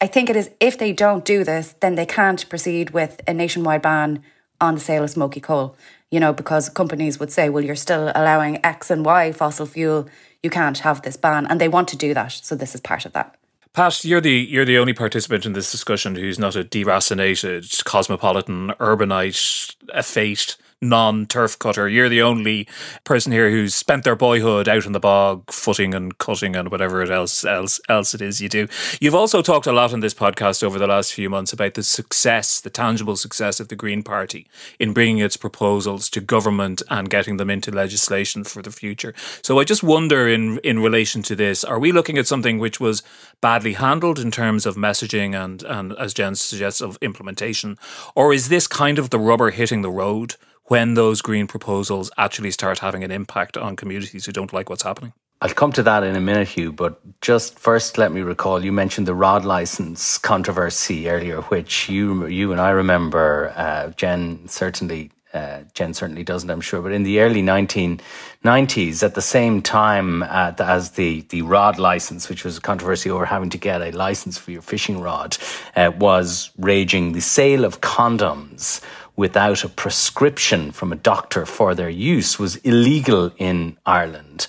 I 0.00 0.06
think 0.06 0.28
it 0.28 0.36
is 0.36 0.50
if 0.60 0.78
they 0.78 0.92
don't 0.92 1.24
do 1.24 1.42
this, 1.42 1.74
then 1.80 1.94
they 1.94 2.06
can't 2.06 2.48
proceed 2.48 2.90
with 2.90 3.20
a 3.26 3.32
nationwide 3.32 3.82
ban 3.82 4.22
on 4.60 4.74
the 4.74 4.80
sale 4.80 5.04
of 5.04 5.10
smoky 5.10 5.40
coal. 5.40 5.76
You 6.10 6.20
know, 6.20 6.32
because 6.32 6.68
companies 6.68 7.18
would 7.18 7.32
say, 7.32 7.48
well, 7.48 7.64
you're 7.64 7.74
still 7.74 8.12
allowing 8.14 8.64
X 8.64 8.90
and 8.90 9.04
Y 9.04 9.32
fossil 9.32 9.66
fuel. 9.66 10.08
You 10.42 10.50
can't 10.50 10.78
have 10.78 11.02
this 11.02 11.16
ban. 11.16 11.46
And 11.46 11.60
they 11.60 11.68
want 11.68 11.88
to 11.88 11.96
do 11.96 12.14
that. 12.14 12.32
So 12.32 12.54
this 12.54 12.74
is 12.74 12.80
part 12.80 13.06
of 13.06 13.12
that. 13.12 13.34
Pat, 13.72 14.04
you're 14.04 14.20
the 14.20 14.30
you're 14.30 14.64
the 14.64 14.78
only 14.78 14.94
participant 14.94 15.44
in 15.44 15.52
this 15.52 15.70
discussion 15.70 16.14
who's 16.14 16.38
not 16.38 16.56
a 16.56 16.64
deracinated, 16.64 17.84
cosmopolitan, 17.84 18.68
urbanite, 18.78 19.74
effete 19.94 20.56
non 20.88 21.26
turf 21.26 21.58
cutter. 21.58 21.88
You're 21.88 22.08
the 22.08 22.22
only 22.22 22.68
person 23.04 23.32
here 23.32 23.50
who's 23.50 23.74
spent 23.74 24.04
their 24.04 24.16
boyhood 24.16 24.68
out 24.68 24.86
in 24.86 24.92
the 24.92 25.00
bog, 25.00 25.50
footing 25.50 25.94
and 25.94 26.16
cutting 26.18 26.56
and 26.56 26.70
whatever 26.70 27.02
else 27.02 27.44
else 27.44 27.80
else 27.88 28.14
it 28.14 28.20
is 28.20 28.40
you 28.40 28.48
do. 28.48 28.68
You've 29.00 29.14
also 29.14 29.42
talked 29.42 29.66
a 29.66 29.72
lot 29.72 29.92
on 29.92 30.00
this 30.00 30.14
podcast 30.14 30.62
over 30.62 30.78
the 30.78 30.86
last 30.86 31.12
few 31.12 31.28
months 31.30 31.52
about 31.52 31.74
the 31.74 31.82
success, 31.82 32.60
the 32.60 32.70
tangible 32.70 33.16
success 33.16 33.60
of 33.60 33.68
the 33.68 33.76
Green 33.76 34.02
Party 34.02 34.46
in 34.78 34.92
bringing 34.92 35.18
its 35.18 35.36
proposals 35.36 36.08
to 36.10 36.20
government 36.20 36.82
and 36.90 37.10
getting 37.10 37.36
them 37.36 37.50
into 37.50 37.70
legislation 37.70 38.44
for 38.44 38.62
the 38.62 38.70
future. 38.70 39.14
So 39.42 39.58
I 39.58 39.64
just 39.64 39.82
wonder 39.82 40.28
in 40.28 40.58
in 40.58 40.80
relation 40.80 41.22
to 41.22 41.36
this, 41.36 41.64
are 41.64 41.78
we 41.78 41.92
looking 41.92 42.18
at 42.18 42.26
something 42.26 42.58
which 42.58 42.80
was 42.80 43.02
badly 43.40 43.74
handled 43.74 44.18
in 44.18 44.30
terms 44.30 44.66
of 44.66 44.76
messaging 44.76 45.34
and 45.34 45.62
and 45.62 45.92
as 45.94 46.14
Jen 46.14 46.34
suggests 46.34 46.80
of 46.80 46.98
implementation, 47.00 47.78
or 48.14 48.32
is 48.32 48.48
this 48.48 48.66
kind 48.66 48.98
of 48.98 49.10
the 49.10 49.18
rubber 49.18 49.50
hitting 49.50 49.82
the 49.82 49.90
road? 49.90 50.36
When 50.68 50.94
those 50.94 51.22
green 51.22 51.46
proposals 51.46 52.10
actually 52.16 52.50
start 52.50 52.80
having 52.80 53.04
an 53.04 53.10
impact 53.10 53.56
on 53.56 53.76
communities 53.76 54.26
who 54.26 54.32
don't 54.32 54.52
like 54.52 54.68
what's 54.68 54.82
happening? 54.82 55.12
I'll 55.42 55.50
come 55.50 55.72
to 55.72 55.82
that 55.82 56.02
in 56.02 56.16
a 56.16 56.20
minute, 56.20 56.48
Hugh, 56.48 56.72
but 56.72 56.98
just 57.20 57.58
first 57.58 57.98
let 57.98 58.10
me 58.10 58.22
recall 58.22 58.64
you 58.64 58.72
mentioned 58.72 59.06
the 59.06 59.14
rod 59.14 59.44
license 59.44 60.16
controversy 60.16 61.10
earlier, 61.10 61.42
which 61.42 61.90
you 61.90 62.26
you 62.26 62.52
and 62.52 62.60
I 62.60 62.70
remember. 62.70 63.52
Uh, 63.54 63.90
Jen 63.90 64.48
certainly 64.48 65.10
uh, 65.34 65.64
Jen 65.74 65.92
certainly 65.92 66.24
doesn't, 66.24 66.48
I'm 66.48 66.62
sure. 66.62 66.80
But 66.80 66.92
in 66.92 67.02
the 67.02 67.20
early 67.20 67.42
1990s, 67.42 69.02
at 69.02 69.14
the 69.14 69.20
same 69.20 69.60
time 69.60 70.22
uh, 70.22 70.52
as 70.58 70.92
the, 70.92 71.20
the 71.28 71.42
rod 71.42 71.78
license, 71.78 72.30
which 72.30 72.42
was 72.42 72.56
a 72.56 72.60
controversy 72.60 73.10
over 73.10 73.26
having 73.26 73.50
to 73.50 73.58
get 73.58 73.82
a 73.82 73.90
license 73.90 74.38
for 74.38 74.50
your 74.52 74.62
fishing 74.62 74.98
rod, 75.00 75.36
uh, 75.74 75.92
was 75.98 76.50
raging, 76.56 77.12
the 77.12 77.20
sale 77.20 77.66
of 77.66 77.82
condoms 77.82 78.80
without 79.16 79.64
a 79.64 79.68
prescription 79.68 80.70
from 80.70 80.92
a 80.92 80.96
doctor 80.96 81.46
for 81.46 81.74
their 81.74 81.88
use 81.88 82.38
was 82.38 82.56
illegal 82.56 83.32
in 83.38 83.76
Ireland. 83.86 84.46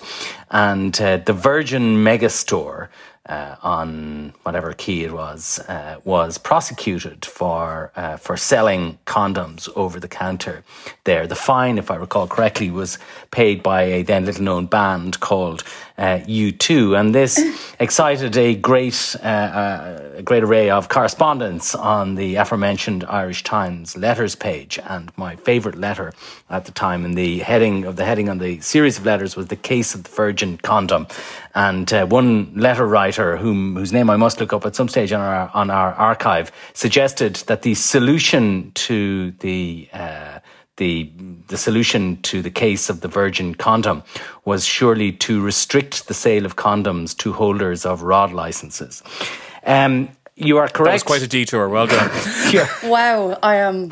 And 0.50 0.98
uh, 1.00 1.16
the 1.18 1.32
Virgin 1.32 1.96
Megastore 1.96 2.88
uh, 3.28 3.56
on 3.62 4.32
whatever 4.42 4.72
quay 4.72 5.00
it 5.00 5.12
was, 5.12 5.58
uh, 5.68 6.00
was 6.04 6.38
prosecuted 6.38 7.24
for 7.24 7.92
uh, 7.94 8.16
for 8.16 8.36
selling 8.36 8.98
condoms 9.06 9.68
over 9.76 10.00
the 10.00 10.08
counter. 10.08 10.64
There, 11.04 11.26
the 11.26 11.34
fine, 11.34 11.76
if 11.78 11.90
I 11.90 11.96
recall 11.96 12.26
correctly, 12.26 12.70
was 12.70 12.98
paid 13.30 13.62
by 13.62 13.82
a 13.82 14.02
then 14.02 14.24
little 14.24 14.44
known 14.44 14.66
band 14.66 15.20
called 15.20 15.62
uh, 15.98 16.20
U2, 16.20 16.98
and 16.98 17.14
this 17.14 17.38
excited 17.80 18.36
a 18.36 18.54
great 18.54 19.16
uh, 19.22 19.26
uh, 19.26 20.08
a 20.18 20.22
great 20.22 20.42
array 20.42 20.70
of 20.70 20.88
correspondence 20.88 21.74
on 21.74 22.14
the 22.16 22.36
aforementioned 22.36 23.04
Irish 23.04 23.44
Times 23.44 23.96
letters 23.96 24.34
page. 24.34 24.78
And 24.84 25.12
my 25.16 25.36
favourite 25.36 25.78
letter 25.78 26.12
at 26.50 26.64
the 26.64 26.72
time, 26.72 27.04
in 27.04 27.12
the 27.14 27.38
heading 27.38 27.84
of 27.84 27.96
the 27.96 28.04
heading 28.04 28.28
on 28.28 28.38
the 28.38 28.60
series 28.60 28.98
of 28.98 29.06
letters, 29.06 29.36
was 29.36 29.46
the 29.46 29.56
case 29.56 29.94
of 29.94 30.04
the 30.04 30.10
Virgin 30.10 30.58
condom. 30.58 31.06
And 31.54 31.92
uh, 31.92 32.06
one 32.06 32.52
letter 32.54 32.86
writer, 32.86 33.36
whom, 33.36 33.76
whose 33.76 33.92
name 33.92 34.10
I 34.10 34.16
must 34.16 34.40
look 34.40 34.52
up 34.52 34.66
at 34.66 34.76
some 34.76 34.88
stage 34.88 35.12
on 35.12 35.20
our, 35.20 35.50
on 35.54 35.70
our 35.70 35.94
archive, 35.94 36.52
suggested 36.74 37.36
that 37.46 37.62
the 37.62 37.74
solution 37.74 38.72
to 38.74 39.32
the, 39.40 39.88
uh, 39.92 40.37
the, 40.78 41.10
the 41.48 41.56
solution 41.56 42.20
to 42.22 42.42
the 42.42 42.50
case 42.50 42.88
of 42.88 43.02
the 43.02 43.08
virgin 43.08 43.54
condom 43.54 44.02
was 44.44 44.64
surely 44.64 45.12
to 45.12 45.42
restrict 45.42 46.08
the 46.08 46.14
sale 46.14 46.46
of 46.46 46.56
condoms 46.56 47.16
to 47.18 47.32
holders 47.32 47.84
of 47.84 48.02
rod 48.02 48.32
licenses. 48.32 49.02
Um, 49.64 50.08
you 50.34 50.56
are 50.58 50.68
correct. 50.68 50.86
That 50.86 50.92
was 50.94 51.02
quite 51.02 51.22
a 51.22 51.28
detour. 51.28 51.68
Well 51.68 51.86
done. 51.86 52.10
wow, 52.84 53.38
I 53.42 53.56
am 53.56 53.90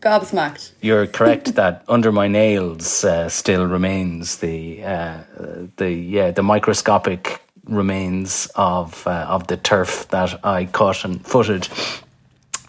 gobsmacked. 0.00 0.72
You're 0.80 1.06
correct 1.06 1.54
that 1.54 1.84
under 1.88 2.10
my 2.10 2.28
nails 2.28 3.04
uh, 3.04 3.28
still 3.28 3.66
remains 3.66 4.38
the 4.38 4.84
uh, 4.84 5.18
the 5.76 5.90
yeah 5.90 6.30
the 6.30 6.42
microscopic 6.42 7.42
remains 7.64 8.50
of 8.56 9.06
uh, 9.06 9.26
of 9.28 9.46
the 9.46 9.56
turf 9.56 10.08
that 10.08 10.44
I 10.44 10.64
cut 10.64 11.04
and 11.04 11.24
footed 11.24 11.68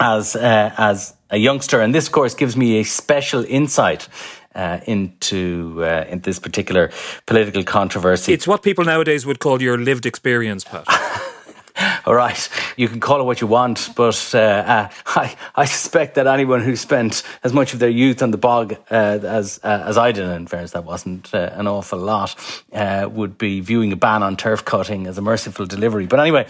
as 0.00 0.36
uh, 0.36 0.74
as 0.76 1.13
a 1.30 1.36
youngster, 1.36 1.80
and 1.80 1.94
this 1.94 2.08
course 2.08 2.34
gives 2.34 2.56
me 2.56 2.78
a 2.80 2.84
special 2.84 3.44
insight. 3.44 4.08
Uh, 4.56 4.78
into 4.86 5.82
uh, 5.82 6.04
in 6.08 6.20
this 6.20 6.38
particular 6.38 6.88
political 7.26 7.64
controversy, 7.64 8.32
it's 8.32 8.46
what 8.46 8.62
people 8.62 8.84
nowadays 8.84 9.26
would 9.26 9.40
call 9.40 9.60
your 9.60 9.76
lived 9.76 10.06
experience, 10.06 10.62
Pat. 10.62 10.86
all 12.06 12.14
right, 12.14 12.48
you 12.76 12.88
can 12.88 13.00
call 13.00 13.20
it 13.20 13.24
what 13.24 13.40
you 13.40 13.46
want, 13.46 13.90
but 13.96 14.30
uh, 14.34 14.38
uh, 14.38 14.88
I, 15.06 15.36
I 15.56 15.64
suspect 15.64 16.14
that 16.14 16.26
anyone 16.26 16.62
who 16.62 16.76
spent 16.76 17.22
as 17.42 17.52
much 17.52 17.72
of 17.72 17.80
their 17.80 17.88
youth 17.88 18.22
on 18.22 18.30
the 18.30 18.38
bog 18.38 18.76
uh, 18.90 18.94
as 18.94 19.58
uh, 19.62 19.84
as 19.86 19.98
I 19.98 20.12
did, 20.12 20.24
in 20.24 20.46
fairness, 20.46 20.72
that 20.72 20.84
wasn't 20.84 21.34
uh, 21.34 21.50
an 21.54 21.66
awful 21.66 21.98
lot, 21.98 22.36
uh, 22.72 23.08
would 23.10 23.36
be 23.38 23.60
viewing 23.60 23.92
a 23.92 23.96
ban 23.96 24.22
on 24.22 24.36
turf 24.36 24.64
cutting 24.64 25.06
as 25.06 25.18
a 25.18 25.22
merciful 25.22 25.66
delivery. 25.66 26.06
But 26.06 26.20
anyway, 26.20 26.46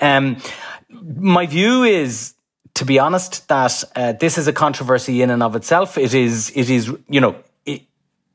um, 0.00 0.36
my 0.90 1.46
view 1.46 1.84
is 1.84 2.34
to 2.76 2.84
be 2.84 2.98
honest, 2.98 3.48
that 3.48 3.82
uh, 3.96 4.12
this 4.12 4.36
is 4.36 4.46
a 4.46 4.52
controversy 4.52 5.22
in 5.22 5.30
and 5.30 5.42
of 5.42 5.56
itself. 5.56 5.96
It 5.96 6.12
is, 6.12 6.52
it 6.54 6.68
is, 6.68 6.92
you 7.08 7.20
know, 7.22 7.36
it, 7.64 7.82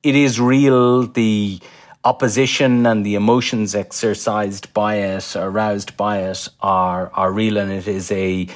it 0.01 0.15
is 0.15 0.39
real. 0.39 1.03
The 1.03 1.59
opposition 2.03 2.87
and 2.87 3.05
the 3.05 3.13
emotions 3.13 3.75
exercised 3.75 4.73
by 4.73 4.95
it, 4.95 5.35
aroused 5.35 5.95
by 5.95 6.23
it, 6.23 6.49
are 6.59 7.11
are 7.13 7.31
real, 7.31 7.57
and 7.57 7.71
it 7.71 7.87
is 7.87 8.11
a 8.11 8.47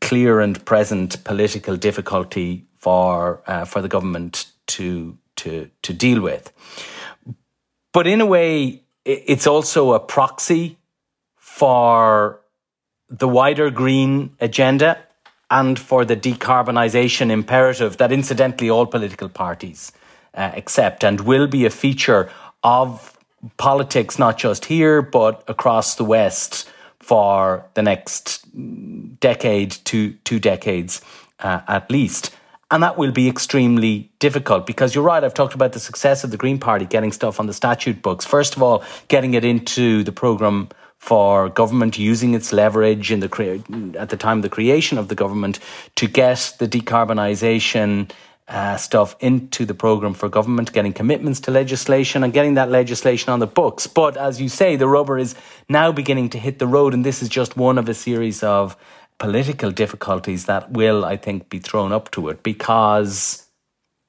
clear 0.00 0.40
and 0.40 0.64
present 0.64 1.24
political 1.24 1.76
difficulty 1.76 2.64
for 2.76 3.42
uh, 3.48 3.64
for 3.64 3.82
the 3.82 3.88
government 3.88 4.46
to 4.68 5.18
to 5.36 5.68
to 5.82 5.92
deal 5.92 6.20
with. 6.20 6.52
But 7.92 8.06
in 8.06 8.20
a 8.20 8.26
way, 8.26 8.84
it's 9.04 9.48
also 9.48 9.92
a 9.94 9.98
proxy 9.98 10.78
for 11.34 12.42
the 13.08 13.26
wider 13.26 13.70
green 13.70 14.36
agenda 14.40 14.98
and 15.50 15.78
for 15.78 16.04
the 16.04 16.16
decarbonisation 16.16 17.30
imperative 17.30 17.96
that, 17.98 18.12
incidentally, 18.12 18.70
all 18.70 18.86
political 18.86 19.28
parties 19.28 19.92
uh, 20.34 20.50
accept 20.54 21.04
and 21.04 21.20
will 21.20 21.46
be 21.46 21.64
a 21.64 21.70
feature 21.70 22.30
of 22.62 23.16
politics, 23.56 24.18
not 24.18 24.38
just 24.38 24.64
here, 24.64 25.02
but 25.02 25.44
across 25.46 25.94
the 25.94 26.04
West 26.04 26.68
for 26.98 27.64
the 27.74 27.82
next 27.82 28.44
decade 29.20 29.70
to 29.70 30.12
two 30.24 30.40
decades 30.40 31.00
uh, 31.40 31.60
at 31.68 31.90
least. 31.90 32.34
And 32.70 32.82
that 32.82 32.98
will 32.98 33.12
be 33.12 33.28
extremely 33.28 34.10
difficult 34.18 34.66
because 34.66 34.94
you're 34.94 35.04
right. 35.04 35.22
I've 35.22 35.34
talked 35.34 35.54
about 35.54 35.72
the 35.72 35.78
success 35.78 36.24
of 36.24 36.32
the 36.32 36.36
Green 36.36 36.58
Party 36.58 36.84
getting 36.84 37.12
stuff 37.12 37.38
on 37.38 37.46
the 37.46 37.52
statute 37.52 38.02
books. 38.02 38.24
First 38.24 38.56
of 38.56 38.62
all, 38.62 38.82
getting 39.06 39.34
it 39.34 39.44
into 39.44 40.02
the 40.02 40.10
programme 40.10 40.68
for 41.06 41.48
government 41.48 41.96
using 41.96 42.34
its 42.34 42.52
leverage 42.52 43.12
in 43.12 43.20
the 43.20 43.94
at 43.96 44.08
the 44.08 44.16
time 44.16 44.38
of 44.38 44.42
the 44.42 44.48
creation 44.48 44.98
of 44.98 45.06
the 45.06 45.14
government 45.14 45.60
to 45.94 46.08
get 46.08 46.52
the 46.58 46.66
decarbonisation 46.66 48.10
uh, 48.48 48.76
stuff 48.76 49.14
into 49.20 49.64
the 49.64 49.74
program 49.74 50.14
for 50.14 50.28
government, 50.28 50.72
getting 50.72 50.92
commitments 50.92 51.38
to 51.40 51.50
legislation 51.52 52.24
and 52.24 52.32
getting 52.32 52.54
that 52.54 52.70
legislation 52.70 53.32
on 53.32 53.38
the 53.38 53.46
books. 53.46 53.86
But 53.86 54.16
as 54.16 54.40
you 54.40 54.48
say, 54.48 54.74
the 54.74 54.88
rubber 54.88 55.16
is 55.16 55.36
now 55.68 55.92
beginning 55.92 56.30
to 56.30 56.38
hit 56.38 56.58
the 56.58 56.66
road, 56.66 56.92
and 56.92 57.04
this 57.04 57.22
is 57.22 57.28
just 57.28 57.56
one 57.56 57.78
of 57.78 57.88
a 57.88 57.94
series 57.94 58.42
of 58.42 58.76
political 59.18 59.70
difficulties 59.70 60.46
that 60.46 60.72
will, 60.72 61.04
I 61.04 61.16
think, 61.16 61.48
be 61.48 61.60
thrown 61.60 61.92
up 61.92 62.10
to 62.12 62.28
it 62.28 62.42
because 62.42 63.45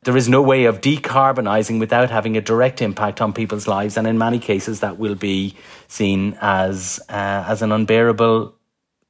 there 0.04 0.16
is 0.16 0.30
no 0.30 0.42
way 0.42 0.66
of 0.66 0.82
decarbonising 0.82 1.80
without 1.80 2.10
having 2.10 2.38
a 2.38 2.42
direct 2.42 2.82
impact 2.82 3.20
on 3.22 3.34
people's 3.34 3.68
lives, 3.68 3.98
and 3.98 4.08
in 4.08 4.18
many 4.18 4.40
cases, 4.40 4.80
that 4.80 4.98
will 4.98 5.16
be 5.16 5.56
seen 5.88 6.38
as 6.42 7.00
uh, 7.10 7.44
as 7.48 7.62
an 7.62 7.72
unbearable 7.72 8.54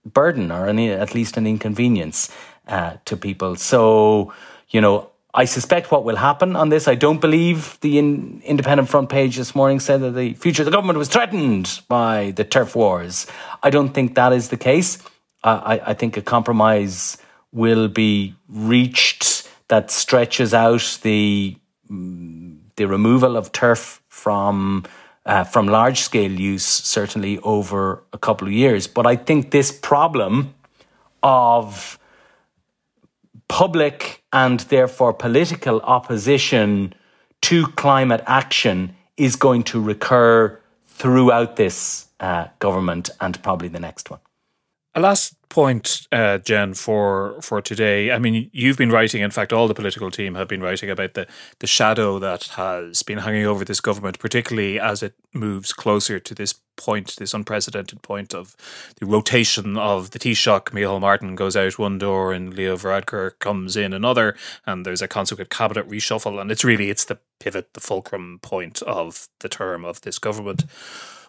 burden 0.06 0.52
or 0.52 0.68
an, 0.68 0.80
at 0.80 1.14
least 1.14 1.38
an 1.38 1.46
inconvenience 1.46 2.32
uh, 2.68 2.98
to 3.06 3.18
people. 3.18 3.56
So, 3.56 4.34
you 4.70 4.82
know, 4.82 5.10
I 5.34 5.46
suspect 5.46 5.92
what 5.92 6.04
will 6.04 6.16
happen 6.16 6.56
on 6.56 6.70
this. 6.70 6.88
I 6.88 6.96
don't 6.96 7.22
believe 7.22 7.78
the 7.82 8.00
in, 8.00 8.42
independent 8.44 8.90
front 8.90 9.10
page 9.10 9.38
this 9.38 9.54
morning 9.54 9.80
said 9.80 10.02
that 10.02 10.12
the 10.12 10.34
future 10.34 10.64
of 10.64 10.66
the 10.66 10.72
government 10.72 10.98
was 10.98 11.10
threatened 11.10 11.82
by 11.88 12.32
the 12.32 12.44
turf 12.44 12.76
wars. 12.76 13.28
I 13.62 13.70
don't 13.70 13.94
think 13.94 14.16
that 14.16 14.34
is 14.34 14.50
the 14.50 14.58
case. 14.58 14.98
I, 15.44 15.82
I 15.86 15.94
think 15.94 16.18
a 16.18 16.22
compromise 16.22 17.18
will 17.52 17.88
be 17.88 18.36
reached 18.50 19.47
that 19.70 19.92
stretches 19.92 20.54
out 20.54 21.00
the 21.04 21.58
the 21.90 22.88
removal 22.88 23.38
of 23.38 23.52
turf 23.52 24.02
from 24.08 24.84
uh, 25.26 25.44
from 25.44 25.68
large 25.68 26.00
scale 26.00 26.32
use 26.32 26.66
certainly 26.66 27.38
over 27.40 28.04
a 28.14 28.18
couple 28.18 28.48
of 28.48 28.54
years. 28.54 28.88
But 28.88 29.06
I 29.06 29.16
think 29.16 29.52
this 29.52 29.72
problem 29.72 30.54
of 31.22 32.00
public 33.48 34.24
and 34.32 34.60
therefore 34.62 35.14
political 35.14 35.82
opposition 35.82 36.94
to 37.42 37.68
climate 37.68 38.24
action 38.26 38.96
is 39.18 39.36
going 39.36 39.64
to 39.64 39.82
recur 39.82 40.60
throughout 40.86 41.56
this 41.56 42.08
uh, 42.20 42.48
government 42.60 43.10
and 43.20 43.42
probably 43.44 43.68
the 43.68 43.80
next 43.80 44.10
one. 44.10 44.20
A 44.96 45.00
last 45.00 45.36
point, 45.50 46.08
uh, 46.12 46.38
Jen, 46.40 46.74
for 46.74 47.40
for 47.42 47.62
today. 47.62 48.12
I 48.12 48.20
mean, 48.20 48.50
you've 48.54 48.78
been 48.78 48.92
writing. 48.92 49.22
In 49.22 49.32
fact, 49.32 49.54
all 49.54 49.68
the 49.68 49.74
political 49.74 50.12
team 50.12 50.36
have 50.36 50.48
been 50.48 50.62
writing 50.62 50.90
about 50.90 51.14
the 51.14 51.28
the 51.60 51.68
shadow 51.68 52.20
that 52.20 52.44
has 52.56 53.04
been 53.04 53.20
hanging 53.20 53.46
over 53.46 53.66
this 53.66 53.80
government, 53.80 54.20
particularly 54.20 54.80
as 54.80 55.04
it 55.04 55.14
moves 55.34 55.74
closer 55.74 56.20
to 56.20 56.36
this 56.36 56.56
point, 56.76 57.16
this 57.18 57.34
unprecedented 57.34 58.02
point 58.02 58.34
of 58.34 58.56
the 59.00 59.06
rotation 59.06 59.78
of 59.78 60.12
the 60.12 60.20
Taoiseach. 60.20 60.66
Micheál 60.66 61.02
Martin 61.02 61.36
goes 61.36 61.56
out 61.56 61.80
one 61.80 61.98
door, 61.98 62.34
and 62.34 62.54
Leo 62.54 62.76
Varadkar 62.76 63.38
comes 63.40 63.76
in 63.76 63.94
another, 63.94 64.36
and 64.66 64.86
there's 64.86 65.02
a 65.02 65.08
consequent 65.08 65.50
cabinet 65.50 65.90
reshuffle. 65.90 66.40
And 66.40 66.52
it's 66.52 66.64
really 66.64 66.90
it's 66.90 67.06
the 67.06 67.20
pivot, 67.40 67.74
the 67.74 67.82
fulcrum 67.82 68.40
point 68.42 68.82
of 68.84 69.28
the 69.40 69.50
term 69.50 69.86
of 69.86 70.02
this 70.02 70.20
government. 70.20 70.66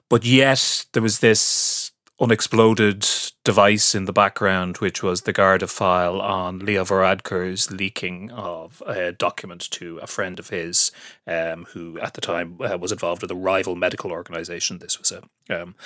But 0.09 0.25
yet, 0.25 0.87
there 0.93 1.03
was 1.03 1.19
this 1.19 1.93
unexploded 2.21 3.07
device 3.45 3.95
in 3.95 4.05
the 4.05 4.13
background, 4.13 4.79
which 4.79 5.03
was 5.03 5.23
the 5.23 5.33
Garda 5.33 5.69
file 5.69 6.21
on 6.21 6.59
Leo 6.59 6.85
Varadkar's 6.85 7.71
leaking 7.71 8.31
of 8.33 8.83
a 8.87 9.13
document 9.13 9.71
to 9.71 9.99
a 9.99 10.07
friend 10.07 10.39
of 10.39 10.49
his 10.49 10.91
um, 11.27 11.65
who 11.73 11.99
at 12.01 12.15
the 12.15 12.21
time 12.21 12.59
uh, 12.61 12.77
was 12.77 12.93
involved 12.93 13.23
with 13.23 13.31
a 13.31 13.37
rival 13.37 13.77
medical 13.77 14.11
organization. 14.11 14.79
This 14.79 14.99
was 14.99 15.13
a 15.13 15.23
um, 15.51 15.77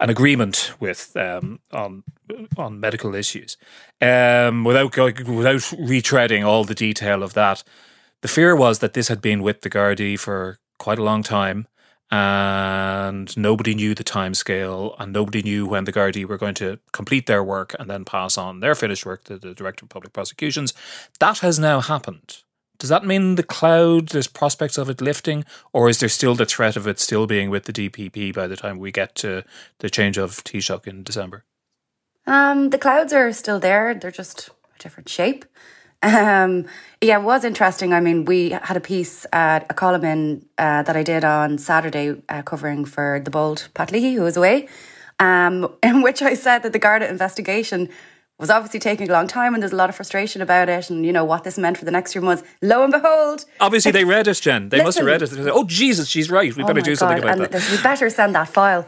an 0.00 0.10
agreement 0.10 0.72
with 0.80 1.14
um, 1.16 1.60
on 1.72 2.04
on 2.56 2.80
medical 2.80 3.14
issues. 3.14 3.56
Um, 4.00 4.64
without 4.64 4.96
without 4.96 5.60
retreading 5.60 6.44
all 6.44 6.64
the 6.64 6.74
detail 6.74 7.22
of 7.22 7.34
that, 7.34 7.62
the 8.22 8.28
fear 8.28 8.56
was 8.56 8.78
that 8.78 8.94
this 8.94 9.08
had 9.08 9.20
been 9.20 9.42
with 9.42 9.60
the 9.60 9.70
Gardaí 9.70 10.18
for 10.18 10.58
quite 10.78 10.98
a 10.98 11.04
long 11.04 11.22
time 11.22 11.68
and 12.12 13.34
nobody 13.38 13.74
knew 13.74 13.94
the 13.94 14.04
time 14.04 14.34
scale 14.34 14.94
and 14.98 15.14
nobody 15.14 15.40
knew 15.42 15.66
when 15.66 15.84
the 15.84 15.92
Gardaí 15.92 16.26
were 16.26 16.36
going 16.36 16.54
to 16.56 16.78
complete 16.92 17.26
their 17.26 17.42
work 17.42 17.74
and 17.80 17.88
then 17.88 18.04
pass 18.04 18.36
on 18.36 18.60
their 18.60 18.74
finished 18.74 19.06
work 19.06 19.24
to 19.24 19.38
the 19.38 19.54
Director 19.54 19.86
of 19.86 19.88
Public 19.88 20.12
Prosecutions. 20.12 20.74
That 21.20 21.38
has 21.38 21.58
now 21.58 21.80
happened. 21.80 22.42
does 22.78 22.90
that 22.90 23.06
mean 23.06 23.36
the 23.36 23.42
cloud, 23.42 24.08
there's 24.08 24.26
prospects 24.26 24.76
of 24.76 24.90
it 24.90 25.00
lifting, 25.00 25.46
or 25.72 25.88
is 25.88 26.00
there 26.00 26.08
still 26.10 26.34
the 26.34 26.44
threat 26.44 26.76
of 26.76 26.86
it 26.86 27.00
still 27.00 27.26
being 27.26 27.48
with 27.48 27.64
the 27.64 27.72
DPP 27.72 28.34
by 28.34 28.46
the 28.46 28.56
time 28.56 28.78
we 28.78 28.92
get 28.92 29.14
to 29.14 29.42
the 29.78 29.88
change 29.88 30.18
of 30.18 30.44
Taoiseach 30.44 30.86
in 30.86 31.02
December? 31.02 31.44
Um, 32.26 32.70
the 32.70 32.78
clouds 32.78 33.14
are 33.14 33.32
still 33.32 33.58
there. 33.58 33.94
They're 33.94 34.10
just 34.10 34.48
a 34.48 34.82
different 34.82 35.08
shape. 35.08 35.46
Um, 36.02 36.66
yeah, 37.00 37.18
it 37.18 37.22
was 37.22 37.44
interesting. 37.44 37.92
I 37.92 38.00
mean, 38.00 38.24
we 38.24 38.50
had 38.50 38.76
a 38.76 38.80
piece, 38.80 39.24
uh, 39.32 39.60
a 39.68 39.74
column 39.74 40.04
in 40.04 40.44
uh, 40.58 40.82
that 40.82 40.96
I 40.96 41.02
did 41.02 41.24
on 41.24 41.58
Saturday 41.58 42.20
uh, 42.28 42.42
covering 42.42 42.84
for 42.84 43.20
the 43.24 43.30
bold 43.30 43.68
Pat 43.74 43.92
Leahy, 43.92 44.14
who 44.14 44.22
was 44.22 44.36
away, 44.36 44.68
um, 45.18 45.72
in 45.82 46.02
which 46.02 46.22
I 46.22 46.34
said 46.34 46.62
that 46.62 46.72
the 46.72 46.78
Garda 46.78 47.08
investigation 47.08 47.88
was 48.38 48.50
obviously 48.50 48.80
taking 48.80 49.08
a 49.08 49.12
long 49.12 49.28
time 49.28 49.54
and 49.54 49.62
there's 49.62 49.72
a 49.72 49.76
lot 49.76 49.88
of 49.88 49.94
frustration 49.94 50.42
about 50.42 50.68
it 50.68 50.90
and 50.90 51.06
you 51.06 51.12
know 51.12 51.24
what 51.24 51.44
this 51.44 51.56
meant 51.56 51.78
for 51.78 51.84
the 51.84 51.92
next 51.92 52.12
few 52.12 52.20
months. 52.20 52.42
Lo 52.60 52.82
and 52.82 52.92
behold, 52.92 53.44
obviously 53.60 53.92
they 53.92 54.04
read 54.04 54.26
us 54.26 54.40
Jen. 54.40 54.68
They 54.68 54.78
listen, 54.78 54.86
must 54.86 54.98
have 54.98 55.06
read 55.06 55.22
it. 55.22 55.28
Said, 55.28 55.48
oh 55.48 55.64
Jesus, 55.64 56.08
she's 56.08 56.28
right. 56.28 56.54
We 56.56 56.64
oh 56.64 56.66
better 56.66 56.80
do 56.80 56.90
God. 56.92 56.98
something 56.98 57.18
about 57.18 57.38
and 57.38 57.52
that. 57.52 57.70
We 57.70 57.80
better 57.82 58.10
send 58.10 58.34
that 58.34 58.48
file. 58.48 58.86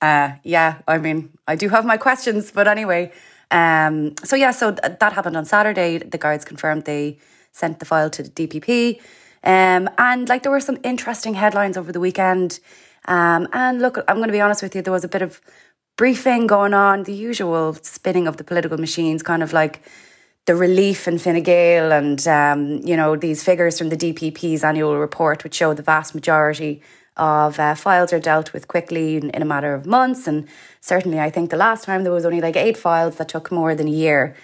Uh, 0.00 0.32
yeah, 0.44 0.78
I 0.86 0.98
mean, 0.98 1.30
I 1.48 1.56
do 1.56 1.68
have 1.68 1.84
my 1.84 1.96
questions, 1.96 2.52
but 2.52 2.68
anyway. 2.68 3.12
Um, 3.52 4.14
so 4.24 4.34
yeah, 4.34 4.50
so 4.50 4.72
th- 4.72 4.98
that 4.98 5.12
happened 5.12 5.36
on 5.36 5.44
Saturday. 5.44 5.98
The 5.98 6.18
guards 6.18 6.44
confirmed 6.44 6.84
they 6.84 7.18
sent 7.52 7.78
the 7.78 7.84
file 7.84 8.10
to 8.10 8.22
the 8.22 8.30
DPP, 8.30 9.00
um, 9.44 9.88
and 9.98 10.28
like 10.28 10.42
there 10.42 10.50
were 10.50 10.60
some 10.60 10.78
interesting 10.82 11.34
headlines 11.34 11.76
over 11.76 11.92
the 11.92 12.00
weekend. 12.00 12.58
Um, 13.04 13.48
and 13.52 13.80
look, 13.80 13.98
I'm 14.08 14.16
going 14.16 14.28
to 14.28 14.32
be 14.32 14.40
honest 14.40 14.62
with 14.62 14.74
you, 14.74 14.82
there 14.82 14.92
was 14.92 15.04
a 15.04 15.08
bit 15.08 15.22
of 15.22 15.40
briefing 15.96 16.46
going 16.46 16.72
on, 16.72 17.02
the 17.02 17.12
usual 17.12 17.74
spinning 17.82 18.26
of 18.26 18.36
the 18.38 18.44
political 18.44 18.78
machines, 18.78 19.22
kind 19.22 19.42
of 19.42 19.52
like 19.52 19.82
the 20.46 20.54
relief 20.54 21.06
in 21.06 21.18
Fine 21.18 21.42
Gael 21.42 21.92
and, 21.92 22.26
um, 22.26 22.80
you 22.84 22.96
know, 22.96 23.16
these 23.16 23.44
figures 23.44 23.78
from 23.78 23.90
the 23.90 23.96
DPP's 23.96 24.64
annual 24.64 24.96
report, 24.98 25.44
which 25.44 25.54
show 25.54 25.74
the 25.74 25.82
vast 25.82 26.14
majority 26.14 26.82
of 27.16 27.58
uh, 27.58 27.74
files 27.74 28.12
are 28.12 28.20
dealt 28.20 28.52
with 28.52 28.68
quickly 28.68 29.16
in, 29.16 29.30
in, 29.30 29.42
a 29.42 29.44
matter 29.44 29.74
of 29.74 29.86
months. 29.86 30.26
And 30.26 30.48
certainly, 30.80 31.20
I 31.20 31.30
think 31.30 31.50
the 31.50 31.56
last 31.56 31.84
time 31.84 32.04
there 32.04 32.12
was 32.12 32.24
only 32.24 32.40
like 32.40 32.56
eight 32.56 32.76
files 32.76 33.16
that 33.16 33.28
took 33.28 33.52
more 33.52 33.74
than 33.74 33.86
a 33.88 33.90
year 33.90 34.34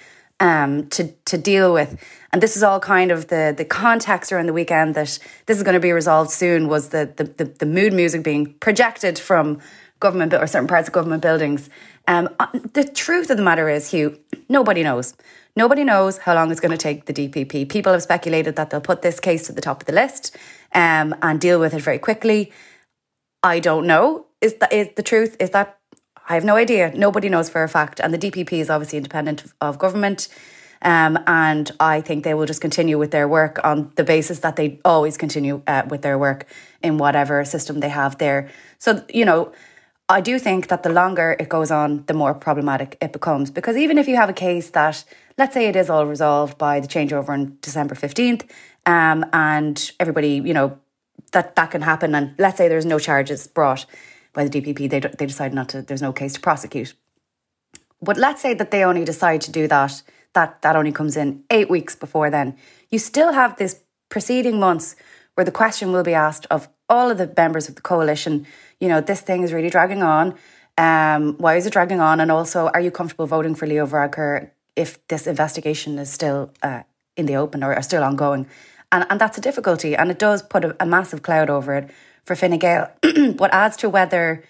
um, 0.41 0.89
to 0.89 1.13
to 1.25 1.39
deal 1.39 1.73
with. 1.73 1.99
And 2.33 2.43
this 2.43 2.57
is 2.57 2.63
all 2.63 2.81
kind 2.81 3.11
of 3.11 3.29
the 3.29 3.55
the 3.57 3.65
context 3.65 4.33
around 4.33 4.47
the 4.47 4.53
weekend 4.53 4.95
that 4.95 5.19
this 5.47 5.57
is 5.57 5.63
going 5.63 5.75
to 5.75 5.81
be 5.81 5.93
resolved 5.93 6.31
soon. 6.31 6.69
Was 6.69 6.91
the 6.91 7.11
the, 7.17 7.25
the, 7.25 7.45
the 7.45 7.67
mood 7.67 7.93
music 7.93 8.23
being 8.23 8.55
projected 8.55 9.19
from 9.19 9.61
government 10.01 10.33
or 10.35 10.47
certain 10.47 10.69
parts 10.69 10.89
of 10.89 10.95
government 10.95 11.23
buildings. 11.23 11.69
Um, 12.07 12.29
uh, 12.39 12.47
the 12.73 12.85
truth 12.85 13.31
of 13.31 13.37
the 13.37 13.43
matter 13.43 13.69
is, 13.69 13.91
Hugh, 13.91 14.19
nobody 14.49 14.83
knows. 14.83 15.15
Nobody 15.59 15.83
knows 15.83 16.19
how 16.19 16.37
long 16.37 16.53
it's 16.53 16.61
going 16.61 16.71
to 16.71 16.77
take 16.79 17.07
the 17.07 17.13
DPP. 17.13 17.69
People 17.69 17.93
have 17.93 18.05
speculated 18.05 18.55
that 18.55 18.71
they'll 18.71 18.81
put 18.81 19.03
this 19.03 19.19
case 19.19 19.49
to 19.49 19.53
the 19.53 19.61
top 19.61 19.81
of 19.81 19.87
the 19.87 19.93
list 19.93 20.37
um, 20.73 21.17
and 21.21 21.41
deal 21.41 21.59
with 21.59 21.75
it 21.75 21.83
very 21.83 21.99
quickly. 21.99 22.53
I 23.43 23.59
don't 23.59 23.85
know. 23.85 24.27
Is 24.41 24.55
that 24.61 24.73
is 24.73 24.91
the 24.95 25.03
truth? 25.03 25.37
Is 25.41 25.51
that 25.51 25.77
I 26.29 26.35
have 26.35 26.45
no 26.45 26.55
idea. 26.55 26.93
Nobody 26.95 27.29
knows 27.29 27.51
for 27.51 27.65
a 27.65 27.69
fact. 27.69 27.99
And 27.99 28.15
the 28.15 28.19
DPP 28.19 28.53
is 28.53 28.71
obviously 28.71 28.99
independent 28.99 29.53
of, 29.61 29.81
government. 29.81 30.29
Um, 30.81 31.19
and 31.27 31.69
I 31.81 32.03
think 32.03 32.23
they 32.23 32.35
will 32.35 32.47
just 32.47 32.61
continue 32.61 32.97
with 32.97 33.11
their 33.11 33.27
work 33.27 33.59
on 33.65 33.91
the 33.97 34.05
basis 34.05 34.39
that 34.41 34.55
they 34.55 34.79
always 34.85 35.17
continue 35.17 35.63
uh, 35.67 35.83
with 35.89 36.03
their 36.03 36.19
work 36.19 36.47
in 36.85 36.99
whatever 36.99 37.45
system 37.45 37.81
they 37.81 37.89
have 37.89 38.19
there. 38.19 38.49
So, 38.79 39.05
you 39.13 39.25
know, 39.25 39.51
I 40.09 40.21
do 40.21 40.39
think 40.39 40.69
that 40.69 40.85
the 40.85 40.91
longer 40.91 41.37
it 41.41 41.49
goes 41.49 41.73
on, 41.73 42.05
the 42.07 42.15
more 42.15 42.33
problematic 42.33 42.97
it 43.01 43.13
becomes. 43.13 43.51
Because 43.51 43.77
even 43.77 43.99
if 43.99 44.07
you 44.07 44.15
have 44.15 44.31
a 44.31 44.39
case 44.49 44.71
that, 44.71 45.05
let's 45.39 45.55
say 45.55 45.67
it 45.67 45.77
is 45.77 45.89
all 45.89 46.07
resolved 46.07 46.59
by 46.59 46.81
the 46.81 46.89
changeover 46.89 47.31
on 47.31 47.57
December 47.63 47.95
15th, 47.95 48.49
um, 48.87 49.25
and 49.33 49.93
everybody, 49.99 50.43
you 50.45 50.53
know, 50.53 50.79
that 51.33 51.57
that 51.57 51.71
can 51.71 51.83
happen, 51.83 52.15
and 52.15 52.35
let's 52.39 52.59
say 52.59 52.69
there's 52.69 52.87
no 52.87 52.99
charges 52.99 53.47
brought 53.47 53.87
by 54.33 54.47
the 54.47 54.61
DPP, 54.61 54.91
they, 54.91 55.01
they 55.01 55.27
decide 55.27 55.55
not 55.55 55.69
to, 55.71 55.83
there's 55.83 56.03
no 56.03 56.13
case 56.13 56.35
to 56.35 56.41
prosecute. 56.41 56.95
But 58.01 58.17
let's 58.17 58.43
say 58.43 58.55
that 58.55 58.71
they 58.71 58.85
only 58.85 59.05
decide 59.05 59.41
to 59.43 59.51
do 59.51 59.67
that, 59.69 60.03
that, 60.35 60.63
that 60.63 60.77
only 60.77 60.93
comes 60.93 61.17
in 61.17 61.43
eight 61.51 61.71
weeks 61.71 61.97
before 61.97 62.31
then. 62.31 62.57
You 62.91 62.99
still 62.99 63.33
have 63.33 63.57
this 63.57 63.81
preceding 64.09 64.61
months 64.61 64.97
where 65.35 65.45
the 65.45 65.51
question 65.51 65.93
will 65.93 66.03
be 66.03 66.15
asked 66.15 66.47
of 66.51 66.69
all 66.89 67.11
of 67.11 67.19
the 67.19 67.33
members 67.37 67.69
of 67.69 67.75
the 67.75 67.83
coalition 67.83 68.47
you 68.81 68.89
know, 68.89 69.01
this 69.01 69.21
thing 69.21 69.43
is 69.43 69.53
really 69.53 69.71
dragging 69.71 70.03
on. 70.03 70.35
Um, 70.77 71.37
why 71.39 71.57
is 71.57 71.67
it 71.67 71.73
dragging 71.73 72.01
on? 72.01 72.21
And 72.21 72.31
also, 72.31 72.69
are 72.69 72.81
you 72.81 72.91
comfortable 72.91 73.27
voting 73.27 73.55
for 73.55 73.67
Leo 73.67 73.87
Varadkar 73.87 74.51
if 74.79 75.07
this 75.09 75.27
investigation 75.27 75.99
is 75.99 76.11
still 76.11 76.51
uh, 76.63 76.83
in 77.17 77.27
the 77.27 77.37
open 77.37 77.63
or, 77.63 77.81
still 77.83 78.03
ongoing? 78.03 78.47
And, 78.91 79.07
and 79.11 79.21
that's 79.21 79.37
a 79.37 79.41
difficulty. 79.41 79.97
And 79.97 80.11
it 80.11 80.19
does 80.19 80.43
put 80.43 80.65
a, 80.65 80.77
a 80.81 80.87
massive 80.87 81.23
cloud 81.23 81.51
over 81.51 81.75
it 81.75 81.91
for 82.25 82.35
Fine 82.35 82.59
Gael. 82.59 82.91
but 83.37 83.53
as 83.53 83.77
to 83.79 83.89
whether, 83.89 84.43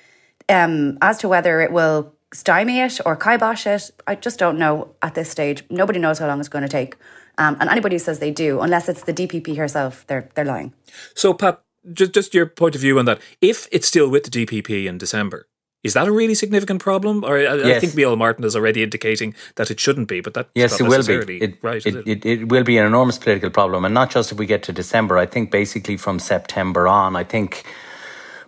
um, 0.49 0.99
as 1.03 1.19
to 1.19 1.29
whether 1.29 1.61
it 1.61 1.73
will 1.73 2.15
stymie 2.33 2.81
it 2.81 3.01
or 3.05 3.17
kibosh 3.17 3.67
it, 3.67 3.91
I 4.07 4.15
just 4.15 4.39
don't 4.39 4.59
know 4.59 4.95
at 5.03 5.15
this 5.15 5.31
stage. 5.31 5.65
Nobody 5.71 5.99
knows 5.99 6.19
how 6.19 6.29
long 6.29 6.41
it's 6.41 6.49
going 6.49 6.63
to 6.63 6.69
take. 6.69 6.97
Um, 7.39 7.57
and 7.61 7.71
anybody 7.71 7.95
who 7.97 8.01
says 8.01 8.19
they 8.19 8.33
do, 8.33 8.61
unless 8.61 8.89
it's 8.89 9.05
the 9.05 9.15
DPP 9.15 9.57
herself, 9.57 10.05
they're 10.09 10.29
they're 10.35 10.45
lying. 10.45 10.73
So, 11.15 11.33
Pat, 11.33 11.63
just 11.93 12.13
just 12.13 12.35
your 12.35 12.47
point 12.47 12.75
of 12.75 12.81
view 12.81 12.99
on 12.99 13.05
that. 13.05 13.21
If 13.41 13.69
it's 13.71 13.87
still 13.87 14.09
with 14.09 14.25
the 14.25 14.31
DPP 14.31 14.87
in 14.87 14.99
December, 14.99 15.47
is 15.85 15.95
that 15.95 16.09
a 16.09 16.13
really 16.13 16.35
significant 16.35 16.83
problem? 16.83 17.25
Or 17.25 17.39
I, 17.39 17.55
yes. 17.55 17.77
I 17.77 17.81
think 17.81 17.93
Micheál 17.93 18.19
Martin 18.19 18.45
is 18.45 18.57
already 18.57 18.83
indicating 18.83 19.35
that 19.57 19.71
it 19.71 19.79
shouldn't 19.79 20.09
be, 20.09 20.21
but 20.21 20.35
that 20.35 20.49
yes, 20.55 20.81
it 20.81 20.89
will 20.89 21.05
be. 21.05 21.39
It, 21.41 21.59
right, 21.63 21.85
it, 21.87 22.07
it? 22.07 22.27
it, 22.27 22.49
will 22.49 22.65
be 22.65 22.79
an 22.79 22.87
enormous 22.87 23.19
political 23.19 23.51
problem, 23.51 23.85
and 23.85 23.95
not 23.95 24.11
just 24.11 24.33
if 24.33 24.39
we 24.39 24.47
get 24.47 24.63
to 24.65 24.73
December. 24.73 25.19
I 25.19 25.27
think 25.27 25.51
basically 25.51 25.97
from 25.97 26.19
September 26.19 26.89
on, 26.89 27.15
I 27.15 27.25
think 27.25 27.65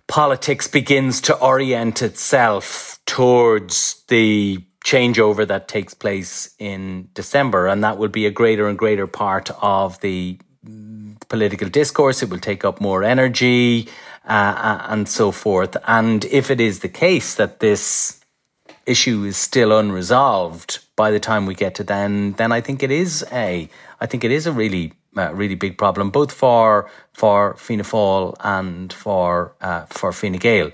politics 0.09 0.67
begins 0.67 1.21
to 1.23 1.37
orient 1.37 2.03
itself 2.03 2.99
towards 3.07 4.03
the 4.09 4.59
changeover 4.85 5.47
that 5.47 5.69
takes 5.69 5.95
place 5.95 6.55
in 6.59 7.09
December, 7.15 7.69
and 7.69 7.85
that 7.85 7.97
will 7.99 8.09
be 8.09 8.27
a 8.27 8.31
greater 8.31 8.67
and 8.67 8.77
greater 8.77 9.07
part 9.07 9.51
of 9.63 10.01
the 10.01 10.39
political 11.29 11.69
discourse, 11.69 12.23
it 12.23 12.29
will 12.29 12.39
take 12.39 12.65
up 12.65 12.81
more 12.81 13.03
energy, 13.03 13.89
uh, 14.29 14.55
uh, 14.57 14.87
and 14.89 15.09
so 15.09 15.31
forth. 15.31 15.77
And 15.87 16.25
if 16.27 16.51
it 16.51 16.61
is 16.61 16.81
the 16.81 16.89
case 16.89 17.35
that 17.35 17.61
this 17.61 18.21
issue 18.87 19.25
is 19.25 19.37
still 19.37 19.77
unresolved 19.77 20.81
by 20.97 21.11
the 21.11 21.21
time 21.21 21.47
we 21.47 21.55
get 21.55 21.75
to 21.77 21.85
then, 21.85 22.33
then 22.33 22.53
I 22.53 22.61
think 22.61 22.83
it 22.83 22.91
is 22.91 23.25
a, 23.33 23.69
I 24.01 24.07
think 24.07 24.25
it 24.25 24.31
is 24.31 24.47
a 24.47 24.53
really, 24.53 24.93
uh, 25.17 25.33
really 25.35 25.55
big 25.55 25.79
problem, 25.79 26.11
both 26.11 26.33
for 26.33 26.91
for 27.13 27.55
Fianna 27.57 27.85
Fáil 27.85 28.37
and 28.41 28.93
for 28.93 29.55
uh, 29.61 29.87
for 29.87 30.13
Fine 30.13 30.39
Gael. 30.39 30.71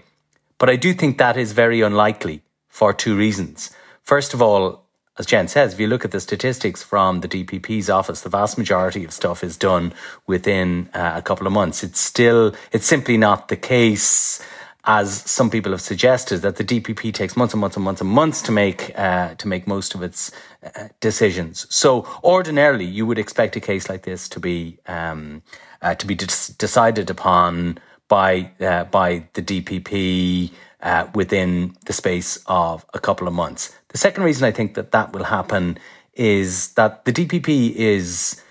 But 0.58 0.70
I 0.70 0.76
do 0.76 0.94
think 0.94 1.18
that 1.18 1.36
is 1.36 1.52
very 1.52 1.80
unlikely 1.82 2.42
for 2.68 2.92
two 2.92 3.16
reasons. 3.16 3.70
First 4.02 4.34
of 4.34 4.40
all, 4.40 4.85
as 5.18 5.26
Jen 5.26 5.48
says, 5.48 5.72
if 5.72 5.80
you 5.80 5.86
look 5.86 6.04
at 6.04 6.10
the 6.10 6.20
statistics 6.20 6.82
from 6.82 7.20
the 7.20 7.28
DPP's 7.28 7.88
office, 7.88 8.20
the 8.20 8.28
vast 8.28 8.58
majority 8.58 9.04
of 9.04 9.12
stuff 9.12 9.42
is 9.42 9.56
done 9.56 9.94
within 10.26 10.90
uh, 10.92 11.12
a 11.16 11.22
couple 11.22 11.46
of 11.46 11.52
months. 11.52 11.82
It's 11.82 12.00
still, 12.00 12.54
it's 12.70 12.86
simply 12.86 13.16
not 13.16 13.48
the 13.48 13.56
case, 13.56 14.42
as 14.84 15.22
some 15.22 15.48
people 15.48 15.72
have 15.72 15.80
suggested, 15.80 16.42
that 16.42 16.56
the 16.56 16.64
DPP 16.64 17.14
takes 17.14 17.36
months 17.36 17.54
and 17.54 17.60
months 17.62 17.76
and 17.76 17.84
months 17.84 18.00
and 18.02 18.10
months 18.10 18.42
to 18.42 18.52
make 18.52 18.92
uh, 18.98 19.34
to 19.36 19.48
make 19.48 19.66
most 19.66 19.94
of 19.94 20.02
its 20.02 20.30
uh, 20.62 20.88
decisions. 21.00 21.66
So, 21.74 22.06
ordinarily, 22.22 22.84
you 22.84 23.06
would 23.06 23.18
expect 23.18 23.56
a 23.56 23.60
case 23.60 23.88
like 23.88 24.02
this 24.02 24.28
to 24.28 24.40
be 24.40 24.78
um, 24.86 25.42
uh, 25.80 25.94
to 25.94 26.06
be 26.06 26.14
de- 26.14 26.26
decided 26.58 27.08
upon 27.10 27.78
by 28.08 28.50
uh, 28.60 28.84
by 28.84 29.28
the 29.32 29.42
DPP 29.42 30.52
uh, 30.82 31.06
within 31.14 31.76
the 31.86 31.92
space 31.92 32.38
of 32.46 32.84
a 32.94 32.98
couple 32.98 33.26
of 33.26 33.34
months. 33.34 33.74
The 33.88 33.98
second 33.98 34.24
reason 34.24 34.44
I 34.44 34.50
think 34.50 34.74
that 34.74 34.92
that 34.92 35.12
will 35.12 35.24
happen 35.24 35.78
is 36.14 36.74
that 36.74 37.04
the 37.04 37.12
DPP 37.12 37.74
is 37.74 38.42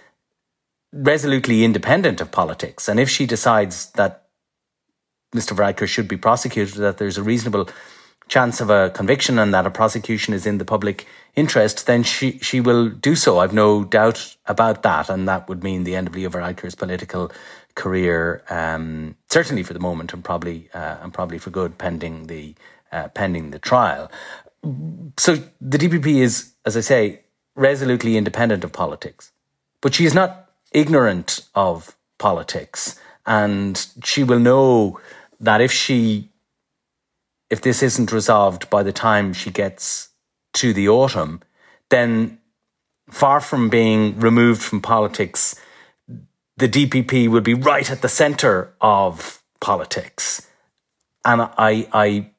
resolutely 0.94 1.64
independent 1.64 2.22
of 2.22 2.32
politics. 2.32 2.88
And 2.88 3.00
if 3.00 3.10
she 3.10 3.26
decides 3.26 3.92
that 3.92 4.28
Mr. 5.36 5.56
Varadkar 5.56 5.88
should 5.88 6.08
be 6.08 6.18
prosecuted, 6.18 6.76
that 6.76 6.98
there's 6.98 7.18
a 7.18 7.24
reasonable 7.24 7.70
chance 8.28 8.60
of 8.60 8.70
a 8.70 8.90
conviction 8.92 9.38
and 9.38 9.54
that 9.54 9.68
a 9.68 9.72
prosecution 9.72 10.34
is 10.34 10.48
in 10.48 10.58
the 10.58 10.66
public 10.66 11.06
interest, 11.36 11.86
then 11.86 12.02
she, 12.02 12.40
she 12.40 12.60
will 12.60 12.90
do 12.90 13.16
so. 13.16 13.40
I've 13.40 13.54
no 13.54 13.84
doubt 13.84 14.36
about 14.48 14.82
that. 14.84 15.10
And 15.10 15.28
that 15.28 15.48
would 15.48 15.64
mean 15.64 15.84
the 15.84 15.96
end 15.96 16.08
of 16.08 16.16
Leo 16.16 16.30
Varadkar's 16.30 16.76
political 16.76 17.32
career, 17.76 18.44
um, 18.50 19.16
certainly 19.30 19.64
for 19.64 19.74
the 19.74 19.80
moment, 19.80 20.14
and 20.14 20.24
probably 20.24 20.70
uh, 20.74 20.98
and 21.02 21.14
probably 21.14 21.38
for 21.38 21.50
good, 21.50 21.78
pending 21.78 22.28
the 22.28 22.56
uh, 22.92 23.10
pending 23.10 23.52
the 23.52 23.60
trial. 23.60 24.12
So 25.18 25.36
the 25.62 25.78
DPP 25.78 26.22
is, 26.22 26.54
as 26.66 26.76
I 26.76 26.82
say, 26.82 27.22
resolutely 27.56 28.18
independent 28.18 28.64
of 28.64 28.74
politics, 28.74 29.32
but 29.82 29.94
she 29.94 30.06
is 30.06 30.14
not 30.14 30.50
ignorant 30.72 31.42
of 31.54 31.96
politics, 32.18 33.00
and 33.26 33.86
she 34.04 34.24
will 34.24 34.40
know 34.40 35.00
that 35.40 35.62
if 35.62 35.72
she 35.72 36.32
if 37.50 37.62
this 37.62 37.84
isn't 37.84 38.12
resolved 38.12 38.70
by 38.70 38.82
the 38.82 38.92
time 38.92 39.32
she 39.34 39.52
gets 39.52 40.10
to 40.54 40.74
the 40.74 40.90
autumn, 40.90 41.42
then 41.90 42.40
far 43.10 43.40
from 43.40 43.70
being 43.70 44.20
removed 44.20 44.62
from 44.62 44.82
politics 44.82 45.56
the 46.58 46.70
DPP 46.70 47.28
will 47.28 47.42
be 47.42 47.54
right 47.54 47.90
at 47.90 48.02
the 48.02 48.10
centre 48.10 48.74
of 48.80 49.42
politics. 49.60 50.48
And 51.24 51.42
I, 51.42 51.88
I, 51.92 52.30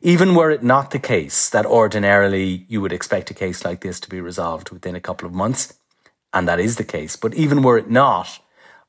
even 0.00 0.34
were 0.34 0.50
it 0.50 0.62
not 0.62 0.90
the 0.90 0.98
case 0.98 1.50
that 1.50 1.66
ordinarily 1.66 2.64
you 2.68 2.80
would 2.80 2.92
expect 2.92 3.30
a 3.30 3.34
case 3.34 3.64
like 3.64 3.80
this 3.80 4.00
to 4.00 4.08
be 4.08 4.20
resolved 4.20 4.70
within 4.70 4.94
a 4.96 5.00
couple 5.00 5.26
of 5.26 5.34
months, 5.34 5.78
and 6.32 6.48
that 6.48 6.60
is 6.60 6.76
the 6.76 6.84
case, 6.84 7.16
but 7.16 7.34
even 7.34 7.62
were 7.62 7.78
it 7.78 7.90
not, 7.90 8.38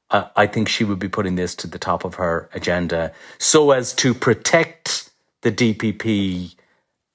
uh, 0.09 0.30
I 0.36 0.47
think 0.47 0.70
she 0.70 0.84
would 0.84 0.99
be 0.99 1.09
putting 1.09 1.36
this 1.36 1.55
to 1.55 1.68
the 1.68 1.80
top 1.80 2.05
of 2.05 2.16
her 2.16 2.49
agenda 2.53 3.11
so 3.38 3.72
as 3.72 3.93
to 3.95 4.14
protect 4.14 5.09
the 5.41 5.51
DPP 5.51 6.55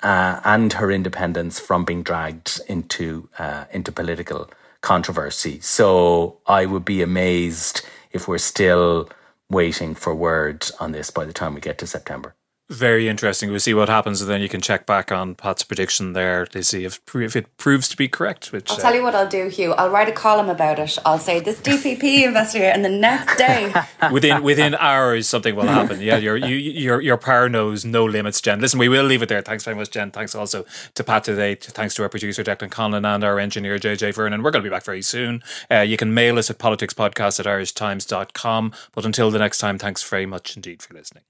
uh, 0.03 0.41
and 0.45 0.75
her 0.75 0.91
independence 0.91 1.59
from 1.59 1.85
being 1.85 2.03
dragged 2.03 2.61
into 2.69 3.29
uh, 3.39 3.65
into 3.73 3.91
political 3.91 4.51
controversy. 4.81 5.61
So 5.61 6.39
I 6.47 6.67
would 6.67 6.85
be 6.85 7.03
amazed 7.03 7.83
if 8.13 8.29
we're 8.29 8.39
still 8.39 9.09
waiting 9.51 9.95
for 9.95 10.15
word 10.15 10.67
on 10.81 10.93
this 10.93 11.11
by 11.11 11.25
the 11.25 11.33
time 11.33 11.55
we 11.55 11.61
get 11.61 11.79
to 11.79 11.87
September 11.87 12.35
very 12.69 13.09
interesting. 13.09 13.51
We'll 13.51 13.61
see 13.61 13.73
what 13.73 13.89
happens, 13.89 14.21
and 14.21 14.31
then 14.31 14.43
you 14.43 14.49
can 14.49 14.61
check 14.61 14.85
back 14.85 15.11
on 15.11 15.35
Pat's 15.35 15.63
prediction 15.63 16.13
there 16.13 16.45
to 16.47 16.63
see 16.63 16.85
if 16.85 17.01
if 17.15 17.35
it 17.35 17.57
proves 17.57 17.89
to 17.89 17.97
be 17.97 18.09
correct. 18.09 18.53
Which 18.53 18.71
I'll 18.71 18.77
tell 18.77 18.95
you 18.95 19.03
what 19.03 19.15
I'll 19.15 19.29
do, 19.29 19.49
Hugh. 19.49 19.73
I'll 19.73 19.91
write 19.91 20.09
a 20.09 20.13
column 20.13 20.51
about 20.51 20.79
it. 20.79 20.99
I'll 21.07 21.19
say 21.19 21.41
this 21.41 21.61
DPP 21.61 22.25
investigator, 22.27 22.71
and 22.71 22.85
the 22.85 22.91
next 22.91 23.37
day, 23.37 23.73
within 24.13 24.43
within 24.43 24.75
hours, 24.75 25.29
something 25.29 25.57
will 25.57 25.67
happen. 25.67 26.01
Yeah, 26.01 26.19
your 26.19 26.37
you, 26.37 26.57
your 26.57 27.01
your 27.01 27.17
power 27.17 27.49
knows 27.49 27.85
no 27.85 28.05
limits, 28.05 28.41
Jen. 28.41 28.61
Listen, 28.61 28.79
we 28.79 28.89
will 28.89 29.05
leave 29.05 29.23
it 29.23 29.31
there. 29.31 29.41
Thanks 29.41 29.65
very 29.65 29.77
much, 29.77 29.91
Jen. 29.91 30.11
Thanks 30.11 30.35
also 30.35 30.67
to 30.95 31.05
Pat 31.05 31.25
today. 31.25 31.55
Thanks 31.55 31.95
to 31.95 32.03
our 32.03 32.09
producer 32.11 32.45
Declan 32.45 32.71
Conlon 32.71 33.07
and 33.07 33.25
our 33.25 33.39
engineer 33.39 33.79
JJ 33.79 34.15
Vernon. 34.15 34.43
We're 34.43 34.51
going 34.51 34.63
to 34.63 34.69
be 34.69 34.75
back 34.75 34.85
very 34.85 35.03
soon. 35.03 35.43
Uh, 35.71 35.81
you 35.81 35.97
can 35.97 36.13
mail 36.13 36.39
us 36.39 36.51
at 36.51 36.59
politicspodcast 36.59 37.41
at 37.41 37.47
irishtimes.com. 37.47 38.73
But 38.93 39.07
until 39.07 39.31
the 39.31 39.39
next 39.39 39.59
time, 39.59 39.79
thanks 39.79 40.03
very 40.03 40.27
much 40.27 40.57
indeed 40.57 40.83
for 40.83 40.93
listening. 40.95 41.25